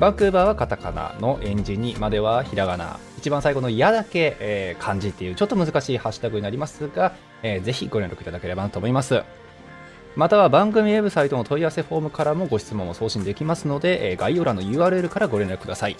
[0.00, 2.98] バンクーバーはカタカナのエンジニまではひらがな。
[3.18, 7.12] 一番最後のやだけ、えー漢字っていうちょっと難しいハッシュタグになりますが、
[7.42, 9.22] えーぜひご連絡いただければなと思います。
[10.16, 15.98] または番組ウェブサイトの問い合わせフォームからもご質問を送信できますので、え概要欄の URL からご連絡ください。